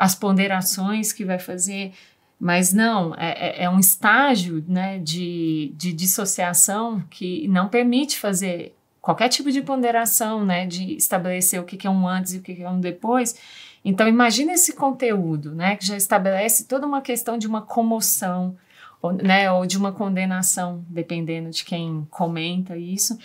as 0.00 0.14
ponderações 0.14 1.12
que 1.12 1.22
vai 1.22 1.38
fazer. 1.38 1.92
Mas 2.38 2.72
não, 2.72 3.14
é, 3.14 3.62
é, 3.62 3.64
é 3.64 3.70
um 3.70 3.78
estágio 3.78 4.62
né, 4.68 4.98
de, 4.98 5.72
de 5.74 5.92
dissociação 5.92 7.02
que 7.08 7.48
não 7.48 7.68
permite 7.68 8.18
fazer 8.18 8.74
qualquer 9.00 9.28
tipo 9.28 9.50
de 9.50 9.62
ponderação, 9.62 10.44
né, 10.44 10.66
de 10.66 10.96
estabelecer 10.96 11.60
o 11.60 11.64
que 11.64 11.86
é 11.86 11.90
um 11.90 12.06
antes 12.06 12.34
e 12.34 12.38
o 12.38 12.42
que 12.42 12.62
é 12.62 12.68
um 12.68 12.80
depois. 12.80 13.36
Então, 13.84 14.08
imagine 14.08 14.52
esse 14.52 14.74
conteúdo, 14.74 15.54
né, 15.54 15.76
que 15.76 15.86
já 15.86 15.96
estabelece 15.96 16.64
toda 16.64 16.86
uma 16.86 17.00
questão 17.00 17.38
de 17.38 17.46
uma 17.46 17.62
comoção, 17.62 18.56
ou, 19.00 19.12
né, 19.12 19.50
ou 19.50 19.64
de 19.64 19.78
uma 19.78 19.92
condenação, 19.92 20.84
dependendo 20.88 21.50
de 21.50 21.64
quem 21.64 22.06
comenta 22.10 22.76
isso. 22.76 23.16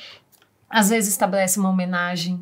Às 0.70 0.90
vezes 0.90 1.10
estabelece 1.10 1.60
uma 1.60 1.70
homenagem 1.70 2.42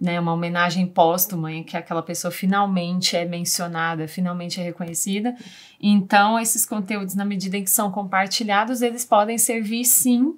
né, 0.00 0.18
uma 0.18 0.32
homenagem 0.32 0.86
póstuma 0.86 1.52
em 1.52 1.62
que 1.62 1.76
aquela 1.76 2.02
pessoa 2.02 2.30
finalmente 2.30 3.16
é 3.16 3.24
mencionada, 3.24 4.06
finalmente 4.06 4.60
é 4.60 4.64
reconhecida. 4.64 5.34
Então, 5.80 6.38
esses 6.38 6.64
conteúdos, 6.64 7.14
na 7.14 7.24
medida 7.24 7.56
em 7.56 7.64
que 7.64 7.70
são 7.70 7.90
compartilhados, 7.90 8.82
eles 8.82 9.04
podem 9.04 9.38
servir 9.38 9.84
sim 9.84 10.36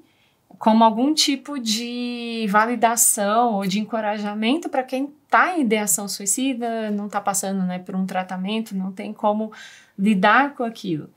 como 0.59 0.83
algum 0.85 1.15
tipo 1.15 1.59
de 1.59 2.47
validação 2.51 3.55
ou 3.55 3.67
de 3.67 3.79
encorajamento 3.79 4.69
para 4.69 4.83
quem 4.83 5.13
está 5.25 5.57
em 5.57 5.63
ideação 5.63 6.09
suicida, 6.09 6.91
não 6.91 7.07
está 7.07 7.21
passando 7.21 7.63
né, 7.65 7.79
por 7.79 7.95
um 7.95 8.05
tratamento, 8.05 8.77
não 8.77 8.93
tem 8.93 9.13
como 9.13 9.53
lidar 9.99 10.55
com 10.55 10.65
aquilo. 10.65 11.09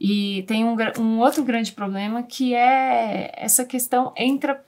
E 0.00 0.44
tem 0.48 0.64
um, 0.64 0.76
um 0.98 1.18
outro 1.18 1.44
grande 1.44 1.72
problema 1.72 2.22
que 2.22 2.54
é 2.54 3.32
essa 3.36 3.64
questão 3.64 4.12
entra 4.16 4.64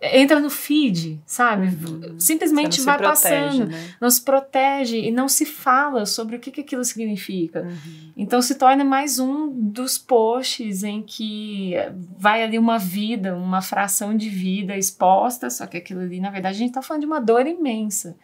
entra 0.00 0.40
no 0.40 0.50
feed, 0.50 1.20
sabe? 1.24 1.68
Uhum. 1.68 2.18
Simplesmente 2.20 2.80
vai 2.82 2.98
protege, 2.98 3.28
passando, 3.28 3.66
né? 3.66 3.94
não 4.00 4.10
se 4.10 4.22
protege 4.22 4.98
e 5.00 5.10
não 5.10 5.28
se 5.28 5.46
fala 5.46 6.04
sobre 6.04 6.36
o 6.36 6.38
que, 6.40 6.50
que 6.50 6.60
aquilo 6.60 6.84
significa. 6.84 7.62
Uhum. 7.62 8.12
Então 8.16 8.42
se 8.42 8.54
torna 8.56 8.84
mais 8.84 9.18
um 9.18 9.50
dos 9.50 9.96
posts 9.96 10.82
em 10.82 11.02
que 11.02 11.74
vai 12.16 12.42
ali 12.42 12.58
uma 12.58 12.78
vida, 12.78 13.36
uma 13.36 13.62
fração 13.62 14.16
de 14.16 14.28
vida 14.28 14.76
exposta, 14.76 15.48
só 15.48 15.66
que 15.66 15.76
aquilo 15.76 16.00
ali, 16.00 16.20
na 16.20 16.30
verdade, 16.30 16.56
a 16.56 16.58
gente 16.58 16.70
está 16.70 16.82
falando 16.82 17.02
de 17.02 17.06
uma 17.06 17.20
dor 17.20 17.46
imensa. 17.46 18.16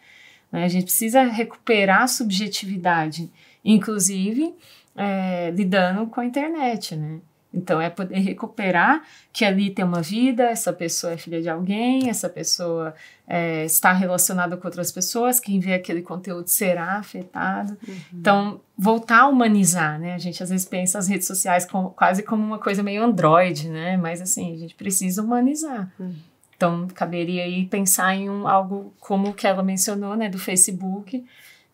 Né? 0.51 0.63
A 0.63 0.67
gente 0.67 0.83
precisa 0.83 1.23
recuperar 1.23 2.03
a 2.03 2.07
subjetividade, 2.07 3.31
inclusive 3.63 4.53
é, 4.95 5.51
lidando 5.51 6.07
com 6.07 6.19
a 6.19 6.25
internet, 6.25 6.95
né? 6.95 7.19
Então, 7.53 7.81
é 7.81 7.89
poder 7.89 8.17
recuperar 8.19 9.03
que 9.33 9.43
ali 9.43 9.69
tem 9.69 9.83
uma 9.83 10.01
vida, 10.01 10.43
essa 10.43 10.71
pessoa 10.71 11.13
é 11.13 11.17
filha 11.17 11.41
de 11.41 11.49
alguém, 11.49 12.09
essa 12.09 12.29
pessoa 12.29 12.95
é, 13.27 13.65
está 13.65 13.91
relacionada 13.91 14.55
com 14.55 14.67
outras 14.67 14.91
pessoas, 14.91 15.39
quem 15.39 15.59
vê 15.59 15.73
aquele 15.73 16.01
conteúdo 16.01 16.47
será 16.47 16.97
afetado. 16.97 17.77
Uhum. 17.85 17.95
Então, 18.13 18.61
voltar 18.77 19.21
a 19.21 19.27
humanizar, 19.27 19.99
né? 19.99 20.13
A 20.13 20.17
gente 20.17 20.41
às 20.41 20.49
vezes 20.49 20.65
pensa 20.65 20.97
as 20.97 21.07
redes 21.07 21.27
sociais 21.27 21.65
como, 21.65 21.89
quase 21.89 22.23
como 22.23 22.41
uma 22.41 22.57
coisa 22.57 22.81
meio 22.81 23.03
androide, 23.03 23.69
né? 23.69 23.97
Mas, 23.97 24.21
assim, 24.21 24.53
a 24.53 24.57
gente 24.57 24.75
precisa 24.75 25.21
humanizar. 25.21 25.91
Uhum. 25.99 26.15
Então, 26.55 26.87
caberia 26.93 27.43
aí 27.43 27.65
pensar 27.65 28.15
em 28.15 28.29
um, 28.29 28.47
algo 28.47 28.93
como 28.99 29.29
o 29.29 29.33
que 29.33 29.45
ela 29.45 29.63
mencionou, 29.63 30.15
né? 30.15 30.29
Do 30.29 30.39
Facebook, 30.39 31.25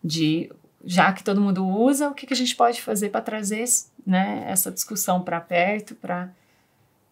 de 0.02 0.50
já 0.84 1.12
que 1.12 1.22
todo 1.22 1.40
mundo 1.40 1.66
usa, 1.66 2.08
o 2.08 2.14
que, 2.14 2.26
que 2.26 2.32
a 2.32 2.36
gente 2.36 2.56
pode 2.56 2.80
fazer 2.80 3.10
para 3.10 3.20
trazer 3.20 3.64
né, 4.08 4.44
essa 4.48 4.72
discussão 4.72 5.20
para 5.20 5.38
perto, 5.38 5.94
para 5.94 6.30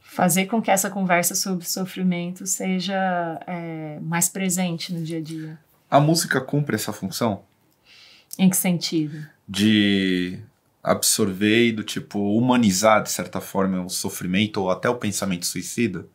fazer 0.00 0.46
com 0.46 0.62
que 0.62 0.70
essa 0.70 0.88
conversa 0.88 1.34
sobre 1.34 1.66
sofrimento 1.66 2.46
seja 2.46 3.38
é, 3.46 4.00
mais 4.00 4.30
presente 4.30 4.94
no 4.94 5.04
dia 5.04 5.18
a 5.18 5.20
dia. 5.20 5.58
A 5.90 6.00
música 6.00 6.40
cumpre 6.40 6.74
essa 6.74 6.94
função? 6.94 7.44
Em 8.38 8.48
que 8.48 8.56
sentido? 8.56 9.26
De 9.46 10.38
absorver 10.82 11.66
e 11.66 11.72
do 11.72 11.84
tipo 11.84 12.18
humanizar 12.18 13.02
de 13.02 13.10
certa 13.10 13.42
forma 13.42 13.84
o 13.84 13.90
sofrimento 13.90 14.62
ou 14.62 14.70
até 14.70 14.88
o 14.88 14.96
pensamento 14.96 15.44
suicida? 15.44 16.06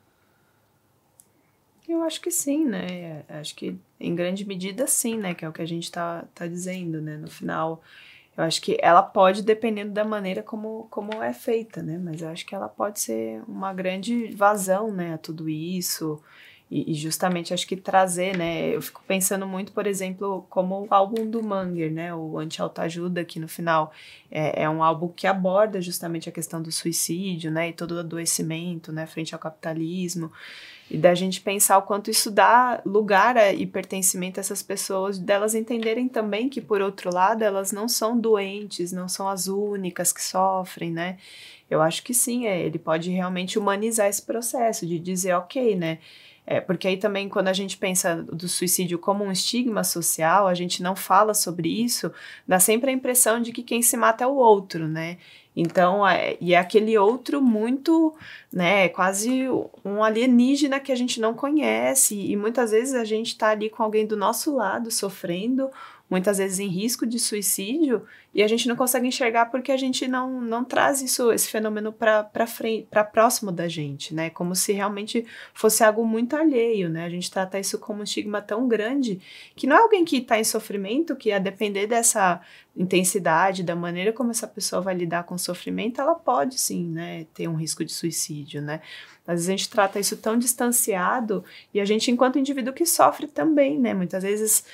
Eu 1.88 2.02
acho 2.02 2.20
que 2.22 2.32
sim, 2.32 2.66
né? 2.66 3.24
Acho 3.30 3.54
que 3.54 3.78
em 4.00 4.16
grande 4.16 4.46
medida 4.46 4.88
sim, 4.88 5.18
né? 5.18 5.36
Que 5.36 5.46
é 5.46 5.50
o 5.50 5.54
que 5.54 5.62
a 5.62 5.66
gente 5.66 5.84
está 5.84 6.26
tá 6.34 6.48
dizendo, 6.48 7.02
né? 7.02 7.18
No 7.18 7.30
final, 7.30 7.84
eu 8.38 8.44
acho 8.44 8.62
que 8.62 8.78
ela 8.82 9.04
pode, 9.04 9.42
dependendo 9.44 9.92
da 9.92 10.06
maneira 10.06 10.42
como, 10.42 10.88
como 10.90 11.22
é 11.22 11.34
feita, 11.34 11.84
né? 11.84 12.00
Mas 12.02 12.22
eu 12.22 12.30
acho 12.30 12.46
que 12.46 12.56
ela 12.56 12.70
pode 12.70 13.00
ser 13.00 13.42
uma 13.48 13.74
grande 13.74 14.28
vazão, 14.36 14.92
né? 14.92 15.16
A 15.16 15.18
tudo 15.18 15.50
isso. 15.50 16.22
E, 16.70 16.92
e, 16.92 16.94
justamente 16.94 17.54
acho 17.54 17.68
que 17.68 17.76
trazer, 17.76 18.38
né? 18.38 18.70
Eu 18.74 18.82
fico 18.82 19.04
pensando 19.06 19.46
muito, 19.46 19.74
por 19.74 19.86
exemplo, 19.86 20.46
como 20.50 20.86
o 20.86 20.88
álbum 20.90 21.30
do 21.30 21.44
Manger, 21.44 21.92
né? 21.92 22.16
O 22.16 22.38
Anti-Autoajuda, 22.40 23.26
que 23.26 23.42
no 23.42 23.48
final 23.50 23.92
é, 24.32 24.64
é, 24.64 24.70
um 24.70 24.82
álbum 24.82 25.10
que 25.10 25.28
aborda 25.28 25.82
justamente 25.82 26.30
a 26.30 26.32
questão 26.32 26.62
do 26.62 26.72
suicídio, 26.72 27.52
né? 27.52 27.70
E 27.70 27.74
todo 27.74 27.92
o 27.96 28.00
adoecimento, 28.00 28.94
né? 28.94 29.06
Frente 29.06 29.36
ao 29.36 29.40
capitalismo 29.40 30.32
e 30.92 30.98
da 30.98 31.16
gente 31.16 31.40
pensar 31.40 31.78
o 31.78 31.84
quanto 31.84 32.12
isso 32.12 32.30
dá 32.30 32.82
lugar 32.86 33.38
a, 33.38 33.54
e 33.54 33.66
pertencimento 33.66 34.40
a 34.40 34.42
essas 34.42 34.62
pessoas, 34.62 35.18
delas 35.18 35.56
entenderem 35.56 36.10
também 36.10 36.50
que, 36.50 36.60
por 36.60 36.82
outro 36.82 37.14
lado, 37.14 37.44
elas 37.44 37.72
não 37.72 37.88
são 37.88 38.20
doentes, 38.20 38.92
não 38.92 39.08
são 39.08 39.30
as 39.30 39.48
únicas 39.48 40.12
que 40.12 40.22
sofrem, 40.22 40.92
né? 40.92 41.18
Eu 41.70 41.82
acho 41.82 42.04
que 42.04 42.14
sim, 42.14 42.46
é, 42.46 42.60
ele 42.60 42.78
pode 42.78 43.10
realmente 43.10 43.58
humanizar 43.58 44.10
esse 44.10 44.22
processo, 44.22 44.86
de 44.86 45.00
dizer, 45.00 45.34
ok, 45.34 45.78
né? 45.78 46.00
É, 46.52 46.60
porque 46.60 46.86
aí 46.86 46.98
também, 46.98 47.30
quando 47.30 47.48
a 47.48 47.54
gente 47.54 47.78
pensa 47.78 48.14
do 48.24 48.50
suicídio 48.50 49.00
como 49.00 49.24
um 49.24 49.32
estigma 49.32 49.86
social, 49.86 50.48
a 50.48 50.54
gente 50.54 50.84
não 50.84 50.98
fala 50.98 51.34
sobre 51.34 51.70
isso, 51.70 52.12
dá 52.46 52.60
sempre 52.60 52.92
a 52.92 52.94
impressão 52.94 53.42
de 53.42 53.54
que 53.54 53.64
quem 53.64 53.82
se 53.82 53.96
mata 53.96 54.26
é 54.26 54.28
o 54.28 54.36
outro, 54.36 54.86
né? 54.86 55.18
Então, 55.56 56.06
é, 56.06 56.36
e 56.42 56.54
é 56.54 56.58
aquele 56.58 56.98
outro 56.98 57.42
muito, 57.42 58.14
né, 58.52 58.90
quase 58.90 59.48
um 59.86 60.04
alienígena 60.04 60.78
que 60.82 60.92
a 60.92 60.96
gente 60.96 61.22
não 61.22 61.34
conhece, 61.34 62.20
e 62.20 62.36
muitas 62.36 62.72
vezes 62.72 62.96
a 62.96 63.06
gente 63.06 63.28
está 63.28 63.50
ali 63.52 63.70
com 63.70 63.82
alguém 63.82 64.06
do 64.06 64.18
nosso 64.18 64.54
lado 64.54 64.92
sofrendo, 64.92 65.70
muitas 66.12 66.40
vezes 66.40 66.60
em 66.60 66.68
risco 66.68 67.08
de 67.08 67.18
suicídio, 67.18 68.06
e 68.34 68.44
a 68.44 68.48
gente 68.48 68.68
não 68.68 68.76
consegue 68.76 69.08
enxergar 69.08 69.46
porque 69.46 69.72
a 69.72 69.78
gente 69.78 70.10
não, 70.10 70.42
não 70.42 70.64
traz 70.64 71.02
isso, 71.02 71.32
esse 71.32 71.48
fenômeno 71.48 71.94
para 71.94 72.46
frente, 72.46 72.86
para 72.92 73.02
próximo 73.02 73.50
da 73.50 73.70
gente, 73.70 74.14
né? 74.14 74.30
Como 74.30 74.54
se 74.54 74.74
realmente 74.74 75.26
fosse 75.54 75.86
algo 75.86 76.06
muito 76.06 76.36
alheio, 76.36 76.90
né? 76.90 77.06
A 77.06 77.10
gente 77.10 77.32
trata 77.32 77.58
isso 77.58 77.80
como 77.80 78.02
um 78.02 78.04
estigma 78.04 78.42
tão 78.42 78.68
grande 78.68 79.22
que 79.56 79.66
não 79.66 79.78
é 79.78 79.80
alguém 79.80 80.04
que 80.04 80.18
está 80.18 80.38
em 80.38 80.44
sofrimento 80.44 81.16
que 81.16 81.32
a 81.32 81.40
depender 81.40 81.88
dessa 81.88 82.42
intensidade, 82.76 83.64
da 83.64 83.76
maneira 83.76 84.12
como 84.12 84.32
essa 84.32 84.48
pessoa 84.48 84.82
vai 84.82 84.94
lidar 84.94 85.24
com 85.24 85.36
o 85.36 85.40
sofrimento, 85.40 86.02
ela 86.02 86.16
pode 86.16 86.60
sim, 86.60 86.88
né, 86.88 87.26
ter 87.34 87.48
um 87.48 87.56
risco 87.56 87.84
de 87.86 87.92
suicídio, 87.92 88.62
né? 88.62 88.82
Às 89.26 89.36
vezes 89.36 89.50
a 89.50 89.52
gente 89.52 89.70
trata 89.70 90.00
isso 90.00 90.18
tão 90.18 90.38
distanciado 90.38 91.44
e 91.74 91.80
a 91.80 91.86
gente, 91.86 92.12
enquanto 92.12 92.40
indivíduo 92.40 92.74
que 92.74 92.86
sofre 92.86 93.28
também, 93.28 93.80
né? 93.80 93.94
Muitas 93.94 94.24
vezes 94.24 94.66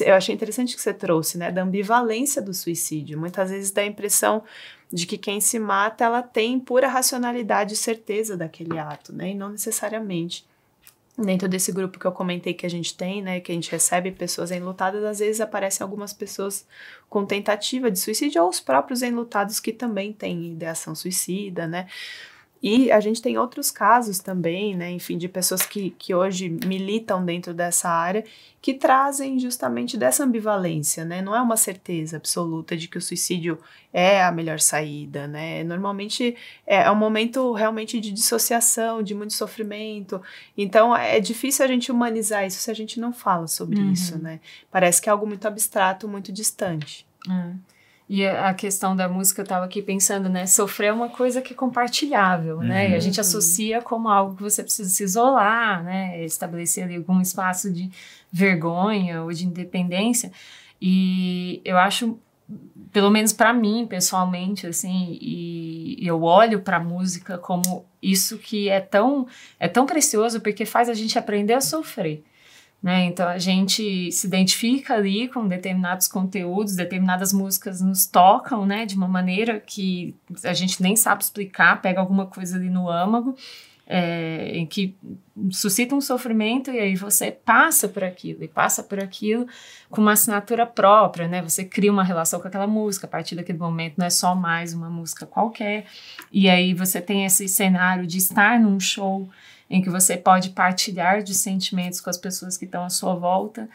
eu 0.00 0.14
achei 0.14 0.34
interessante 0.34 0.74
que 0.74 0.82
você 0.82 0.92
trouxe, 0.92 1.38
né, 1.38 1.50
da 1.50 1.62
ambivalência 1.62 2.42
do 2.42 2.52
suicídio. 2.52 3.18
Muitas 3.18 3.50
vezes 3.50 3.70
dá 3.70 3.82
a 3.82 3.86
impressão 3.86 4.42
de 4.92 5.06
que 5.06 5.18
quem 5.18 5.40
se 5.40 5.58
mata, 5.58 6.04
ela 6.04 6.22
tem 6.22 6.58
pura 6.60 6.88
racionalidade 6.88 7.74
e 7.74 7.76
certeza 7.76 8.36
daquele 8.36 8.78
ato, 8.78 9.12
né, 9.12 9.30
e 9.30 9.34
não 9.34 9.48
necessariamente. 9.48 10.46
Dentro 11.18 11.48
desse 11.48 11.72
grupo 11.72 11.98
que 11.98 12.04
eu 12.04 12.12
comentei 12.12 12.52
que 12.52 12.66
a 12.66 12.70
gente 12.70 12.94
tem, 12.94 13.22
né, 13.22 13.40
que 13.40 13.50
a 13.50 13.54
gente 13.54 13.70
recebe 13.70 14.12
pessoas 14.12 14.50
enlutadas, 14.50 15.02
às 15.02 15.18
vezes 15.18 15.40
aparecem 15.40 15.82
algumas 15.82 16.12
pessoas 16.12 16.66
com 17.08 17.24
tentativa 17.24 17.90
de 17.90 17.98
suicídio 17.98 18.42
ou 18.42 18.50
os 18.50 18.60
próprios 18.60 19.02
enlutados 19.02 19.58
que 19.58 19.72
também 19.72 20.12
têm 20.12 20.52
ideação 20.52 20.94
suicida, 20.94 21.66
né, 21.66 21.88
e 22.68 22.90
a 22.90 22.98
gente 22.98 23.22
tem 23.22 23.38
outros 23.38 23.70
casos 23.70 24.18
também, 24.18 24.74
né, 24.74 24.90
enfim, 24.90 25.16
de 25.16 25.28
pessoas 25.28 25.64
que, 25.64 25.90
que 25.90 26.12
hoje 26.12 26.48
militam 26.48 27.24
dentro 27.24 27.54
dessa 27.54 27.88
área 27.88 28.24
que 28.60 28.74
trazem 28.74 29.38
justamente 29.38 29.96
dessa 29.96 30.24
ambivalência, 30.24 31.04
né? 31.04 31.22
Não 31.22 31.32
é 31.32 31.40
uma 31.40 31.56
certeza 31.56 32.16
absoluta 32.16 32.76
de 32.76 32.88
que 32.88 32.98
o 32.98 33.00
suicídio 33.00 33.56
é 33.92 34.20
a 34.20 34.32
melhor 34.32 34.58
saída, 34.58 35.28
né? 35.28 35.62
Normalmente 35.62 36.36
é, 36.66 36.78
é 36.78 36.90
um 36.90 36.96
momento 36.96 37.52
realmente 37.52 38.00
de 38.00 38.10
dissociação, 38.10 39.00
de 39.00 39.14
muito 39.14 39.34
sofrimento. 39.34 40.20
Então 40.58 40.96
é 40.96 41.20
difícil 41.20 41.64
a 41.64 41.68
gente 41.68 41.92
humanizar 41.92 42.44
isso 42.44 42.58
se 42.58 42.68
a 42.68 42.74
gente 42.74 42.98
não 42.98 43.12
fala 43.12 43.46
sobre 43.46 43.78
uhum. 43.78 43.92
isso, 43.92 44.18
né? 44.18 44.40
Parece 44.72 45.00
que 45.00 45.08
é 45.08 45.12
algo 45.12 45.24
muito 45.24 45.46
abstrato, 45.46 46.08
muito 46.08 46.32
distante. 46.32 47.06
Uhum. 47.28 47.60
E 48.08 48.24
a 48.24 48.54
questão 48.54 48.94
da 48.94 49.08
música, 49.08 49.40
eu 49.40 49.44
estava 49.44 49.64
aqui 49.64 49.82
pensando, 49.82 50.28
né? 50.28 50.46
Sofrer 50.46 50.88
é 50.88 50.92
uma 50.92 51.08
coisa 51.08 51.42
que 51.42 51.52
é 51.52 51.56
compartilhável, 51.56 52.58
uhum. 52.58 52.62
né? 52.62 52.90
E 52.90 52.94
a 52.94 53.00
gente 53.00 53.16
uhum. 53.16 53.20
associa 53.20 53.82
como 53.82 54.08
algo 54.08 54.36
que 54.36 54.42
você 54.42 54.62
precisa 54.62 54.88
se 54.88 55.02
isolar, 55.02 55.82
né? 55.82 56.24
Estabelecer 56.24 56.84
ali 56.84 56.96
algum 56.96 57.20
espaço 57.20 57.72
de 57.72 57.90
vergonha 58.30 59.22
ou 59.22 59.32
de 59.32 59.44
independência. 59.44 60.30
E 60.80 61.60
eu 61.64 61.76
acho, 61.76 62.16
pelo 62.92 63.10
menos 63.10 63.32
para 63.32 63.52
mim, 63.52 63.86
pessoalmente, 63.88 64.68
assim, 64.68 65.18
e 65.20 65.98
eu 66.06 66.22
olho 66.22 66.60
para 66.60 66.76
a 66.76 66.80
música 66.80 67.36
como 67.36 67.84
isso 68.00 68.38
que 68.38 68.68
é 68.68 68.78
tão, 68.78 69.26
é 69.58 69.66
tão 69.66 69.84
precioso 69.84 70.40
porque 70.40 70.64
faz 70.64 70.88
a 70.88 70.94
gente 70.94 71.18
aprender 71.18 71.54
a 71.54 71.60
sofrer. 71.60 72.22
Né? 72.86 73.06
Então 73.06 73.26
a 73.26 73.36
gente 73.36 74.12
se 74.12 74.28
identifica 74.28 74.94
ali 74.94 75.26
com 75.26 75.48
determinados 75.48 76.06
conteúdos, 76.06 76.76
determinadas 76.76 77.32
músicas 77.32 77.80
nos 77.80 78.06
tocam, 78.06 78.64
né, 78.64 78.86
de 78.86 78.94
uma 78.94 79.08
maneira 79.08 79.58
que 79.58 80.14
a 80.44 80.52
gente 80.52 80.80
nem 80.80 80.94
sabe 80.94 81.24
explicar, 81.24 81.82
pega 81.82 81.98
alguma 81.98 82.26
coisa 82.26 82.54
ali 82.54 82.70
no 82.70 82.88
âmago, 82.88 83.34
é, 83.88 84.52
em 84.56 84.64
que 84.64 84.96
suscita 85.50 85.96
um 85.96 86.00
sofrimento 86.00 86.70
e 86.70 86.78
aí 86.78 86.94
você 86.94 87.32
passa 87.32 87.88
por 87.88 88.04
aquilo 88.04 88.44
e 88.44 88.46
passa 88.46 88.84
por 88.84 89.02
aquilo 89.02 89.48
com 89.90 90.00
uma 90.00 90.12
assinatura 90.12 90.64
própria, 90.64 91.26
né? 91.26 91.42
Você 91.42 91.64
cria 91.64 91.90
uma 91.90 92.04
relação 92.04 92.38
com 92.38 92.46
aquela 92.46 92.68
música 92.68 93.08
a 93.08 93.10
partir 93.10 93.34
daquele 93.34 93.58
momento, 93.58 93.94
não 93.98 94.06
é 94.06 94.10
só 94.10 94.32
mais 94.32 94.72
uma 94.72 94.88
música 94.88 95.26
qualquer. 95.26 95.86
E 96.30 96.48
aí 96.48 96.72
você 96.72 97.00
tem 97.00 97.24
esse 97.24 97.48
cenário 97.48 98.06
de 98.06 98.18
estar 98.18 98.60
num 98.60 98.78
show 98.78 99.28
em 99.68 99.82
que 99.82 99.90
você 99.90 100.16
pode 100.16 100.50
partilhar 100.50 101.22
de 101.22 101.34
sentimentos 101.34 102.00
com 102.00 102.10
as 102.10 102.16
pessoas 102.16 102.56
que 102.56 102.64
estão 102.64 102.84
à 102.84 102.90
sua 102.90 103.14
volta. 103.14 103.68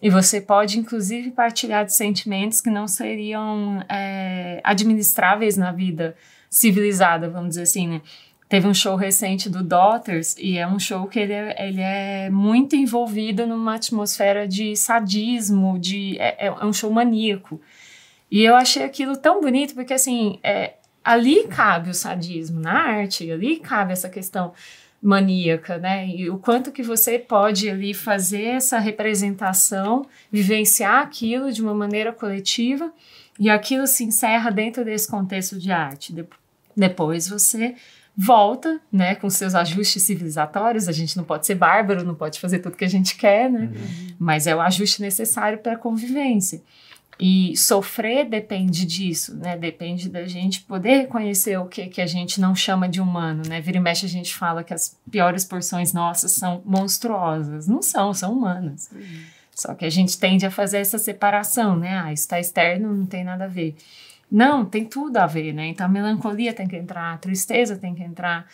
E 0.00 0.10
você 0.10 0.40
pode, 0.40 0.78
inclusive, 0.78 1.30
partilhar 1.30 1.84
de 1.84 1.94
sentimentos 1.94 2.60
que 2.60 2.70
não 2.70 2.86
seriam 2.86 3.82
é, 3.88 4.60
administráveis 4.62 5.56
na 5.56 5.72
vida 5.72 6.14
civilizada, 6.48 7.28
vamos 7.28 7.50
dizer 7.50 7.62
assim, 7.62 7.88
né? 7.88 8.02
Teve 8.48 8.66
um 8.66 8.72
show 8.72 8.96
recente 8.96 9.50
do 9.50 9.62
Daughters 9.62 10.34
e 10.38 10.56
é 10.56 10.66
um 10.66 10.78
show 10.78 11.06
que 11.06 11.18
ele 11.18 11.34
é, 11.34 11.68
ele 11.68 11.82
é 11.82 12.30
muito 12.30 12.74
envolvido 12.74 13.46
numa 13.46 13.74
atmosfera 13.74 14.48
de 14.48 14.74
sadismo, 14.74 15.78
de 15.78 16.16
é, 16.18 16.46
é 16.46 16.64
um 16.64 16.72
show 16.72 16.90
maníaco. 16.90 17.60
E 18.30 18.42
eu 18.42 18.54
achei 18.56 18.84
aquilo 18.84 19.16
tão 19.18 19.42
bonito 19.42 19.74
porque, 19.74 19.92
assim, 19.92 20.38
é, 20.42 20.74
ali 21.04 21.46
cabe 21.48 21.90
o 21.90 21.94
sadismo 21.94 22.58
na 22.58 22.72
arte, 22.72 23.30
ali 23.30 23.56
cabe 23.56 23.92
essa 23.92 24.08
questão 24.08 24.54
maníaca, 25.02 25.78
né? 25.78 26.08
E 26.08 26.28
o 26.28 26.38
quanto 26.38 26.72
que 26.72 26.82
você 26.82 27.18
pode 27.18 27.68
ali 27.70 27.94
fazer 27.94 28.44
essa 28.44 28.78
representação, 28.78 30.06
vivenciar 30.30 31.02
aquilo 31.02 31.52
de 31.52 31.62
uma 31.62 31.74
maneira 31.74 32.12
coletiva 32.12 32.92
e 33.38 33.48
aquilo 33.48 33.86
se 33.86 34.04
encerra 34.04 34.50
dentro 34.50 34.84
desse 34.84 35.08
contexto 35.08 35.58
de 35.58 35.70
arte. 35.70 36.12
De 36.12 36.26
depois 36.76 37.28
você 37.28 37.74
volta, 38.16 38.80
né, 38.90 39.14
com 39.14 39.30
seus 39.30 39.54
ajustes 39.54 40.02
civilizatórios. 40.02 40.88
A 40.88 40.92
gente 40.92 41.16
não 41.16 41.22
pode 41.22 41.46
ser 41.46 41.54
bárbaro, 41.54 42.04
não 42.04 42.16
pode 42.16 42.40
fazer 42.40 42.58
tudo 42.58 42.76
que 42.76 42.84
a 42.84 42.88
gente 42.88 43.16
quer, 43.16 43.48
né? 43.48 43.70
Uhum. 43.72 44.14
Mas 44.18 44.48
é 44.48 44.54
o 44.54 44.60
ajuste 44.60 45.00
necessário 45.00 45.58
para 45.58 45.74
a 45.74 45.78
convivência. 45.78 46.60
E 47.20 47.56
sofrer 47.56 48.28
depende 48.28 48.86
disso, 48.86 49.36
né? 49.36 49.56
Depende 49.56 50.08
da 50.08 50.24
gente 50.26 50.60
poder 50.60 50.98
reconhecer 50.98 51.56
o 51.58 51.66
que, 51.66 51.88
que 51.88 52.00
a 52.00 52.06
gente 52.06 52.40
não 52.40 52.54
chama 52.54 52.88
de 52.88 53.00
humano, 53.00 53.42
né? 53.48 53.60
Vira 53.60 53.78
e 53.78 53.80
mexe 53.80 54.06
a 54.06 54.08
gente 54.08 54.32
fala 54.32 54.62
que 54.62 54.72
as 54.72 54.96
piores 55.10 55.44
porções 55.44 55.92
nossas 55.92 56.30
são 56.30 56.62
monstruosas. 56.64 57.66
Não 57.66 57.82
são, 57.82 58.14
são 58.14 58.32
humanas. 58.32 58.88
Uhum. 58.92 59.22
Só 59.52 59.74
que 59.74 59.84
a 59.84 59.90
gente 59.90 60.16
tende 60.16 60.46
a 60.46 60.50
fazer 60.50 60.78
essa 60.78 60.98
separação, 60.98 61.76
né? 61.76 61.98
Ah, 61.98 62.12
isso 62.12 62.28
tá 62.28 62.38
externo, 62.38 62.94
não 62.94 63.06
tem 63.06 63.24
nada 63.24 63.46
a 63.46 63.48
ver. 63.48 63.74
Não, 64.30 64.64
tem 64.64 64.84
tudo 64.84 65.16
a 65.16 65.26
ver, 65.26 65.52
né? 65.52 65.66
Então 65.66 65.86
a 65.86 65.88
melancolia 65.88 66.52
tem 66.52 66.68
que 66.68 66.76
entrar, 66.76 67.14
a 67.14 67.18
tristeza 67.18 67.76
tem 67.76 67.94
que 67.96 68.02
entrar. 68.04 68.46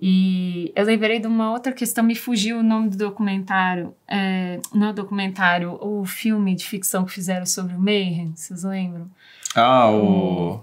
E 0.00 0.72
eu 0.76 0.84
lembrei 0.84 1.18
de 1.18 1.26
uma 1.26 1.50
outra 1.50 1.72
questão, 1.72 2.04
me 2.04 2.14
fugiu 2.14 2.58
o 2.58 2.62
nome 2.62 2.90
do 2.90 2.96
documentário, 2.96 3.92
é, 4.06 4.60
não 4.72 4.90
é 4.90 4.92
documentário, 4.92 5.76
o 5.80 6.04
filme 6.04 6.54
de 6.54 6.64
ficção 6.64 7.04
que 7.04 7.12
fizeram 7.12 7.44
sobre 7.44 7.74
o 7.74 7.80
Mayhem, 7.80 8.32
vocês 8.36 8.62
lembram? 8.62 9.10
Ah, 9.56 9.90
o. 9.90 10.62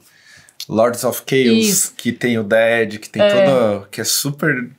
Lords 0.70 1.04
of 1.04 1.22
Chaos, 1.30 1.68
Isso. 1.68 1.94
que 1.96 2.12
tem 2.12 2.40
o 2.40 2.44
Dead, 2.44 2.98
que 2.98 3.10
tem 3.10 3.22
é. 3.22 3.30
toda. 3.30 3.88
que 3.90 4.02
é 4.02 4.04
super 4.04 4.72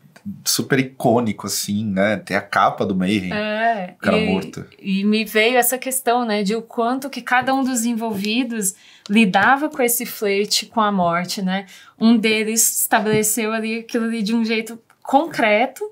super 0.45 0.79
icônico, 0.79 1.47
assim, 1.47 1.85
né? 1.85 2.17
Tem 2.17 2.37
a 2.37 2.41
capa 2.41 2.85
do 2.85 2.95
Mayhem, 2.95 3.33
é, 3.33 3.95
o 3.97 4.03
cara 4.03 4.19
e, 4.19 4.27
morto. 4.27 4.67
E 4.79 5.05
me 5.05 5.25
veio 5.25 5.57
essa 5.57 5.79
questão, 5.79 6.25
né, 6.25 6.43
de 6.43 6.55
o 6.55 6.63
quanto 6.63 7.09
que 7.09 7.23
cada 7.23 7.55
um 7.55 7.63
dos 7.63 7.85
envolvidos 7.85 8.75
lidava 9.09 9.69
com 9.69 9.83
esse 9.83 10.05
flerte 10.05 10.67
com 10.67 10.81
a 10.81 10.91
morte, 10.91 11.43
né? 11.43 11.67
Um 11.99 12.17
deles 12.17 12.81
estabeleceu 12.81 13.53
ali 13.53 13.81
aquilo 13.81 14.07
ali 14.07 14.23
de 14.23 14.35
um 14.35 14.45
jeito 14.45 14.79
concreto, 15.03 15.89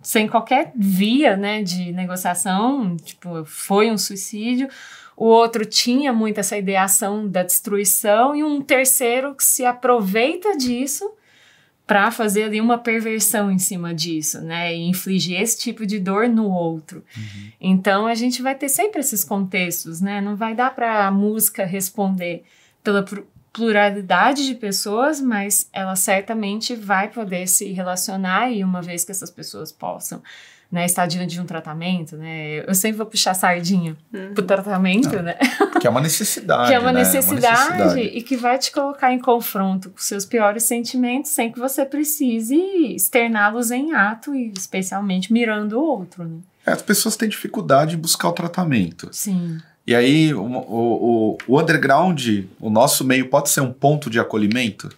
sem 0.00 0.26
qualquer 0.26 0.72
via, 0.74 1.36
né, 1.36 1.62
de 1.62 1.92
negociação, 1.92 2.96
tipo, 2.96 3.44
foi 3.44 3.90
um 3.90 3.98
suicídio. 3.98 4.68
O 5.16 5.26
outro 5.26 5.66
tinha 5.66 6.12
muito 6.12 6.38
essa 6.38 6.56
ideação 6.56 7.28
da 7.28 7.42
destruição 7.42 8.34
e 8.34 8.42
um 8.42 8.62
terceiro 8.62 9.34
que 9.34 9.44
se 9.44 9.64
aproveita 9.64 10.56
disso 10.56 11.17
para 11.88 12.10
fazer 12.10 12.42
ali 12.42 12.60
uma 12.60 12.76
perversão 12.76 13.50
em 13.50 13.58
cima 13.58 13.94
disso, 13.94 14.42
né? 14.42 14.76
E 14.76 14.90
infligir 14.90 15.40
esse 15.40 15.58
tipo 15.58 15.86
de 15.86 15.98
dor 15.98 16.28
no 16.28 16.46
outro. 16.50 17.02
Uhum. 17.16 17.50
Então 17.58 18.06
a 18.06 18.14
gente 18.14 18.42
vai 18.42 18.54
ter 18.54 18.68
sempre 18.68 19.00
esses 19.00 19.24
contextos, 19.24 19.98
né? 19.98 20.20
Não 20.20 20.36
vai 20.36 20.54
dar 20.54 20.74
para 20.74 21.06
a 21.06 21.10
música 21.10 21.64
responder 21.64 22.44
pela 22.84 23.02
pluralidade 23.54 24.44
de 24.44 24.54
pessoas, 24.54 25.18
mas 25.18 25.70
ela 25.72 25.96
certamente 25.96 26.76
vai 26.76 27.08
poder 27.08 27.48
se 27.48 27.72
relacionar 27.72 28.52
e 28.52 28.62
uma 28.62 28.82
vez 28.82 29.02
que 29.02 29.10
essas 29.10 29.30
pessoas 29.30 29.72
possam 29.72 30.22
né, 30.70 30.84
estar 30.84 31.06
diante 31.06 31.34
de 31.34 31.40
um 31.40 31.46
tratamento, 31.46 32.16
né? 32.16 32.62
Eu 32.66 32.74
sempre 32.74 32.98
vou 32.98 33.06
puxar 33.06 33.32
sardinha 33.32 33.96
uhum. 34.12 34.34
pro 34.34 34.44
tratamento, 34.44 35.16
Não. 35.16 35.22
né? 35.22 35.36
Que 35.80 35.86
é 35.86 35.90
uma 35.90 36.00
necessidade. 36.00 36.68
que 36.68 36.74
é 36.74 36.78
uma, 36.78 36.92
né? 36.92 37.00
necessidade, 37.00 37.72
uma 37.72 37.84
necessidade 37.86 38.00
e 38.18 38.22
que 38.22 38.36
vai 38.36 38.58
te 38.58 38.70
colocar 38.70 39.12
em 39.12 39.18
confronto 39.18 39.90
com 39.90 39.98
seus 39.98 40.26
piores 40.26 40.64
sentimentos 40.64 41.30
sem 41.30 41.50
que 41.50 41.58
você 41.58 41.86
precise 41.86 42.56
externá-los 42.94 43.70
em 43.70 43.94
ato 43.94 44.34
e 44.34 44.52
especialmente 44.56 45.32
mirando 45.32 45.78
o 45.78 45.82
outro, 45.82 46.24
né? 46.24 46.38
É, 46.66 46.72
as 46.72 46.82
pessoas 46.82 47.16
têm 47.16 47.28
dificuldade 47.28 47.94
em 47.94 47.98
buscar 47.98 48.28
o 48.28 48.32
tratamento. 48.32 49.08
Sim. 49.10 49.58
E 49.86 49.94
aí, 49.94 50.34
o, 50.34 50.44
o, 50.44 51.38
o 51.46 51.58
underground, 51.58 52.44
o 52.60 52.68
nosso 52.68 53.04
meio 53.04 53.30
pode 53.30 53.48
ser 53.48 53.62
um 53.62 53.72
ponto 53.72 54.10
de 54.10 54.20
acolhimento, 54.20 54.90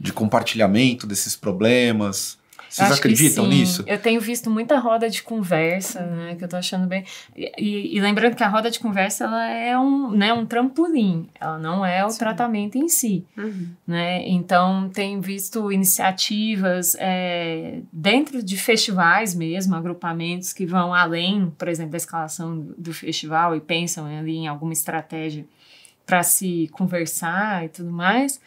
de 0.00 0.10
compartilhamento 0.10 1.06
desses 1.06 1.36
problemas, 1.36 2.37
vocês 2.68 2.92
acreditam 2.92 3.46
nisso? 3.46 3.82
Eu 3.86 3.98
tenho 3.98 4.20
visto 4.20 4.50
muita 4.50 4.78
roda 4.78 5.08
de 5.08 5.22
conversa, 5.22 6.00
né? 6.02 6.34
Que 6.36 6.44
eu 6.44 6.48
tô 6.48 6.56
achando 6.56 6.86
bem. 6.86 7.04
E, 7.36 7.96
e, 7.96 8.00
lembrando 8.00 8.36
que 8.36 8.42
a 8.42 8.48
roda 8.48 8.70
de 8.70 8.78
conversa 8.78 9.24
ela 9.24 9.50
é 9.50 9.78
um, 9.78 10.10
né, 10.10 10.32
um 10.32 10.44
trampolim, 10.44 11.28
ela 11.40 11.58
não 11.58 11.84
é 11.84 12.04
o 12.04 12.10
sim. 12.10 12.18
tratamento 12.18 12.76
em 12.76 12.88
si. 12.88 13.24
Uhum. 13.36 13.68
Né? 13.86 14.28
Então, 14.28 14.90
tenho 14.90 15.20
visto 15.20 15.72
iniciativas 15.72 16.94
é, 16.98 17.80
dentro 17.92 18.42
de 18.42 18.56
festivais 18.56 19.34
mesmo, 19.34 19.74
agrupamentos 19.74 20.52
que 20.52 20.66
vão 20.66 20.92
além, 20.92 21.50
por 21.56 21.68
exemplo, 21.68 21.92
da 21.92 21.98
escalação 21.98 22.58
do, 22.58 22.74
do 22.76 22.92
festival 22.92 23.56
e 23.56 23.60
pensam 23.60 24.06
ali 24.06 24.36
em 24.36 24.46
alguma 24.46 24.72
estratégia 24.72 25.46
para 26.04 26.22
se 26.22 26.68
conversar 26.72 27.64
e 27.64 27.68
tudo 27.68 27.90
mais. 27.90 28.40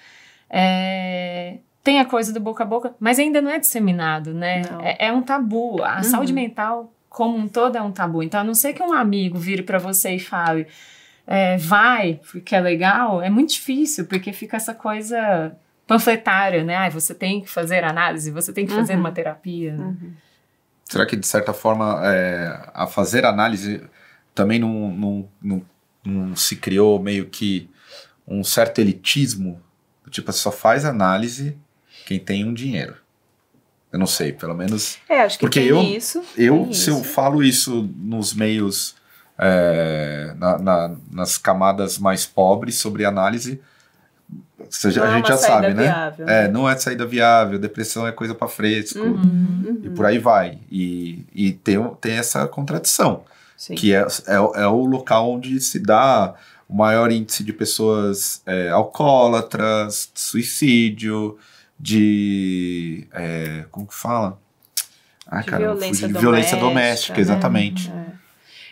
É, 0.49 1.59
tem 1.84 1.99
a 1.99 2.05
coisa 2.05 2.32
do 2.32 2.39
boca 2.39 2.63
a 2.63 2.65
boca, 2.65 2.93
mas 2.99 3.17
ainda 3.17 3.41
não 3.41 3.49
é 3.49 3.59
disseminado, 3.59 4.34
né? 4.34 4.61
É, 4.82 5.07
é, 5.07 5.11
um 5.11 5.21
tabu. 5.21 5.84
A 5.84 5.97
uhum. 5.97 6.03
saúde 6.03 6.32
mental, 6.32 6.93
como 7.09 7.38
um 7.38 7.47
todo, 7.47 7.75
é 7.75 7.82
um 7.82 7.91
tabu. 7.91 8.21
Então, 8.21 8.39
a 8.39 8.43
não 8.43 8.53
ser 8.53 8.73
que 8.73 8.84
um 8.84 8.93
amigo 8.93 9.38
vire 9.38 9.63
para 9.63 9.79
você 9.79 10.11
e 10.11 10.19
fale, 10.19 10.67
é, 11.25 11.57
vai, 11.57 12.19
porque 12.32 12.55
é 12.55 12.59
legal, 12.59 13.21
é 13.21 13.29
muito 13.29 13.53
difícil, 13.53 14.05
porque 14.05 14.32
fica 14.32 14.57
essa 14.57 14.75
coisa 14.75 15.55
panfletária, 15.88 16.63
né? 16.63 16.75
Ah, 16.75 16.89
você 16.89 17.15
tem 17.15 17.41
que 17.41 17.49
fazer 17.49 17.84
análise, 17.84 18.29
você 18.29 18.53
tem 18.53 18.65
que 18.65 18.73
fazer 18.73 18.93
uhum. 18.93 18.99
uma 18.99 19.11
terapia. 19.11 19.73
Uhum. 19.73 20.13
Será 20.86 21.05
que, 21.05 21.15
de 21.15 21.25
certa 21.25 21.51
forma, 21.51 21.99
é, 22.03 22.69
a 22.73 22.86
fazer 22.86 23.25
análise 23.25 23.82
também 24.36 24.59
não, 24.59 24.91
não, 24.91 25.29
não, 25.41 25.65
não 26.05 26.36
se 26.36 26.57
criou 26.57 27.01
meio 27.01 27.25
que 27.25 27.69
um 28.27 28.43
certo 28.43 28.79
elitismo? 28.79 29.59
Tipo, 30.09 30.32
só 30.32 30.51
faz 30.51 30.86
análise 30.86 31.57
quem 32.06 32.20
tem 32.20 32.45
um 32.45 32.54
dinheiro. 32.54 32.95
Eu 33.91 33.99
não 33.99 34.08
sei, 34.08 34.32
pelo 34.32 34.56
menos. 34.56 34.97
É, 35.10 35.22
acho 35.22 35.38
que 35.38 35.45
porque 35.45 35.60
tem 35.60 35.70
eu, 35.70 35.82
isso. 35.82 36.24
Eu, 36.38 36.64
tem 36.64 36.74
se 36.74 36.82
isso. 36.82 36.89
eu 36.91 37.04
falo 37.04 37.43
isso 37.43 37.89
nos 37.97 38.34
meios, 38.34 38.95
é, 39.38 40.34
na, 40.38 40.58
na, 40.58 40.95
nas 41.12 41.38
camadas 41.38 41.97
mais 41.97 42.26
pobres 42.26 42.76
sobre 42.76 43.04
análise, 43.04 43.60
seja, 44.70 45.04
a 45.04 45.10
é 45.10 45.16
gente 45.16 45.28
já 45.28 45.38
sabe, 45.38 45.74
né? 45.74 45.84
Viável, 45.84 46.30
é, 46.30 46.47
não 46.47 46.70
é 46.70 46.78
saída 46.78 47.06
viável, 47.06 47.60
depressão 47.60 48.08
é 48.08 48.12
coisa 48.12 48.36
para 48.36 48.47
fresco, 48.47 48.99
uhum, 48.99 49.16
uhum. 49.16 49.82
e 49.84 49.89
por 49.89 50.06
aí 50.06 50.18
vai. 50.18 50.60
E, 50.72 51.26
e 51.34 51.52
tem, 51.52 51.78
tem 51.99 52.14
essa 52.14 52.47
contradição, 52.47 53.24
Sim. 53.58 53.76
que 53.76 53.93
é, 53.93 54.06
é, 54.28 54.36
é 54.36 54.68
o 54.68 54.86
local 54.86 55.32
onde 55.32 55.60
se 55.60 55.80
dá 55.80 56.34
o 56.68 56.76
maior 56.76 57.12
índice 57.12 57.43
de 57.43 57.52
pessoas 57.52 58.41
é, 58.45 58.70
alcoólatras, 58.70 60.10
suicídio, 60.16 61.38
de. 61.82 63.07
É, 63.11 63.65
como 63.71 63.88
que 63.88 63.95
fala? 63.95 64.39
Ah, 65.25 65.39
de 65.39 65.47
cara, 65.47 65.63
violência, 65.63 66.07
de 66.07 66.13
doméstica, 66.13 66.19
violência 66.19 66.57
doméstica, 66.57 67.15
né? 67.15 67.21
exatamente. 67.21 67.91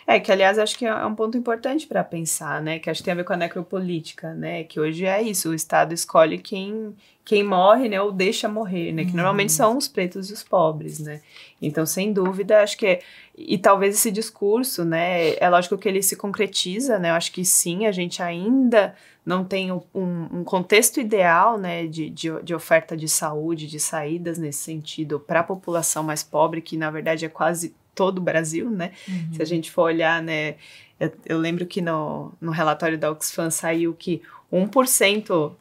É. 0.06 0.16
é. 0.16 0.20
que 0.20 0.30
aliás 0.30 0.58
acho 0.58 0.78
que 0.78 0.86
é 0.86 1.06
um 1.06 1.14
ponto 1.14 1.36
importante 1.36 1.86
para 1.86 2.04
pensar, 2.04 2.62
né? 2.62 2.78
Que 2.78 2.88
acho 2.88 3.00
que 3.00 3.04
tem 3.04 3.12
a 3.12 3.16
ver 3.16 3.24
com 3.24 3.32
a 3.32 3.36
necropolítica, 3.36 4.32
né? 4.34 4.62
Que 4.62 4.78
hoje 4.78 5.06
é 5.06 5.20
isso, 5.20 5.50
o 5.50 5.54
Estado 5.54 5.92
escolhe 5.92 6.38
quem, 6.38 6.94
quem 7.24 7.42
morre, 7.42 7.88
né? 7.88 8.00
Ou 8.00 8.12
deixa 8.12 8.48
morrer, 8.48 8.92
né? 8.92 9.04
Que 9.04 9.10
uhum. 9.10 9.16
normalmente 9.16 9.52
são 9.52 9.76
os 9.76 9.88
pretos 9.88 10.30
e 10.30 10.32
os 10.32 10.44
pobres, 10.44 11.00
né? 11.00 11.20
Então, 11.60 11.84
sem 11.84 12.12
dúvida, 12.12 12.62
acho 12.62 12.76
que 12.76 12.86
é, 12.86 13.00
e 13.36 13.58
talvez 13.58 13.96
esse 13.96 14.10
discurso, 14.10 14.84
né? 14.84 15.34
É 15.36 15.48
lógico 15.48 15.76
que 15.76 15.88
ele 15.88 16.02
se 16.02 16.14
concretiza, 16.14 16.98
né? 16.98 17.10
Eu 17.10 17.14
acho 17.14 17.32
que 17.32 17.44
sim, 17.44 17.86
a 17.86 17.92
gente 17.92 18.22
ainda 18.22 18.94
não 19.30 19.44
tem 19.44 19.70
um, 19.70 19.80
um 19.94 20.42
contexto 20.42 20.98
ideal 20.98 21.56
né, 21.56 21.86
de, 21.86 22.10
de, 22.10 22.42
de, 22.42 22.52
oferta 22.52 22.96
de 22.96 23.08
saúde, 23.08 23.68
de 23.68 23.78
saídas 23.78 24.38
nesse 24.38 24.58
sentido 24.64 25.20
para 25.20 25.38
a 25.38 25.44
população 25.44 26.02
mais 26.02 26.24
pobre, 26.24 26.60
que 26.60 26.76
na 26.76 26.90
verdade 26.90 27.24
é 27.24 27.28
quase 27.28 27.72
todo 27.94 28.18
o 28.18 28.20
Brasil, 28.20 28.68
né? 28.68 28.90
Uhum. 29.08 29.34
Se 29.34 29.42
a 29.42 29.44
gente 29.44 29.70
for 29.70 29.82
olhar, 29.82 30.20
né? 30.20 30.56
Eu, 30.98 31.12
eu, 31.26 31.38
lembro 31.38 31.64
que 31.64 31.80
no, 31.80 32.32
no 32.40 32.50
relatório 32.50 32.98
da 32.98 33.08
Oxfam 33.08 33.50
saiu 33.50 33.94
que 33.94 34.20
1% 34.52 35.52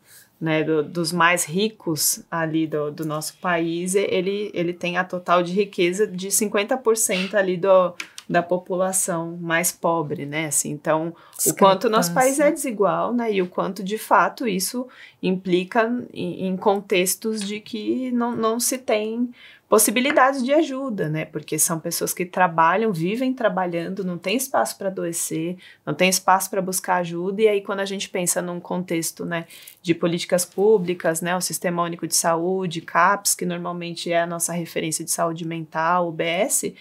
né, 0.42 0.64
do, 0.64 0.82
dos 0.82 1.14
mais 1.14 1.46
ricos 1.46 2.24
ali 2.32 2.66
do, 2.66 2.90
do 2.92 3.06
nosso 3.06 3.38
país, 3.38 3.94
ele, 3.94 4.50
ele 4.52 4.74
tem 4.74 4.98
a 4.98 5.04
total 5.04 5.44
de 5.44 5.54
riqueza 5.54 6.08
de 6.08 6.30
50% 6.30 7.36
ali 7.36 7.56
do, 7.56 7.94
da 8.30 8.44
população 8.44 9.38
mais 9.42 9.72
pobre, 9.72 10.24
né? 10.24 10.46
Assim, 10.46 10.70
então, 10.70 11.16
o 11.48 11.54
quanto 11.56 11.90
nosso 11.90 12.14
país 12.14 12.40
é 12.40 12.52
desigual, 12.52 13.12
né? 13.12 13.34
E 13.34 13.42
o 13.42 13.48
quanto, 13.48 13.84
de 13.84 13.98
fato, 13.98 14.48
isso 14.48 14.88
implica 15.22 15.92
em, 16.14 16.46
em 16.48 16.56
contextos 16.56 17.42
de 17.42 17.60
que 17.60 18.12
não, 18.12 18.36
não 18.36 18.60
se 18.60 18.78
tem 18.78 19.32
possibilidades 19.68 20.44
de 20.44 20.54
ajuda, 20.54 21.10
né? 21.10 21.26
Porque 21.26 21.58
são 21.58 21.80
pessoas 21.80 22.14
que 22.14 22.24
trabalham, 22.24 22.94
vivem 22.94 23.34
trabalhando, 23.34 24.04
não 24.04 24.18
tem 24.18 24.36
espaço 24.36 24.78
para 24.78 24.90
adoecer, 24.90 25.58
não 25.84 25.96
tem 25.96 26.08
espaço 26.10 26.52
para 26.52 26.62
buscar 26.62 26.98
ajuda. 26.98 27.42
E 27.42 27.48
aí, 27.48 27.62
quando 27.62 27.80
a 27.80 27.86
gente 27.86 28.10
pensa 28.10 28.44
num 28.44 28.60
contexto, 28.60 29.26
né, 29.26 29.48
de 29.82 29.96
políticas 29.96 30.46
públicas, 30.46 31.22
né, 31.22 31.36
o 31.36 31.42
Sistema 31.42 31.84
Único 31.84 32.08
de 32.08 32.16
Saúde, 32.16 32.82
CAPS, 32.82 33.34
que 33.34 33.46
normalmente 33.46 34.12
é 34.12 34.22
a 34.22 34.28
nossa 34.28 34.54
referência 34.54 35.04
de 35.04 35.12
saúde 35.12 35.46
mental, 35.46 36.10
o 36.10 36.12
BS, 36.12 36.74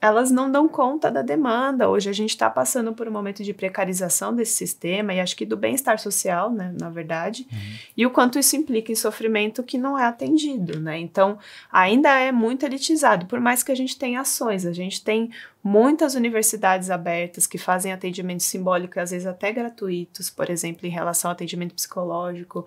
elas 0.00 0.30
não 0.30 0.50
dão 0.50 0.68
conta 0.68 1.10
da 1.10 1.22
demanda. 1.22 1.88
Hoje 1.88 2.08
a 2.08 2.12
gente 2.12 2.30
está 2.30 2.48
passando 2.48 2.92
por 2.92 3.08
um 3.08 3.10
momento 3.10 3.42
de 3.42 3.52
precarização 3.52 4.34
desse 4.34 4.52
sistema 4.52 5.12
e 5.12 5.20
acho 5.20 5.36
que 5.36 5.44
do 5.44 5.56
bem-estar 5.56 5.98
social, 5.98 6.52
né, 6.52 6.72
na 6.78 6.88
verdade, 6.88 7.46
uhum. 7.50 7.58
e 7.96 8.06
o 8.06 8.10
quanto 8.10 8.38
isso 8.38 8.54
implica 8.54 8.92
em 8.92 8.94
sofrimento 8.94 9.62
que 9.62 9.76
não 9.76 9.98
é 9.98 10.04
atendido, 10.04 10.78
né? 10.78 10.98
Então, 10.98 11.38
ainda 11.70 12.10
é 12.10 12.30
muito 12.30 12.64
elitizado, 12.64 13.26
por 13.26 13.40
mais 13.40 13.62
que 13.62 13.72
a 13.72 13.74
gente 13.74 13.98
tenha 13.98 14.20
ações, 14.20 14.64
a 14.64 14.72
gente 14.72 15.02
tem 15.02 15.30
muitas 15.62 16.14
universidades 16.14 16.90
abertas 16.90 17.46
que 17.46 17.58
fazem 17.58 17.92
atendimento 17.92 18.42
simbólico, 18.42 19.00
às 19.00 19.10
vezes 19.10 19.26
até 19.26 19.52
gratuitos, 19.52 20.30
por 20.30 20.48
exemplo, 20.48 20.86
em 20.86 20.90
relação 20.90 21.30
ao 21.30 21.32
atendimento 21.32 21.74
psicológico, 21.74 22.66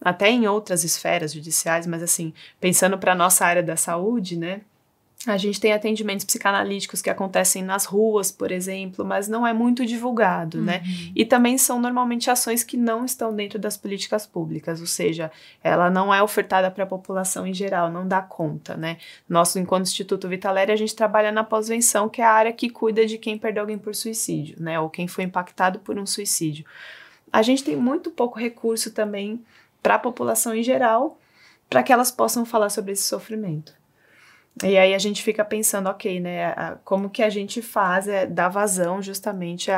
até 0.00 0.28
em 0.28 0.46
outras 0.48 0.82
esferas 0.82 1.32
judiciais, 1.32 1.86
mas 1.86 2.02
assim, 2.02 2.34
pensando 2.60 2.98
para 2.98 3.12
a 3.12 3.14
nossa 3.14 3.46
área 3.46 3.62
da 3.62 3.76
saúde, 3.76 4.36
né? 4.36 4.62
A 5.26 5.36
gente 5.36 5.60
tem 5.60 5.72
atendimentos 5.72 6.24
psicanalíticos 6.24 7.02
que 7.02 7.10
acontecem 7.10 7.62
nas 7.62 7.84
ruas, 7.84 8.30
por 8.30 8.52
exemplo, 8.52 9.04
mas 9.04 9.26
não 9.28 9.44
é 9.44 9.52
muito 9.52 9.84
divulgado, 9.84 10.62
né? 10.62 10.82
uhum. 10.84 10.92
né? 10.92 11.12
E 11.16 11.24
também 11.24 11.58
são 11.58 11.80
normalmente 11.80 12.30
ações 12.30 12.62
que 12.62 12.76
não 12.76 13.04
estão 13.04 13.34
dentro 13.34 13.58
das 13.58 13.76
políticas 13.76 14.24
públicas, 14.24 14.80
ou 14.80 14.86
seja, 14.86 15.30
ela 15.64 15.90
não 15.90 16.14
é 16.14 16.22
ofertada 16.22 16.70
para 16.70 16.84
a 16.84 16.86
população 16.86 17.44
em 17.46 17.52
geral, 17.52 17.90
não 17.90 18.06
dá 18.06 18.22
conta, 18.22 18.76
né? 18.76 18.98
Nosso, 19.28 19.58
enquanto 19.58 19.86
Instituto 19.86 20.28
Vitaléria, 20.28 20.72
a 20.72 20.76
gente 20.76 20.94
trabalha 20.94 21.32
na 21.32 21.42
pós-venção, 21.42 22.08
que 22.08 22.22
é 22.22 22.24
a 22.24 22.30
área 22.32 22.52
que 22.52 22.70
cuida 22.70 23.04
de 23.04 23.18
quem 23.18 23.36
perdeu 23.36 23.62
alguém 23.62 23.78
por 23.78 23.94
suicídio, 23.94 24.56
né? 24.60 24.78
Ou 24.78 24.88
quem 24.88 25.08
foi 25.08 25.24
impactado 25.24 25.80
por 25.80 25.98
um 25.98 26.06
suicídio. 26.06 26.64
A 27.32 27.42
gente 27.42 27.64
tem 27.64 27.74
muito 27.74 28.10
pouco 28.10 28.38
recurso 28.38 28.92
também 28.92 29.44
para 29.82 29.96
a 29.96 29.98
população 29.98 30.54
em 30.54 30.62
geral, 30.62 31.18
para 31.68 31.82
que 31.82 31.92
elas 31.92 32.10
possam 32.10 32.44
falar 32.44 32.70
sobre 32.70 32.92
esse 32.92 33.02
sofrimento. 33.02 33.74
E 34.64 34.78
aí 34.78 34.94
a 34.94 34.98
gente 34.98 35.22
fica 35.22 35.44
pensando, 35.44 35.90
ok, 35.90 36.18
né, 36.18 36.78
como 36.82 37.10
que 37.10 37.22
a 37.22 37.28
gente 37.28 37.60
faz 37.60 38.08
é 38.08 38.24
dar 38.24 38.48
vazão 38.48 39.02
justamente 39.02 39.70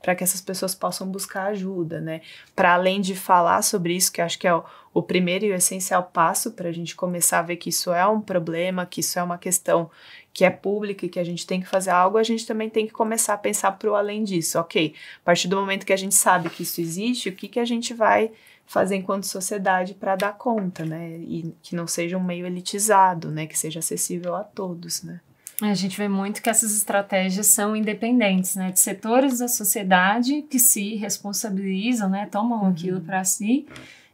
para 0.00 0.14
que 0.14 0.22
essas 0.22 0.40
pessoas 0.40 0.72
possam 0.72 1.08
buscar 1.08 1.46
ajuda, 1.48 2.00
né? 2.00 2.20
Para 2.54 2.74
além 2.74 3.00
de 3.00 3.16
falar 3.16 3.60
sobre 3.62 3.92
isso, 3.92 4.12
que 4.12 4.20
acho 4.20 4.38
que 4.38 4.46
é 4.46 4.54
o, 4.54 4.62
o 4.94 5.02
primeiro 5.02 5.46
e 5.46 5.50
o 5.50 5.54
essencial 5.54 6.04
passo 6.12 6.52
para 6.52 6.68
a 6.68 6.72
gente 6.72 6.94
começar 6.94 7.40
a 7.40 7.42
ver 7.42 7.56
que 7.56 7.70
isso 7.70 7.92
é 7.92 8.06
um 8.06 8.20
problema, 8.20 8.86
que 8.86 9.00
isso 9.00 9.18
é 9.18 9.22
uma 9.22 9.36
questão 9.36 9.90
que 10.32 10.44
é 10.44 10.50
pública 10.50 11.06
e 11.06 11.08
que 11.08 11.18
a 11.18 11.24
gente 11.24 11.44
tem 11.44 11.60
que 11.60 11.66
fazer 11.66 11.90
algo, 11.90 12.16
a 12.16 12.22
gente 12.22 12.46
também 12.46 12.70
tem 12.70 12.86
que 12.86 12.92
começar 12.92 13.34
a 13.34 13.38
pensar 13.38 13.72
para 13.72 13.90
o 13.90 13.96
além 13.96 14.22
disso, 14.22 14.60
ok? 14.60 14.94
A 15.22 15.24
partir 15.24 15.48
do 15.48 15.56
momento 15.56 15.84
que 15.84 15.92
a 15.92 15.96
gente 15.96 16.14
sabe 16.14 16.50
que 16.50 16.62
isso 16.62 16.80
existe, 16.80 17.28
o 17.28 17.32
que, 17.32 17.48
que 17.48 17.58
a 17.58 17.64
gente 17.64 17.92
vai 17.92 18.30
fazer 18.70 18.94
enquanto 18.94 19.24
sociedade 19.24 19.94
para 19.94 20.14
dar 20.14 20.32
conta, 20.38 20.84
né? 20.84 21.16
E 21.18 21.52
que 21.60 21.74
não 21.74 21.88
seja 21.88 22.16
um 22.16 22.22
meio 22.22 22.46
elitizado, 22.46 23.28
né? 23.28 23.44
Que 23.44 23.58
seja 23.58 23.80
acessível 23.80 24.36
a 24.36 24.44
todos, 24.44 25.02
né? 25.02 25.18
A 25.60 25.74
gente 25.74 25.98
vê 25.98 26.06
muito 26.06 26.40
que 26.40 26.48
essas 26.48 26.72
estratégias 26.76 27.48
são 27.48 27.74
independentes, 27.74 28.54
né? 28.54 28.70
De 28.70 28.78
setores 28.78 29.40
da 29.40 29.48
sociedade 29.48 30.42
que 30.42 30.60
se 30.60 30.94
responsabilizam, 30.94 32.08
né? 32.08 32.28
Tomam 32.30 32.62
uhum. 32.62 32.68
aquilo 32.68 33.00
para 33.00 33.24
si 33.24 33.66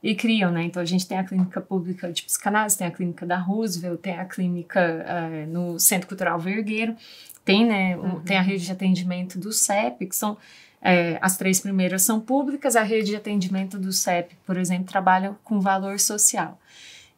e 0.02 0.14
criam, 0.14 0.50
né? 0.50 0.62
Então 0.62 0.80
a 0.80 0.86
gente 0.86 1.06
tem 1.06 1.18
a 1.18 1.24
clínica 1.24 1.60
pública 1.60 2.10
de 2.10 2.22
psicanálise, 2.22 2.78
tem 2.78 2.86
a 2.86 2.90
clínica 2.90 3.26
da 3.26 3.36
Roosevelt, 3.36 4.00
tem 4.00 4.18
a 4.18 4.24
clínica 4.24 5.04
uh, 5.04 5.52
no 5.52 5.78
Centro 5.78 6.08
Cultural 6.08 6.40
Vergueiro, 6.40 6.96
tem, 7.44 7.66
né? 7.66 7.94
Uhum. 7.98 8.20
Tem 8.20 8.38
a 8.38 8.42
rede 8.42 8.64
de 8.64 8.72
atendimento 8.72 9.38
do 9.38 9.52
CEP, 9.52 10.06
que 10.06 10.16
são 10.16 10.38
é, 10.86 11.18
as 11.20 11.36
três 11.36 11.58
primeiras 11.58 12.02
são 12.02 12.20
públicas, 12.20 12.76
a 12.76 12.82
rede 12.82 13.10
de 13.10 13.16
atendimento 13.16 13.76
do 13.76 13.92
CEP, 13.92 14.36
por 14.46 14.56
exemplo, 14.56 14.86
trabalha 14.86 15.36
com 15.42 15.60
valor 15.60 15.98
social. 15.98 16.60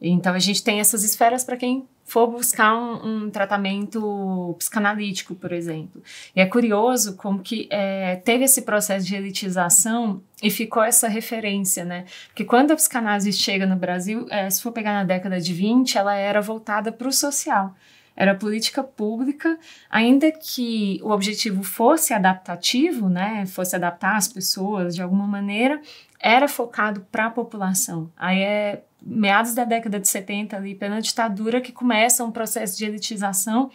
Então, 0.01 0.33
a 0.33 0.39
gente 0.39 0.63
tem 0.63 0.79
essas 0.79 1.03
esferas 1.03 1.43
para 1.43 1.55
quem 1.55 1.85
for 2.03 2.25
buscar 2.25 2.75
um, 2.75 3.25
um, 3.25 3.29
tratamento 3.29 4.55
psicanalítico, 4.57 5.35
por 5.35 5.51
exemplo. 5.51 6.01
E 6.35 6.41
é 6.41 6.45
curioso 6.47 7.15
como 7.15 7.39
que 7.39 7.67
é, 7.69 8.15
teve 8.15 8.45
esse 8.45 8.63
processo 8.63 9.05
de 9.05 9.15
elitização 9.15 10.19
e 10.41 10.49
ficou 10.49 10.83
essa 10.83 11.07
referência, 11.07 11.85
né? 11.85 12.05
Porque 12.29 12.45
quando 12.45 12.71
a 12.71 12.75
psicanálise 12.75 13.31
chega 13.33 13.67
no 13.67 13.75
Brasil, 13.75 14.25
é, 14.31 14.49
se 14.49 14.61
for 14.63 14.71
pegar 14.71 14.93
na 14.93 15.03
década 15.03 15.39
de 15.39 15.53
20, 15.53 15.97
ela 15.97 16.15
era 16.15 16.41
voltada 16.41 16.91
para 16.91 17.07
o 17.07 17.13
social 17.13 17.75
era 18.19 18.35
política 18.35 18.83
pública, 18.83 19.57
ainda 19.89 20.29
que 20.29 20.99
o 21.01 21.09
objetivo 21.09 21.63
fosse 21.63 22.13
adaptativo, 22.13 23.07
né, 23.07 23.45
fosse 23.45 23.77
adaptar 23.77 24.17
as 24.17 24.27
pessoas 24.27 24.93
de 24.93 25.01
alguma 25.01 25.25
maneira, 25.25 25.81
era 26.19 26.49
focado 26.49 26.99
para 27.09 27.27
a 27.27 27.31
população. 27.31 28.11
Aí 28.17 28.41
é 28.41 28.83
meados 29.01 29.55
da 29.55 29.63
década 29.63 30.01
de 30.01 30.09
70 30.09 30.57
ali, 30.57 30.75
pela 30.75 30.99
ditadura, 30.99 31.61
que 31.61 31.71
começa 31.71 32.25
um 32.25 32.31
processo 32.31 32.77
de 32.77 32.83
elitização 32.83 33.71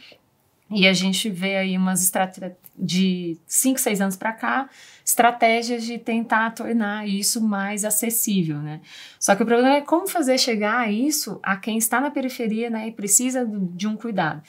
e 0.75 0.87
a 0.87 0.93
gente 0.93 1.31
vê 1.31 1.57
aí 1.57 1.77
umas 1.77 2.03
estratégias 2.03 2.57
de 2.77 3.39
5, 3.47 3.79
6 3.79 4.01
anos 4.01 4.17
para 4.17 4.33
cá, 4.33 4.69
estratégias 5.05 5.85
de 5.85 5.97
tentar 5.97 6.51
tornar 6.51 7.09
isso 7.09 7.41
mais 7.41 7.85
acessível, 7.85 8.59
né? 8.59 8.81
Só 9.19 9.37
que 9.37 9.43
o 9.43 9.47
problema 9.47 9.77
é 9.77 9.81
como 9.81 10.09
fazer 10.09 10.39
chegar 10.39 10.81
a 10.81 10.91
isso 10.91 11.39
a 11.43 11.57
quem 11.57 11.79
está 11.79 12.01
na 12.01 12.11
periferia, 12.11 12.69
né, 12.69 12.89
e 12.89 12.93
precisa 12.93 13.47
de 13.47 13.87
um 13.87 13.97
cuidado. 13.97 14.43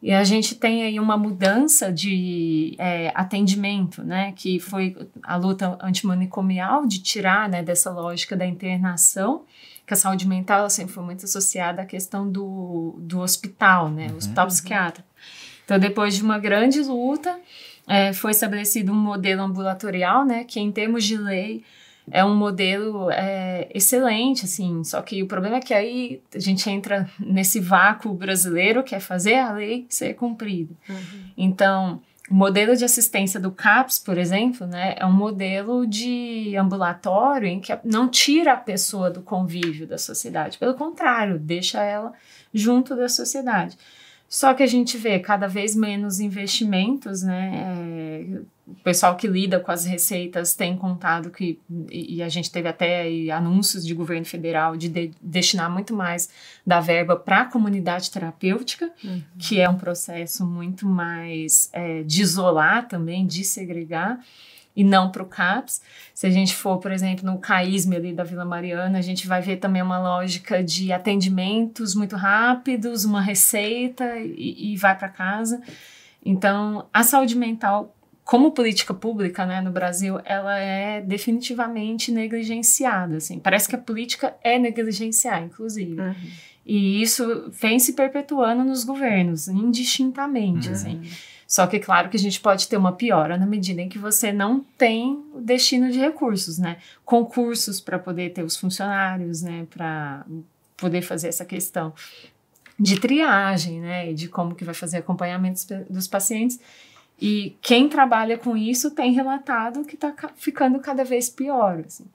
E 0.00 0.12
a 0.12 0.24
gente 0.24 0.56
tem 0.56 0.82
aí 0.82 0.98
uma 0.98 1.16
mudança 1.16 1.92
de 1.92 2.74
é, 2.76 3.12
atendimento, 3.14 4.02
né, 4.02 4.32
que 4.32 4.58
foi 4.58 4.96
a 5.22 5.36
luta 5.36 5.78
antimanicomial 5.80 6.86
de 6.86 7.00
tirar, 7.00 7.48
né, 7.48 7.62
dessa 7.62 7.90
lógica 7.90 8.36
da 8.36 8.44
internação, 8.44 9.44
que 9.86 9.94
a 9.94 9.96
saúde 9.96 10.26
mental 10.26 10.68
sempre 10.70 10.92
foi 10.92 11.04
muito 11.04 11.24
associada 11.24 11.82
à 11.82 11.86
questão 11.86 12.28
do, 12.28 12.96
do 12.98 13.20
hospital, 13.20 13.90
né, 13.90 14.08
uhum. 14.08 14.16
hospital 14.16 14.46
psiquiátrico. 14.48 15.11
Então, 15.64 15.78
depois 15.78 16.14
de 16.14 16.22
uma 16.22 16.38
grande 16.38 16.80
luta, 16.80 17.38
é, 17.86 18.12
foi 18.12 18.30
estabelecido 18.30 18.92
um 18.92 18.96
modelo 18.96 19.42
ambulatorial, 19.42 20.24
né, 20.24 20.44
que 20.44 20.60
em 20.60 20.70
termos 20.70 21.04
de 21.04 21.16
lei 21.16 21.64
é 22.10 22.24
um 22.24 22.34
modelo 22.34 23.10
é, 23.10 23.68
excelente, 23.72 24.44
assim, 24.44 24.82
só 24.82 25.00
que 25.02 25.22
o 25.22 25.26
problema 25.26 25.56
é 25.56 25.60
que 25.60 25.72
aí 25.72 26.20
a 26.34 26.38
gente 26.38 26.68
entra 26.68 27.08
nesse 27.18 27.60
vácuo 27.60 28.12
brasileiro 28.12 28.82
que 28.82 28.94
é 28.94 29.00
fazer 29.00 29.36
a 29.36 29.52
lei 29.52 29.86
ser 29.88 30.14
cumprida. 30.14 30.74
Uhum. 30.88 31.24
Então, 31.36 32.00
o 32.30 32.34
modelo 32.34 32.76
de 32.76 32.84
assistência 32.84 33.38
do 33.38 33.52
CAPS, 33.52 33.98
por 33.98 34.18
exemplo, 34.18 34.66
né, 34.66 34.94
é 34.96 35.06
um 35.06 35.12
modelo 35.12 35.86
de 35.86 36.56
ambulatório 36.56 37.46
em 37.46 37.60
que 37.60 37.76
não 37.84 38.08
tira 38.08 38.54
a 38.54 38.56
pessoa 38.56 39.10
do 39.10 39.22
convívio 39.22 39.86
da 39.86 39.98
sociedade, 39.98 40.58
pelo 40.58 40.74
contrário, 40.74 41.38
deixa 41.38 41.82
ela 41.82 42.12
junto 42.52 42.96
da 42.96 43.08
sociedade. 43.08 43.76
Só 44.32 44.54
que 44.54 44.62
a 44.62 44.66
gente 44.66 44.96
vê 44.96 45.18
cada 45.18 45.46
vez 45.46 45.76
menos 45.76 46.18
investimentos, 46.18 47.22
né? 47.22 47.50
É, 47.54 48.40
o 48.66 48.74
pessoal 48.82 49.14
que 49.14 49.26
lida 49.26 49.60
com 49.60 49.70
as 49.70 49.84
receitas 49.84 50.54
tem 50.54 50.74
contado 50.74 51.28
que, 51.28 51.60
e 51.90 52.22
a 52.22 52.30
gente 52.30 52.50
teve 52.50 52.66
até 52.66 53.30
anúncios 53.30 53.84
de 53.84 53.92
governo 53.92 54.24
federal 54.24 54.74
de, 54.74 54.88
de 54.88 55.10
destinar 55.20 55.70
muito 55.70 55.94
mais 55.94 56.30
da 56.66 56.80
verba 56.80 57.14
para 57.14 57.42
a 57.42 57.44
comunidade 57.44 58.10
terapêutica, 58.10 58.90
uhum. 59.04 59.22
que 59.38 59.60
é 59.60 59.68
um 59.68 59.76
processo 59.76 60.46
muito 60.46 60.86
mais 60.86 61.68
é, 61.70 62.02
de 62.02 62.22
isolar 62.22 62.88
também, 62.88 63.26
de 63.26 63.44
segregar 63.44 64.18
e 64.74 64.82
não 64.82 65.10
para 65.10 65.22
o 65.22 65.26
CAPS. 65.26 65.82
Se 66.14 66.26
a 66.26 66.30
gente 66.30 66.54
for, 66.54 66.78
por 66.78 66.90
exemplo, 66.90 67.24
no 67.24 67.38
CAISM 67.38 67.94
ali 67.94 68.12
da 68.12 68.24
Vila 68.24 68.44
Mariana, 68.44 68.98
a 68.98 69.02
gente 69.02 69.26
vai 69.26 69.40
ver 69.42 69.58
também 69.58 69.82
uma 69.82 69.98
lógica 69.98 70.62
de 70.62 70.92
atendimentos 70.92 71.94
muito 71.94 72.16
rápidos, 72.16 73.04
uma 73.04 73.20
receita 73.20 74.16
e, 74.18 74.72
e 74.72 74.76
vai 74.76 74.96
para 74.96 75.08
casa. 75.08 75.60
Então, 76.24 76.86
a 76.92 77.02
saúde 77.02 77.36
mental, 77.36 77.94
como 78.24 78.52
política 78.52 78.94
pública 78.94 79.44
né, 79.44 79.60
no 79.60 79.70
Brasil, 79.70 80.20
ela 80.24 80.58
é 80.58 81.00
definitivamente 81.00 82.12
negligenciada. 82.12 83.16
Assim. 83.16 83.38
Parece 83.38 83.68
que 83.68 83.74
a 83.74 83.78
política 83.78 84.34
é 84.42 84.58
negligenciar, 84.58 85.42
inclusive. 85.42 86.00
Uhum. 86.00 86.14
E 86.64 87.02
isso 87.02 87.50
vem 87.50 87.78
se 87.80 87.92
perpetuando 87.92 88.62
nos 88.62 88.84
governos, 88.84 89.48
indistintamente. 89.48 90.68
Uhum. 90.68 90.74
Assim. 90.74 91.02
Só 91.52 91.66
que, 91.66 91.78
claro, 91.78 92.08
que 92.08 92.16
a 92.16 92.18
gente 92.18 92.40
pode 92.40 92.66
ter 92.66 92.78
uma 92.78 92.92
piora 92.92 93.36
na 93.36 93.44
medida 93.44 93.82
em 93.82 93.88
que 93.90 93.98
você 93.98 94.32
não 94.32 94.60
tem 94.78 95.22
o 95.34 95.40
destino 95.42 95.92
de 95.92 95.98
recursos, 95.98 96.56
né? 96.56 96.78
Concursos 97.04 97.78
para 97.78 97.98
poder 97.98 98.32
ter 98.32 98.42
os 98.42 98.56
funcionários, 98.56 99.42
né? 99.42 99.66
Para 99.68 100.24
poder 100.78 101.02
fazer 101.02 101.28
essa 101.28 101.44
questão 101.44 101.92
de 102.80 102.98
triagem, 102.98 103.82
né? 103.82 104.10
E 104.10 104.14
de 104.14 104.28
como 104.28 104.54
que 104.54 104.64
vai 104.64 104.72
fazer 104.72 104.96
acompanhamento 104.96 105.60
dos 105.90 106.08
pacientes. 106.08 106.58
E 107.20 107.54
quem 107.60 107.86
trabalha 107.86 108.38
com 108.38 108.56
isso 108.56 108.90
tem 108.90 109.12
relatado 109.12 109.84
que 109.84 109.94
está 109.94 110.14
ficando 110.34 110.80
cada 110.80 111.04
vez 111.04 111.28
pior. 111.28 111.84
Assim. 111.86 112.06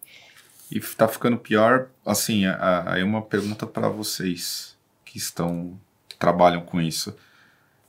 E 0.72 0.80
está 0.80 1.08
ficando 1.08 1.38
pior, 1.38 1.90
assim, 2.04 2.42
aí 2.88 3.04
uma 3.04 3.22
pergunta 3.22 3.68
para 3.68 3.88
vocês 3.88 4.76
que 5.06 5.20
estão, 5.20 5.80
que 6.10 6.18
trabalham 6.18 6.62
com 6.62 6.82
isso. 6.82 7.16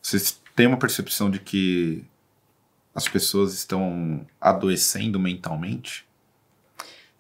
Vocês 0.02 0.38
tem 0.58 0.66
uma 0.66 0.76
percepção 0.76 1.30
de 1.30 1.38
que 1.38 2.04
as 2.92 3.06
pessoas 3.06 3.54
estão 3.54 4.26
adoecendo 4.40 5.16
mentalmente? 5.16 6.04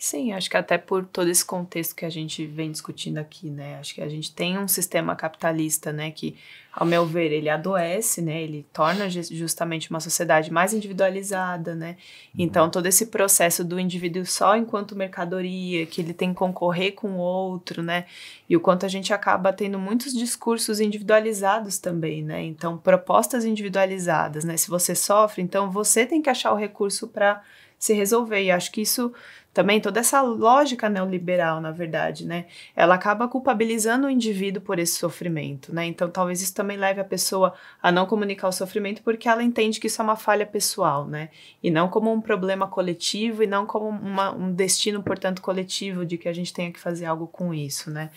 Sim, 0.00 0.32
acho 0.32 0.48
que 0.48 0.56
até 0.56 0.78
por 0.78 1.04
todo 1.04 1.28
esse 1.28 1.44
contexto 1.44 1.96
que 1.96 2.04
a 2.04 2.08
gente 2.08 2.46
vem 2.46 2.70
discutindo 2.70 3.18
aqui, 3.18 3.50
né? 3.50 3.78
Acho 3.80 3.96
que 3.96 4.00
a 4.00 4.08
gente 4.08 4.32
tem 4.32 4.56
um 4.56 4.68
sistema 4.68 5.16
capitalista, 5.16 5.92
né, 5.92 6.12
que, 6.12 6.36
ao 6.72 6.86
meu 6.86 7.04
ver, 7.04 7.32
ele 7.32 7.48
adoece, 7.48 8.22
né? 8.22 8.40
Ele 8.40 8.64
torna 8.72 9.10
justamente 9.10 9.90
uma 9.90 9.98
sociedade 9.98 10.52
mais 10.52 10.72
individualizada, 10.72 11.74
né? 11.74 11.96
Uhum. 12.32 12.44
Então, 12.44 12.70
todo 12.70 12.86
esse 12.86 13.06
processo 13.06 13.64
do 13.64 13.80
indivíduo 13.80 14.24
só 14.24 14.56
enquanto 14.56 14.94
mercadoria, 14.94 15.84
que 15.84 16.00
ele 16.00 16.14
tem 16.14 16.28
que 16.28 16.38
concorrer 16.38 16.92
com 16.92 17.14
o 17.14 17.18
outro, 17.18 17.82
né? 17.82 18.06
E 18.48 18.56
o 18.56 18.60
quanto 18.60 18.86
a 18.86 18.88
gente 18.88 19.12
acaba 19.12 19.52
tendo 19.52 19.80
muitos 19.80 20.14
discursos 20.14 20.78
individualizados 20.78 21.78
também, 21.78 22.22
né? 22.22 22.44
Então, 22.44 22.78
propostas 22.78 23.44
individualizadas, 23.44 24.44
né? 24.44 24.56
Se 24.56 24.70
você 24.70 24.94
sofre, 24.94 25.42
então 25.42 25.72
você 25.72 26.06
tem 26.06 26.22
que 26.22 26.30
achar 26.30 26.52
o 26.52 26.56
recurso 26.56 27.08
para 27.08 27.42
se 27.76 27.92
resolver. 27.94 28.42
E 28.44 28.50
acho 28.52 28.70
que 28.70 28.82
isso 28.82 29.12
também 29.58 29.80
toda 29.80 29.98
essa 29.98 30.22
lógica 30.22 30.88
neoliberal, 30.88 31.60
na 31.60 31.72
verdade, 31.72 32.24
né? 32.24 32.44
Ela 32.76 32.94
acaba 32.94 33.26
culpabilizando 33.26 34.06
o 34.06 34.10
indivíduo 34.10 34.62
por 34.62 34.78
esse 34.78 34.94
sofrimento, 34.94 35.74
né? 35.74 35.84
Então, 35.84 36.08
talvez 36.08 36.40
isso 36.40 36.54
também 36.54 36.76
leve 36.76 37.00
a 37.00 37.04
pessoa 37.04 37.52
a 37.82 37.90
não 37.90 38.06
comunicar 38.06 38.46
o 38.46 38.52
sofrimento 38.52 39.02
porque 39.02 39.28
ela 39.28 39.42
entende 39.42 39.80
que 39.80 39.88
isso 39.88 40.00
é 40.00 40.04
uma 40.04 40.14
falha 40.14 40.46
pessoal, 40.46 41.08
né? 41.08 41.30
E 41.60 41.72
não 41.72 41.88
como 41.88 42.12
um 42.12 42.20
problema 42.20 42.68
coletivo 42.68 43.42
e 43.42 43.48
não 43.48 43.66
como 43.66 43.88
uma, 43.88 44.30
um 44.30 44.52
destino, 44.52 45.02
portanto, 45.02 45.42
coletivo 45.42 46.06
de 46.06 46.16
que 46.16 46.28
a 46.28 46.32
gente 46.32 46.52
tenha 46.54 46.70
que 46.70 46.78
fazer 46.78 47.06
algo 47.06 47.26
com 47.26 47.52
isso, 47.52 47.90
né? 47.90 48.10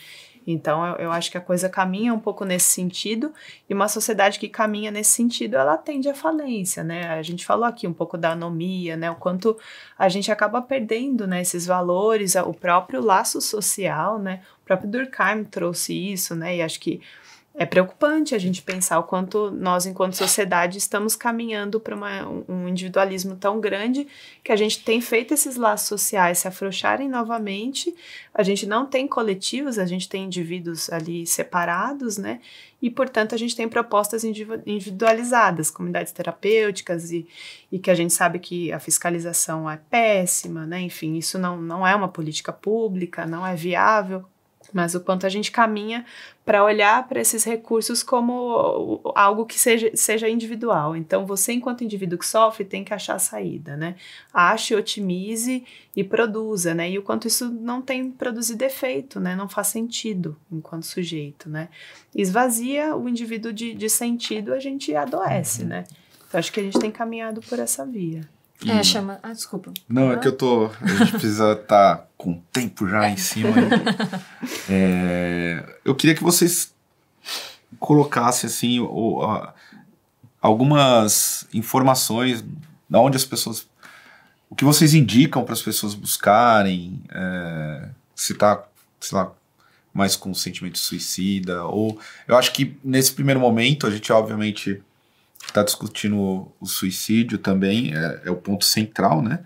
Então, 0.45 0.85
eu, 0.85 0.95
eu, 0.95 1.11
acho 1.11 1.29
que 1.29 1.37
a 1.37 1.41
coisa 1.41 1.69
caminha 1.69 2.13
um 2.13 2.19
pouco 2.19 2.43
nesse 2.43 2.71
sentido, 2.71 3.31
e 3.69 3.73
uma 3.73 3.87
sociedade 3.87 4.39
que 4.39 4.49
caminha 4.49 4.89
nesse 4.89 5.11
sentido, 5.11 5.55
ela 5.55 5.77
tende 5.77 6.09
à 6.09 6.13
falência, 6.13 6.83
né? 6.83 7.09
A 7.09 7.21
gente 7.21 7.45
falou 7.45 7.65
aqui 7.65 7.87
um 7.87 7.93
pouco 7.93 8.17
da 8.17 8.31
anomia, 8.31 8.97
né? 8.97 9.11
O 9.11 9.15
quanto 9.15 9.57
a 9.97 10.09
gente 10.09 10.31
acaba 10.31 10.61
perdendo, 10.61 11.27
né, 11.27 11.41
esses 11.41 11.65
valores, 11.65 12.35
o 12.35 12.53
próprio 12.53 13.01
laço 13.01 13.39
social, 13.39 14.17
né? 14.17 14.41
O 14.63 14.65
próprio 14.65 14.89
Durkheim 14.89 15.43
trouxe 15.43 15.93
isso, 15.93 16.35
né? 16.35 16.57
E 16.57 16.61
acho 16.61 16.79
que 16.79 17.01
é 17.53 17.65
preocupante 17.65 18.33
a 18.33 18.39
gente 18.39 18.61
pensar 18.61 18.97
o 18.97 19.03
quanto 19.03 19.51
nós, 19.51 19.85
enquanto 19.85 20.13
sociedade, 20.13 20.77
estamos 20.77 21.17
caminhando 21.17 21.81
para 21.81 21.97
um 22.47 22.67
individualismo 22.67 23.35
tão 23.35 23.59
grande 23.59 24.07
que 24.41 24.53
a 24.53 24.55
gente 24.55 24.81
tem 24.83 25.01
feito 25.01 25.33
esses 25.33 25.57
laços 25.57 25.87
sociais 25.87 26.39
se 26.39 26.47
afrouxarem 26.47 27.09
novamente. 27.09 27.93
A 28.33 28.41
gente 28.41 28.65
não 28.65 28.85
tem 28.85 29.05
coletivos, 29.05 29.77
a 29.77 29.85
gente 29.85 30.07
tem 30.07 30.25
indivíduos 30.25 30.89
ali 30.89 31.27
separados, 31.27 32.17
né? 32.17 32.39
E, 32.81 32.89
portanto, 32.89 33.35
a 33.35 33.37
gente 33.37 33.55
tem 33.55 33.67
propostas 33.67 34.23
individualizadas, 34.23 35.69
comunidades 35.69 36.13
terapêuticas, 36.13 37.11
e, 37.11 37.27
e 37.69 37.77
que 37.77 37.91
a 37.91 37.95
gente 37.95 38.13
sabe 38.13 38.39
que 38.39 38.71
a 38.71 38.79
fiscalização 38.79 39.69
é 39.69 39.77
péssima, 39.89 40.65
né? 40.65 40.79
Enfim, 40.79 41.17
isso 41.17 41.37
não, 41.37 41.61
não 41.61 41.85
é 41.85 41.93
uma 41.93 42.07
política 42.07 42.53
pública, 42.53 43.25
não 43.25 43.45
é 43.45 43.55
viável 43.55 44.25
mas 44.73 44.95
o 44.95 44.99
quanto 44.99 45.25
a 45.25 45.29
gente 45.29 45.51
caminha 45.51 46.05
para 46.45 46.63
olhar 46.63 47.07
para 47.07 47.21
esses 47.21 47.43
recursos 47.43 48.01
como 48.01 49.01
algo 49.15 49.45
que 49.45 49.59
seja, 49.59 49.91
seja 49.93 50.27
individual. 50.27 50.95
Então, 50.95 51.25
você, 51.25 51.53
enquanto 51.53 51.83
indivíduo 51.83 52.17
que 52.17 52.25
sofre, 52.25 52.65
tem 52.65 52.83
que 52.83 52.93
achar 52.93 53.15
a 53.15 53.19
saída, 53.19 53.77
né? 53.77 53.95
Ache, 54.33 54.75
otimize 54.75 55.63
e 55.95 56.03
produza, 56.03 56.73
né? 56.73 56.89
E 56.89 56.97
o 56.97 57.03
quanto 57.03 57.27
isso 57.27 57.49
não 57.49 57.81
tem 57.81 58.11
produzido 58.11 58.63
efeito, 58.63 59.19
né? 59.19 59.35
Não 59.35 59.47
faz 59.47 59.67
sentido 59.67 60.37
enquanto 60.51 60.85
sujeito, 60.85 61.49
né? 61.49 61.69
Esvazia 62.15 62.95
o 62.95 63.07
indivíduo 63.07 63.53
de, 63.53 63.73
de 63.73 63.89
sentido, 63.89 64.53
a 64.53 64.59
gente 64.59 64.95
adoece, 64.95 65.61
uhum. 65.63 65.69
né? 65.69 65.83
Então, 66.27 66.39
acho 66.39 66.51
que 66.51 66.59
a 66.59 66.63
gente 66.63 66.79
tem 66.79 66.91
caminhado 66.91 67.41
por 67.41 67.59
essa 67.59 67.85
via. 67.85 68.21
É, 68.67 68.83
chama. 68.83 69.19
Ah, 69.23 69.33
desculpa. 69.33 69.73
Não, 69.89 70.11
é 70.11 70.17
que 70.17 70.27
eu 70.27 70.35
tô. 70.35 70.69
A 70.81 70.87
gente 70.87 71.11
precisa 71.13 71.53
estar 71.53 71.97
tá 71.97 72.07
com 72.17 72.33
o 72.33 72.43
tempo 72.51 72.87
já 72.87 73.09
em 73.09 73.17
cima. 73.17 73.49
é, 74.69 75.77
eu 75.83 75.95
queria 75.95 76.15
que 76.15 76.23
vocês 76.23 76.73
colocassem, 77.79 78.47
assim, 78.47 78.77
algumas 80.41 81.47
informações 81.53 82.43
da 82.89 82.99
onde 82.99 83.17
as 83.17 83.25
pessoas. 83.25 83.67
O 84.49 84.55
que 84.55 84.65
vocês 84.65 84.93
indicam 84.93 85.43
para 85.43 85.53
as 85.53 85.61
pessoas 85.61 85.93
buscarem, 85.93 87.01
é, 87.09 87.89
se 88.13 88.35
tá, 88.35 88.63
sei 88.99 89.17
lá, 89.17 89.31
mais 89.93 90.15
com 90.15 90.33
sentimento 90.33 90.77
suicida, 90.77 91.63
ou. 91.65 91.99
Eu 92.27 92.37
acho 92.37 92.53
que 92.53 92.77
nesse 92.83 93.13
primeiro 93.13 93.39
momento, 93.39 93.87
a 93.87 93.89
gente, 93.89 94.11
obviamente 94.11 94.83
está 95.51 95.63
discutindo 95.63 96.51
o 96.59 96.65
suicídio 96.65 97.37
também, 97.37 97.93
é, 97.93 98.21
é, 98.25 98.31
o 98.31 98.35
ponto 98.35 98.65
central, 98.65 99.21
né? 99.21 99.43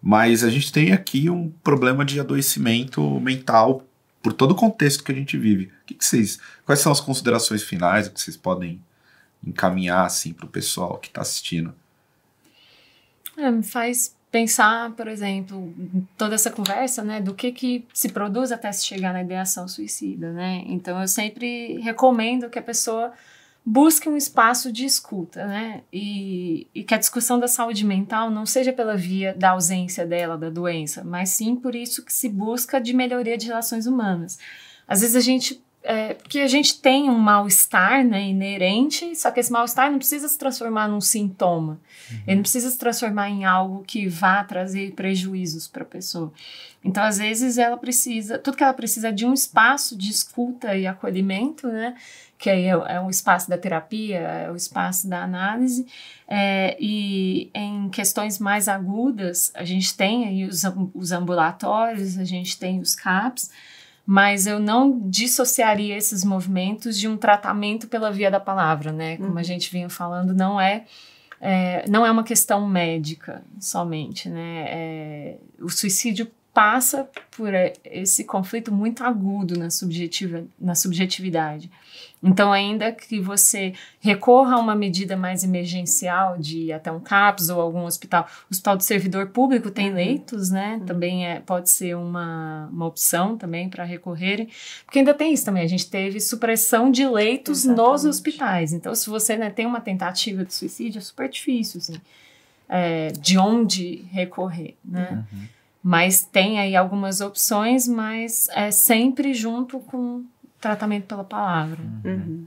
Mas 0.00 0.44
a 0.44 0.50
gente 0.50 0.72
tem 0.72 0.92
aqui 0.92 1.28
um 1.28 1.50
problema 1.62 2.04
de 2.04 2.20
adoecimento 2.20 3.20
mental 3.20 3.84
por 4.22 4.32
todo 4.32 4.52
o 4.52 4.54
contexto 4.54 5.02
que 5.02 5.12
a 5.12 5.14
gente 5.14 5.36
vive. 5.36 5.66
O 5.82 5.86
que, 5.86 5.94
que 5.94 6.04
vocês, 6.04 6.38
quais 6.64 6.80
são 6.80 6.92
as 6.92 7.00
considerações 7.00 7.62
finais 7.62 8.08
que 8.08 8.20
vocês 8.20 8.36
podem 8.36 8.82
encaminhar 9.46 10.06
assim 10.06 10.32
para 10.32 10.46
o 10.46 10.48
pessoal 10.48 10.98
que 10.98 11.08
está 11.08 11.22
assistindo? 11.22 11.74
É, 13.36 13.50
me 13.50 13.62
faz 13.62 14.14
pensar, 14.30 14.92
por 14.92 15.08
exemplo, 15.08 15.74
toda 16.16 16.34
essa 16.34 16.50
conversa, 16.50 17.02
né, 17.02 17.20
do 17.20 17.34
que 17.34 17.50
que 17.50 17.86
se 17.92 18.10
produz 18.10 18.52
até 18.52 18.70
se 18.70 18.86
chegar 18.86 19.12
na 19.12 19.22
ideação 19.22 19.66
suicida, 19.66 20.32
né? 20.32 20.62
Então 20.66 21.00
eu 21.00 21.08
sempre 21.08 21.78
recomendo 21.80 22.48
que 22.48 22.58
a 22.58 22.62
pessoa 22.62 23.12
busque 23.64 24.08
um 24.08 24.16
espaço 24.16 24.72
de 24.72 24.84
escuta, 24.84 25.46
né? 25.46 25.82
E, 25.92 26.66
e, 26.74 26.82
que 26.82 26.94
a 26.94 26.98
discussão 26.98 27.38
da 27.38 27.48
saúde 27.48 27.84
mental 27.84 28.30
não 28.30 28.46
seja 28.46 28.72
pela 28.72 28.96
via 28.96 29.34
da 29.34 29.50
ausência 29.50 30.06
dela, 30.06 30.36
da 30.36 30.50
doença, 30.50 31.04
mas 31.04 31.30
sim 31.30 31.54
por 31.56 31.74
isso 31.74 32.04
que 32.04 32.12
se 32.12 32.28
busca 32.28 32.80
de 32.80 32.92
melhoria 32.92 33.36
de 33.36 33.46
relações 33.46 33.86
humanas. 33.86 34.38
Às 34.88 35.02
vezes 35.02 35.16
a 35.16 35.20
gente. 35.20 35.62
É, 35.82 36.12
porque 36.12 36.40
a 36.40 36.46
gente 36.46 36.78
tem 36.78 37.08
um 37.08 37.18
mal-estar 37.18 38.04
né, 38.04 38.28
inerente, 38.28 39.16
só 39.16 39.30
que 39.30 39.40
esse 39.40 39.50
mal-estar 39.50 39.90
não 39.90 39.96
precisa 39.96 40.28
se 40.28 40.36
transformar 40.36 40.86
num 40.86 41.00
sintoma. 41.00 41.80
Uhum. 42.10 42.18
Ele 42.26 42.36
não 42.36 42.42
precisa 42.42 42.68
se 42.68 42.76
transformar 42.76 43.30
em 43.30 43.46
algo 43.46 43.82
que 43.86 44.06
vá 44.06 44.44
trazer 44.44 44.92
prejuízos 44.92 45.66
para 45.66 45.82
a 45.82 45.86
pessoa. 45.86 46.34
Então, 46.84 47.02
às 47.02 47.16
vezes, 47.16 47.56
ela 47.56 47.78
precisa, 47.78 48.38
tudo 48.38 48.58
que 48.58 48.62
ela 48.62 48.74
precisa 48.74 49.08
é 49.08 49.12
de 49.12 49.24
um 49.24 49.32
espaço 49.32 49.96
de 49.96 50.10
escuta 50.10 50.76
e 50.76 50.86
acolhimento, 50.86 51.66
né? 51.66 51.94
Que 52.40 52.48
aí 52.48 52.64
é, 52.64 52.70
é 52.70 53.00
o 53.00 53.10
espaço 53.10 53.50
da 53.50 53.58
terapia, 53.58 54.18
é 54.18 54.50
o 54.50 54.56
espaço 54.56 55.06
da 55.06 55.22
análise, 55.22 55.86
é, 56.26 56.74
e 56.80 57.50
em 57.54 57.90
questões 57.90 58.38
mais 58.38 58.66
agudas, 58.66 59.52
a 59.54 59.62
gente 59.62 59.94
tem 59.94 60.26
aí 60.26 60.44
os, 60.46 60.62
os 60.94 61.12
ambulatórios, 61.12 62.16
a 62.16 62.24
gente 62.24 62.58
tem 62.58 62.80
os 62.80 62.94
CAPs, 62.94 63.50
mas 64.06 64.46
eu 64.46 64.58
não 64.58 65.06
dissociaria 65.08 65.94
esses 65.94 66.24
movimentos 66.24 66.98
de 66.98 67.06
um 67.06 67.16
tratamento 67.16 67.86
pela 67.86 68.10
via 68.10 68.30
da 68.30 68.40
palavra, 68.40 68.90
né? 68.90 69.18
Como 69.18 69.32
uhum. 69.32 69.38
a 69.38 69.42
gente 69.42 69.70
vinha 69.70 69.90
falando, 69.90 70.32
não 70.32 70.58
é, 70.58 70.86
é, 71.40 71.84
não 71.88 72.06
é 72.06 72.10
uma 72.10 72.24
questão 72.24 72.66
médica 72.66 73.42
somente, 73.60 74.30
né? 74.30 74.64
É, 74.66 75.36
o 75.60 75.68
suicídio 75.68 76.26
passa 76.60 77.08
por 77.30 77.54
esse 77.82 78.22
conflito 78.24 78.70
muito 78.70 79.02
agudo 79.02 79.58
na, 79.58 79.70
subjetiva, 79.70 80.44
na 80.60 80.74
subjetividade. 80.74 81.70
Então, 82.22 82.52
ainda 82.52 82.92
que 82.92 83.18
você 83.18 83.72
recorra 83.98 84.56
a 84.56 84.58
uma 84.58 84.74
medida 84.74 85.16
mais 85.16 85.42
emergencial 85.42 86.36
de 86.36 86.64
ir 86.64 86.72
até 86.74 86.92
um 86.92 87.00
CAPS 87.00 87.48
ou 87.48 87.62
algum 87.62 87.86
hospital, 87.86 88.28
o 88.42 88.52
hospital 88.52 88.76
do 88.76 88.82
servidor 88.82 89.28
público 89.28 89.70
tem 89.70 89.88
uhum. 89.88 89.94
leitos, 89.94 90.50
né? 90.50 90.76
Uhum. 90.78 90.84
Também 90.84 91.26
é, 91.26 91.40
pode 91.40 91.70
ser 91.70 91.96
uma, 91.96 92.68
uma 92.70 92.84
opção 92.84 93.38
também 93.38 93.70
para 93.70 93.82
recorrerem, 93.82 94.46
porque 94.84 94.98
ainda 94.98 95.14
tem 95.14 95.32
isso 95.32 95.46
também, 95.46 95.62
a 95.62 95.66
gente 95.66 95.88
teve 95.88 96.20
supressão 96.20 96.90
de 96.90 97.08
leitos 97.08 97.64
Exatamente. 97.64 97.90
nos 97.90 98.04
hospitais. 98.04 98.74
Então, 98.74 98.94
se 98.94 99.08
você 99.08 99.34
né, 99.34 99.48
tem 99.48 99.64
uma 99.64 99.80
tentativa 99.80 100.44
de 100.44 100.52
suicídio, 100.52 100.98
é 100.98 101.00
super 101.00 101.26
difícil, 101.26 101.78
assim, 101.78 101.98
é, 102.68 103.12
de 103.12 103.38
onde 103.38 104.04
recorrer, 104.12 104.74
né? 104.84 105.24
Uhum. 105.32 105.59
Mas 105.82 106.22
tem 106.22 106.58
aí 106.58 106.76
algumas 106.76 107.20
opções, 107.20 107.88
mas 107.88 108.48
é 108.50 108.70
sempre 108.70 109.32
junto 109.32 109.80
com 109.80 110.24
tratamento 110.60 111.06
pela 111.06 111.24
palavra. 111.24 111.78
Uhum. 112.04 112.46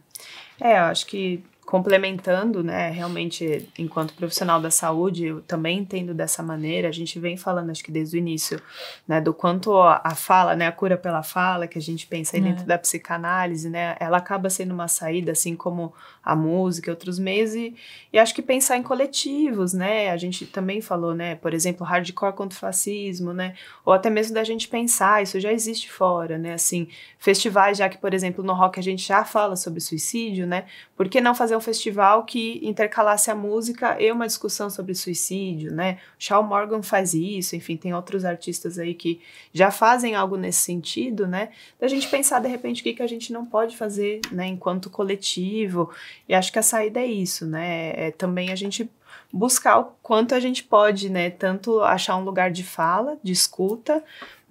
É, 0.61 0.77
eu 0.77 0.83
acho 0.83 1.07
que 1.07 1.43
complementando, 1.73 2.63
né, 2.63 2.91
realmente, 2.91 3.67
enquanto 3.79 4.13
profissional 4.13 4.61
da 4.61 4.69
saúde, 4.69 5.25
eu 5.25 5.41
também 5.41 5.79
entendo 5.79 6.13
dessa 6.13 6.43
maneira, 6.43 6.87
a 6.87 6.91
gente 6.91 7.17
vem 7.17 7.35
falando, 7.35 7.71
acho 7.71 7.83
que 7.83 7.91
desde 7.91 8.15
o 8.15 8.19
início, 8.19 8.61
né, 9.07 9.19
do 9.19 9.33
quanto 9.33 9.75
a 9.81 10.13
fala, 10.13 10.55
né, 10.55 10.67
a 10.67 10.71
cura 10.71 10.95
pela 10.95 11.23
fala, 11.23 11.65
que 11.65 11.79
a 11.79 11.81
gente 11.81 12.05
pensa 12.05 12.37
aí 12.37 12.43
é. 12.43 12.45
dentro 12.45 12.67
da 12.67 12.77
psicanálise, 12.77 13.71
né, 13.71 13.95
ela 13.99 14.17
acaba 14.17 14.51
sendo 14.51 14.71
uma 14.71 14.87
saída, 14.87 15.31
assim 15.31 15.55
como 15.55 15.91
a 16.23 16.35
música 16.35 16.91
e 16.91 16.91
outros 16.91 17.17
meios, 17.17 17.55
e, 17.55 17.73
e 18.13 18.19
acho 18.19 18.35
que 18.35 18.43
pensar 18.43 18.77
em 18.77 18.83
coletivos, 18.83 19.73
né, 19.73 20.11
a 20.11 20.17
gente 20.17 20.45
também 20.45 20.79
falou, 20.79 21.15
né, 21.15 21.33
por 21.33 21.55
exemplo, 21.55 21.83
hardcore 21.83 22.33
contra 22.33 22.55
o 22.55 22.59
fascismo, 22.59 23.33
né, 23.33 23.55
ou 23.83 23.93
até 23.93 24.11
mesmo 24.11 24.35
da 24.35 24.43
gente 24.43 24.67
pensar, 24.67 25.23
isso 25.23 25.39
já 25.39 25.51
existe 25.51 25.91
fora, 25.91 26.37
né, 26.37 26.53
assim, 26.53 26.87
festivais, 27.17 27.79
já 27.79 27.89
que, 27.89 27.97
por 27.97 28.13
exemplo, 28.13 28.43
no 28.43 28.53
rock 28.53 28.79
a 28.79 28.83
gente 28.83 29.07
já 29.07 29.25
fala 29.25 29.55
sobre 29.55 29.79
suicídio, 29.79 30.45
né, 30.45 30.65
por 30.95 31.09
que 31.09 31.19
não 31.19 31.33
fazer 31.33 31.55
um 31.55 31.62
festival 31.63 32.23
que 32.23 32.59
intercalasse 32.61 33.31
a 33.31 33.35
música 33.35 33.99
e 33.99 34.11
uma 34.11 34.27
discussão 34.27 34.69
sobre 34.69 34.93
suicídio, 34.93 35.71
né? 35.71 35.97
Shawn 36.19 36.43
Morgan 36.43 36.83
faz 36.83 37.13
isso, 37.13 37.55
enfim, 37.55 37.75
tem 37.77 37.93
outros 37.93 38.25
artistas 38.25 38.77
aí 38.77 38.93
que 38.93 39.19
já 39.51 39.71
fazem 39.71 40.13
algo 40.13 40.37
nesse 40.37 40.59
sentido, 40.59 41.27
né? 41.27 41.49
Da 41.79 41.87
gente 41.87 42.07
pensar 42.07 42.39
de 42.39 42.47
repente 42.47 42.81
o 42.81 42.83
que, 42.83 42.93
que 42.93 43.03
a 43.03 43.07
gente 43.07 43.33
não 43.33 43.45
pode 43.45 43.75
fazer, 43.75 44.21
né, 44.31 44.45
enquanto 44.47 44.89
coletivo. 44.89 45.89
E 46.27 46.35
acho 46.35 46.51
que 46.51 46.59
a 46.59 46.63
saída 46.63 46.99
é 46.99 47.07
isso, 47.07 47.45
né? 47.45 47.93
É 47.95 48.11
também 48.11 48.51
a 48.51 48.55
gente 48.55 48.89
buscar 49.31 49.79
o 49.79 49.85
quanto 50.03 50.35
a 50.35 50.39
gente 50.39 50.63
pode, 50.63 51.09
né, 51.09 51.31
tanto 51.31 51.81
achar 51.81 52.15
um 52.17 52.23
lugar 52.23 52.51
de 52.51 52.63
fala, 52.63 53.17
de 53.23 53.31
escuta, 53.31 54.03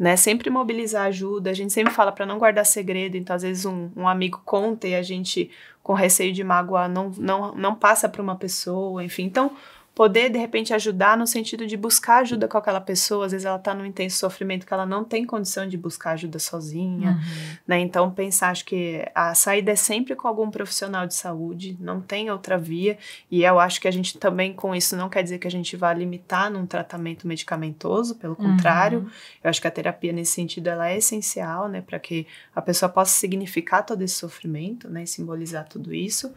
né, 0.03 0.16
sempre 0.16 0.50
mobilizar 0.50 1.07
ajuda. 1.07 1.50
A 1.50 1.55
gente 1.55 1.72
sempre 1.72 1.92
fala 1.92 2.11
para 2.11 2.26
não 2.26 2.36
guardar 2.36 2.66
segredo, 2.66 3.16
então 3.16 3.36
às 3.36 3.42
vezes 3.42 3.64
um, 3.64 3.88
um 3.96 4.09
amigo 4.09 4.42
conta 4.44 4.88
e 4.88 4.96
a 4.96 5.03
gente 5.03 5.48
com 5.80 5.94
receio 5.94 6.32
de 6.32 6.42
magoar 6.42 6.88
não 6.88 7.11
não 7.16 7.55
não 7.55 7.72
passa 7.76 8.09
para 8.09 8.20
uma 8.20 8.34
pessoa, 8.34 9.05
enfim. 9.05 9.22
Então, 9.22 9.53
poder 9.95 10.30
de 10.30 10.38
repente 10.38 10.72
ajudar 10.72 11.16
no 11.18 11.26
sentido 11.26 11.66
de 11.66 11.76
buscar 11.76 12.22
ajuda 12.22 12.49
com 12.49 12.57
aquela 12.57 12.80
pessoa, 12.80 13.26
às 13.26 13.32
vezes 13.32 13.45
ela 13.45 13.57
está 13.57 13.74
num 13.74 13.84
intenso 13.84 14.16
sofrimento 14.16 14.66
que 14.66 14.72
ela 14.72 14.86
não 14.86 15.05
tem 15.05 15.24
condição 15.26 15.68
de 15.68 15.76
buscar 15.76 16.12
ajuda 16.12 16.38
sozinha, 16.38 17.11
uhum. 17.11 17.57
né? 17.66 17.78
Então 17.80 18.11
pensar 18.11 18.51
acho 18.51 18.64
que 18.64 19.07
a 19.14 19.34
saída 19.34 19.72
é 19.72 19.76
sempre 19.76 20.16
com 20.16 20.26
algum 20.26 20.51
profissional 20.51 21.07
de 21.07 21.14
saúde, 21.14 21.76
não 21.78 22.01
tem 22.01 22.30
outra 22.30 22.57
via, 22.57 22.97
e 23.30 23.45
eu 23.45 23.61
acho 23.61 23.80
que 23.80 23.88
a 23.88 23.90
gente 23.90 24.16
também 24.16 24.55
com 24.55 24.74
isso 24.74 24.97
não 24.97 25.09
quer 25.09 25.22
dizer 25.22 25.38
que 25.38 25.47
a 25.47 25.51
gente 25.51 25.76
vá 25.76 25.93
limitar 25.93 26.51
num 26.51 26.66
tratamento 26.66 27.26
medicamentoso, 27.26 28.14
pelo 28.14 28.36
uhum. 28.38 28.53
contrário, 28.53 29.11
eu 29.45 29.51
acho 29.51 29.61
que 29.61 29.68
a 29.68 29.70
terapia 29.70 30.12
nesse 30.12 30.32
sentido 30.32 30.68
ela 30.68 30.88
é 30.88 30.97
essencial, 30.97 31.68
né, 31.68 31.82
para 31.82 31.99
que 31.99 32.26
a 32.55 32.62
pessoa 32.62 32.88
possa 32.88 33.12
significar 33.12 33.84
todo 33.84 34.03
esse 34.03 34.14
sofrimento, 34.14 34.88
né, 34.88 35.03
e 35.03 35.07
simbolizar 35.07 35.68
tudo 35.68 35.93
isso. 35.93 36.32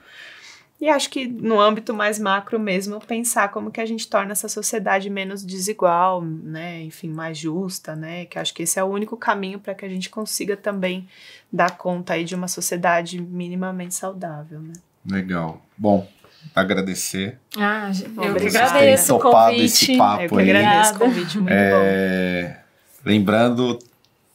E 0.80 0.90
acho 0.90 1.10
que 1.10 1.26
no 1.26 1.60
âmbito 1.60 1.94
mais 1.94 2.20
macro 2.20 2.60
mesmo, 2.60 3.00
pensar 3.00 3.50
como 3.50 3.72
que 3.72 3.80
a 3.80 3.86
gente 3.86 4.08
torna 4.08 4.34
essa 4.34 4.50
sociedade 4.50 5.10
menos 5.10 5.44
desigual, 5.44 6.22
né, 6.22 6.84
enfim, 6.84 7.10
mais 7.10 7.38
justa, 7.38 7.96
né, 7.96 8.26
que 8.26 8.38
acho 8.38 8.54
que 8.54 8.64
esse 8.64 8.78
é 8.78 8.84
o 8.84 8.88
único 8.88 9.16
caminho 9.16 9.58
para 9.58 9.74
que 9.74 9.86
a 9.86 9.90
gente 9.90 10.10
consiga 10.10 10.58
também 10.58 11.08
dar 11.52 11.78
conta 11.78 12.14
aí 12.14 12.26
de 12.26 12.36
uma 12.36 12.50
sociedade 12.50 13.22
minimamente 13.22 13.96
saudável, 13.96 14.60
né. 14.60 14.74
Legal. 15.10 15.62
Bom, 15.78 16.08
agradecer. 16.54 17.40
Ah, 17.58 17.92
eu 18.18 18.36
que 18.36 18.58
agradeço 18.58 19.16
o 19.16 19.20
convite. 19.20 19.64
Esse 19.64 19.98
papo 19.98 20.24
eu 20.24 20.30
que 20.30 20.42
agradeço 20.42 20.96
o 20.96 21.00
convite, 21.00 21.38
muito 21.38 21.54
é... 21.54 22.44
bom. 22.44 23.10
Lembrando, 23.10 23.80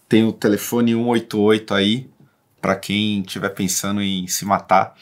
tem 0.08 0.24
o 0.24 0.32
telefone 0.32 0.92
188 0.94 1.74
aí, 1.74 2.08
para 2.60 2.76
quem 2.76 3.20
estiver 3.20 3.50
pensando 3.50 4.00
em 4.00 4.26
se 4.26 4.44
matar. 4.44 4.94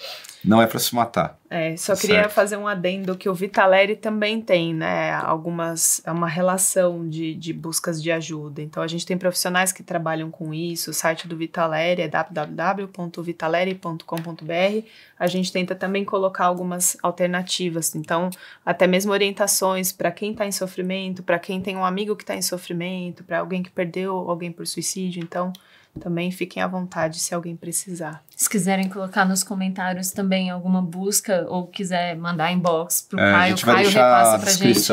Não 0.44 0.62
é 0.62 0.66
para 0.66 0.78
se 0.78 0.94
matar. 0.94 1.36
É, 1.50 1.76
só 1.76 1.96
queria 1.96 2.20
certo. 2.20 2.32
fazer 2.32 2.56
um 2.56 2.68
adendo 2.68 3.16
que 3.16 3.28
o 3.28 3.34
Vitaleri 3.34 3.96
também 3.96 4.40
tem, 4.40 4.72
né? 4.74 5.12
Algumas. 5.14 6.00
É 6.04 6.12
uma 6.12 6.28
relação 6.28 7.08
de, 7.08 7.34
de 7.34 7.52
buscas 7.52 8.02
de 8.02 8.12
ajuda. 8.12 8.60
Então 8.60 8.82
a 8.82 8.86
gente 8.86 9.06
tem 9.06 9.16
profissionais 9.16 9.72
que 9.72 9.82
trabalham 9.82 10.30
com 10.30 10.52
isso. 10.52 10.90
O 10.90 10.94
site 10.94 11.26
do 11.26 11.34
Vitaleri 11.36 12.02
é 12.02 12.08
www.vitaleri.com.br. 12.08 14.86
A 15.18 15.26
gente 15.26 15.50
tenta 15.50 15.74
também 15.74 16.04
colocar 16.04 16.44
algumas 16.44 16.98
alternativas. 17.02 17.94
Então, 17.94 18.28
até 18.64 18.86
mesmo 18.86 19.10
orientações 19.10 19.90
para 19.90 20.12
quem 20.12 20.32
está 20.32 20.46
em 20.46 20.52
sofrimento, 20.52 21.22
para 21.22 21.38
quem 21.38 21.60
tem 21.60 21.76
um 21.76 21.84
amigo 21.84 22.14
que 22.14 22.22
está 22.22 22.36
em 22.36 22.42
sofrimento, 22.42 23.24
para 23.24 23.40
alguém 23.40 23.62
que 23.62 23.70
perdeu 23.70 24.14
alguém 24.30 24.52
por 24.52 24.66
suicídio. 24.66 25.22
Então, 25.22 25.52
também 26.00 26.30
fiquem 26.30 26.62
à 26.62 26.66
vontade 26.66 27.18
se 27.18 27.34
alguém 27.34 27.56
precisar. 27.56 28.22
Se 28.36 28.48
quiserem 28.48 28.88
colocar 28.88 29.24
nos 29.24 29.42
comentários 29.42 30.10
também 30.10 30.50
alguma 30.50 30.80
busca 30.80 31.46
ou 31.48 31.66
quiser 31.66 32.16
mandar 32.16 32.52
inbox 32.52 33.02
pro 33.02 33.18
é, 33.18 33.32
Caio, 33.32 33.54
o 33.54 33.60
Caio 33.60 33.88
repassa 33.90 34.38
pra 34.38 34.52
gente 34.52 34.92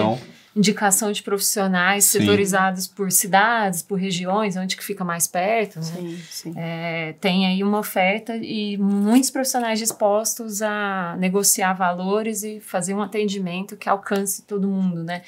indicação 0.55 1.11
de 1.11 1.21
profissionais 1.21 2.05
sim. 2.05 2.19
setorizados 2.19 2.87
por 2.87 3.11
cidades, 3.11 3.81
por 3.81 3.99
regiões, 3.99 4.55
onde 4.55 4.77
que 4.77 4.83
fica 4.83 5.03
mais 5.03 5.27
perto. 5.27 5.79
Né? 5.79 5.85
Sim, 5.85 6.19
sim. 6.29 6.53
É, 6.55 7.13
tem 7.19 7.45
aí 7.45 7.61
uma 7.61 7.79
oferta 7.79 8.37
e 8.37 8.77
muitos 8.77 9.29
profissionais 9.29 9.77
dispostos 9.77 10.61
a 10.61 11.15
negociar 11.19 11.73
valores 11.73 12.43
e 12.43 12.61
fazer 12.61 12.93
um 12.93 13.01
atendimento 13.01 13.75
que 13.75 13.89
alcance 13.89 14.43
todo 14.43 14.67
mundo, 14.67 15.03
né? 15.03 15.21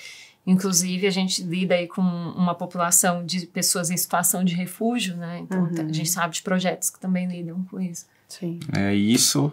Inclusive, 0.48 1.06
a 1.06 1.12
gente 1.12 1.44
lida 1.44 1.76
aí 1.76 1.88
com 1.88 2.02
uma 2.02 2.56
população 2.56 3.26
de 3.26 3.46
pessoas 3.48 3.92
em 3.92 3.98
situação 3.98 4.46
de 4.46 4.56
refúgio, 4.56 5.18
né? 5.18 5.40
Então, 5.42 5.64
uhum. 5.64 5.90
a 5.90 5.92
gente 5.92 6.10
sabe 6.10 6.36
de 6.36 6.42
projetos 6.42 6.90
que 6.90 6.98
também 6.98 7.28
lidam 7.28 7.66
com 7.70 7.82
isso. 7.82 8.06
Sim. 8.30 8.58
É 8.74 8.96
isso. 8.96 9.52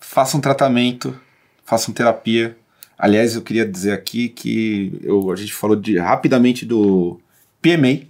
Façam 0.00 0.38
um 0.38 0.40
tratamento, 0.40 1.16
façam 1.64 1.94
terapia. 1.94 2.58
Aliás, 2.98 3.36
eu 3.36 3.42
queria 3.42 3.64
dizer 3.64 3.92
aqui 3.92 4.28
que 4.28 4.98
eu, 5.04 5.30
a 5.30 5.36
gente 5.36 5.54
falou 5.54 5.76
de, 5.76 5.96
rapidamente 5.96 6.66
do 6.66 7.20
PMA. 7.60 8.08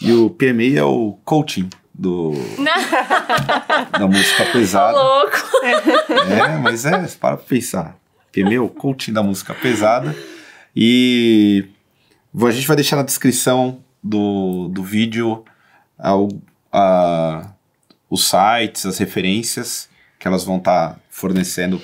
E 0.00 0.12
o 0.12 0.30
PMA 0.30 0.78
é 0.78 0.84
o 0.84 1.18
coaching 1.24 1.68
do 1.92 2.34
da 3.98 4.06
música 4.06 4.44
pesada. 4.52 4.96
Tô 4.96 5.02
louco. 5.02 5.36
É, 5.64 6.56
mas 6.56 6.84
é, 6.84 7.04
para 7.20 7.36
pensar. 7.36 7.96
PMA 8.30 8.54
é 8.54 8.60
o 8.60 8.68
coaching 8.68 9.12
da 9.12 9.24
música 9.24 9.52
pesada. 9.54 10.14
E 10.74 11.66
a 12.34 12.50
gente 12.50 12.66
vai 12.66 12.76
deixar 12.76 12.96
na 12.96 13.02
descrição 13.02 13.80
do, 14.02 14.68
do 14.68 14.82
vídeo 14.82 15.44
ao, 15.98 16.28
a, 16.72 17.52
os 18.10 18.28
sites, 18.28 18.84
as 18.86 18.98
referências 18.98 19.88
que 20.18 20.26
elas 20.26 20.44
vão 20.44 20.56
estar 20.56 20.94
tá 20.94 21.00
fornecendo 21.08 21.80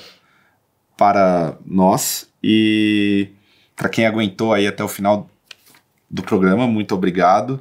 para 0.96 1.56
nós. 1.64 2.28
E 2.42 3.28
para 3.76 3.88
quem 3.88 4.06
aguentou 4.06 4.52
aí 4.52 4.66
até 4.66 4.82
o 4.82 4.88
final 4.88 5.30
do 6.10 6.22
programa, 6.22 6.66
muito 6.66 6.94
obrigado. 6.94 7.60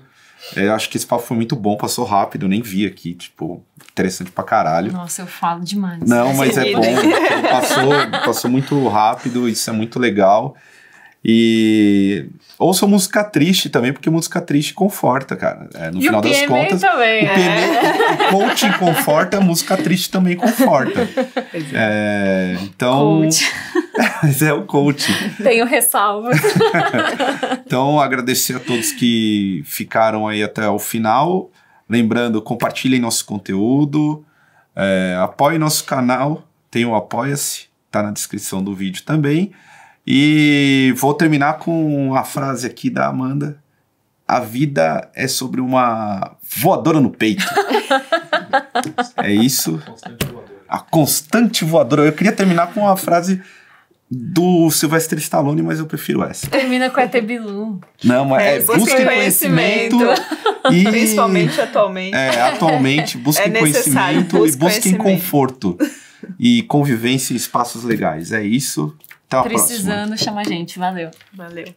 É, 0.55 0.67
eu 0.67 0.73
acho 0.73 0.89
que 0.89 0.97
esse 0.97 1.05
papo 1.05 1.23
foi 1.23 1.35
muito 1.35 1.55
bom, 1.55 1.75
passou 1.75 2.05
rápido, 2.05 2.45
eu 2.45 2.49
nem 2.49 2.61
vi 2.61 2.85
aqui, 2.85 3.13
tipo, 3.13 3.61
interessante 3.91 4.31
pra 4.31 4.43
caralho. 4.43 4.91
Nossa, 4.91 5.21
eu 5.21 5.27
falo 5.27 5.63
demais. 5.63 5.99
Não, 5.99 6.33
mas 6.33 6.57
é 6.57 6.71
bom, 6.71 6.81
passou, 7.49 7.91
passou 8.25 8.49
muito 8.49 8.87
rápido, 8.87 9.49
isso 9.49 9.69
é 9.69 9.73
muito 9.73 9.99
legal. 9.99 10.55
E 11.23 12.27
ouça 12.57 12.87
música 12.87 13.23
triste 13.23 13.69
também, 13.69 13.91
porque 13.91 14.09
música 14.09 14.39
triste 14.39 14.73
conforta, 14.73 15.35
cara. 15.35 15.69
É, 15.73 15.91
no 15.91 15.99
e 15.99 16.03
final 16.03 16.21
das 16.21 16.45
contas. 16.45 16.81
Também, 16.81 17.25
o, 17.25 17.27
é. 17.27 18.29
o 18.29 18.31
coaching 18.31 18.71
conforta, 18.73 19.37
a 19.37 19.41
música 19.41 19.75
triste 19.75 20.09
também 20.09 20.37
conforta. 20.37 21.09
É, 21.73 22.57
então. 22.63 23.21
Coach. 23.21 23.51
Mas 24.23 24.41
é 24.41 24.53
o 24.53 24.65
coaching. 24.65 25.13
Tenho 25.43 25.65
ressalva. 25.65 26.31
então, 27.65 27.99
agradecer 27.99 28.55
a 28.55 28.59
todos 28.59 28.93
que 28.93 29.61
ficaram 29.65 30.25
aí 30.25 30.41
até 30.41 30.67
o 30.69 30.79
final. 30.79 31.51
Lembrando, 31.87 32.41
compartilhem 32.41 32.99
nosso 32.99 33.25
conteúdo, 33.25 34.23
é, 34.75 35.17
apoiem 35.19 35.57
nosso 35.57 35.83
canal, 35.83 36.43
tem 36.69 36.85
o 36.85 36.95
Apoia-se, 36.95 37.67
tá 37.89 38.03
na 38.03 38.11
descrição 38.11 38.63
do 38.63 38.73
vídeo 38.73 39.03
também. 39.03 39.51
E 40.05 40.93
vou 40.97 41.13
terminar 41.13 41.59
com 41.59 42.15
a 42.15 42.23
frase 42.23 42.65
aqui 42.65 42.89
da 42.89 43.07
Amanda. 43.07 43.61
A 44.27 44.39
vida 44.39 45.09
é 45.15 45.27
sobre 45.27 45.59
uma 45.59 46.35
voadora 46.57 46.99
no 46.99 47.09
peito. 47.09 47.43
é 49.17 49.31
isso. 49.31 49.81
A 50.67 50.79
constante 50.79 51.65
voadora. 51.65 52.03
Eu 52.03 52.13
queria 52.13 52.31
terminar 52.31 52.73
com 52.73 52.81
uma 52.81 52.95
frase 52.95 53.41
do 54.11 54.71
Sylvester 54.71 55.19
Stallone, 55.19 55.61
mas 55.61 55.77
eu 55.77 55.85
prefiro 55.85 56.23
essa. 56.23 56.47
Termina 56.47 56.89
com 56.89 56.99
a 56.99 57.05
Bilu. 57.05 57.79
Não, 58.03 58.25
mas 58.25 58.43
é, 58.43 58.55
é 58.57 58.61
busquem 58.61 59.05
conhecimento. 59.05 59.97
e, 60.71 60.83
Principalmente 60.83 61.61
atualmente. 61.61 62.15
É, 62.15 62.41
atualmente, 62.41 63.17
busquem 63.17 63.53
é 63.53 63.59
conhecimento 63.59 64.37
busque 64.37 64.55
e 64.55 64.57
busquem 64.57 64.95
conforto. 64.95 65.77
E 66.39 66.63
convivência 66.63 67.33
em 67.33 67.35
espaços 67.35 67.83
legais. 67.83 68.31
É 68.31 68.43
isso. 68.43 68.95
Até 69.29 69.49
Precisando, 69.49 70.07
próxima. 70.09 70.17
chama 70.17 70.41
a 70.41 70.43
gente. 70.43 70.79
Valeu. 70.79 71.11
Valeu. 71.33 71.73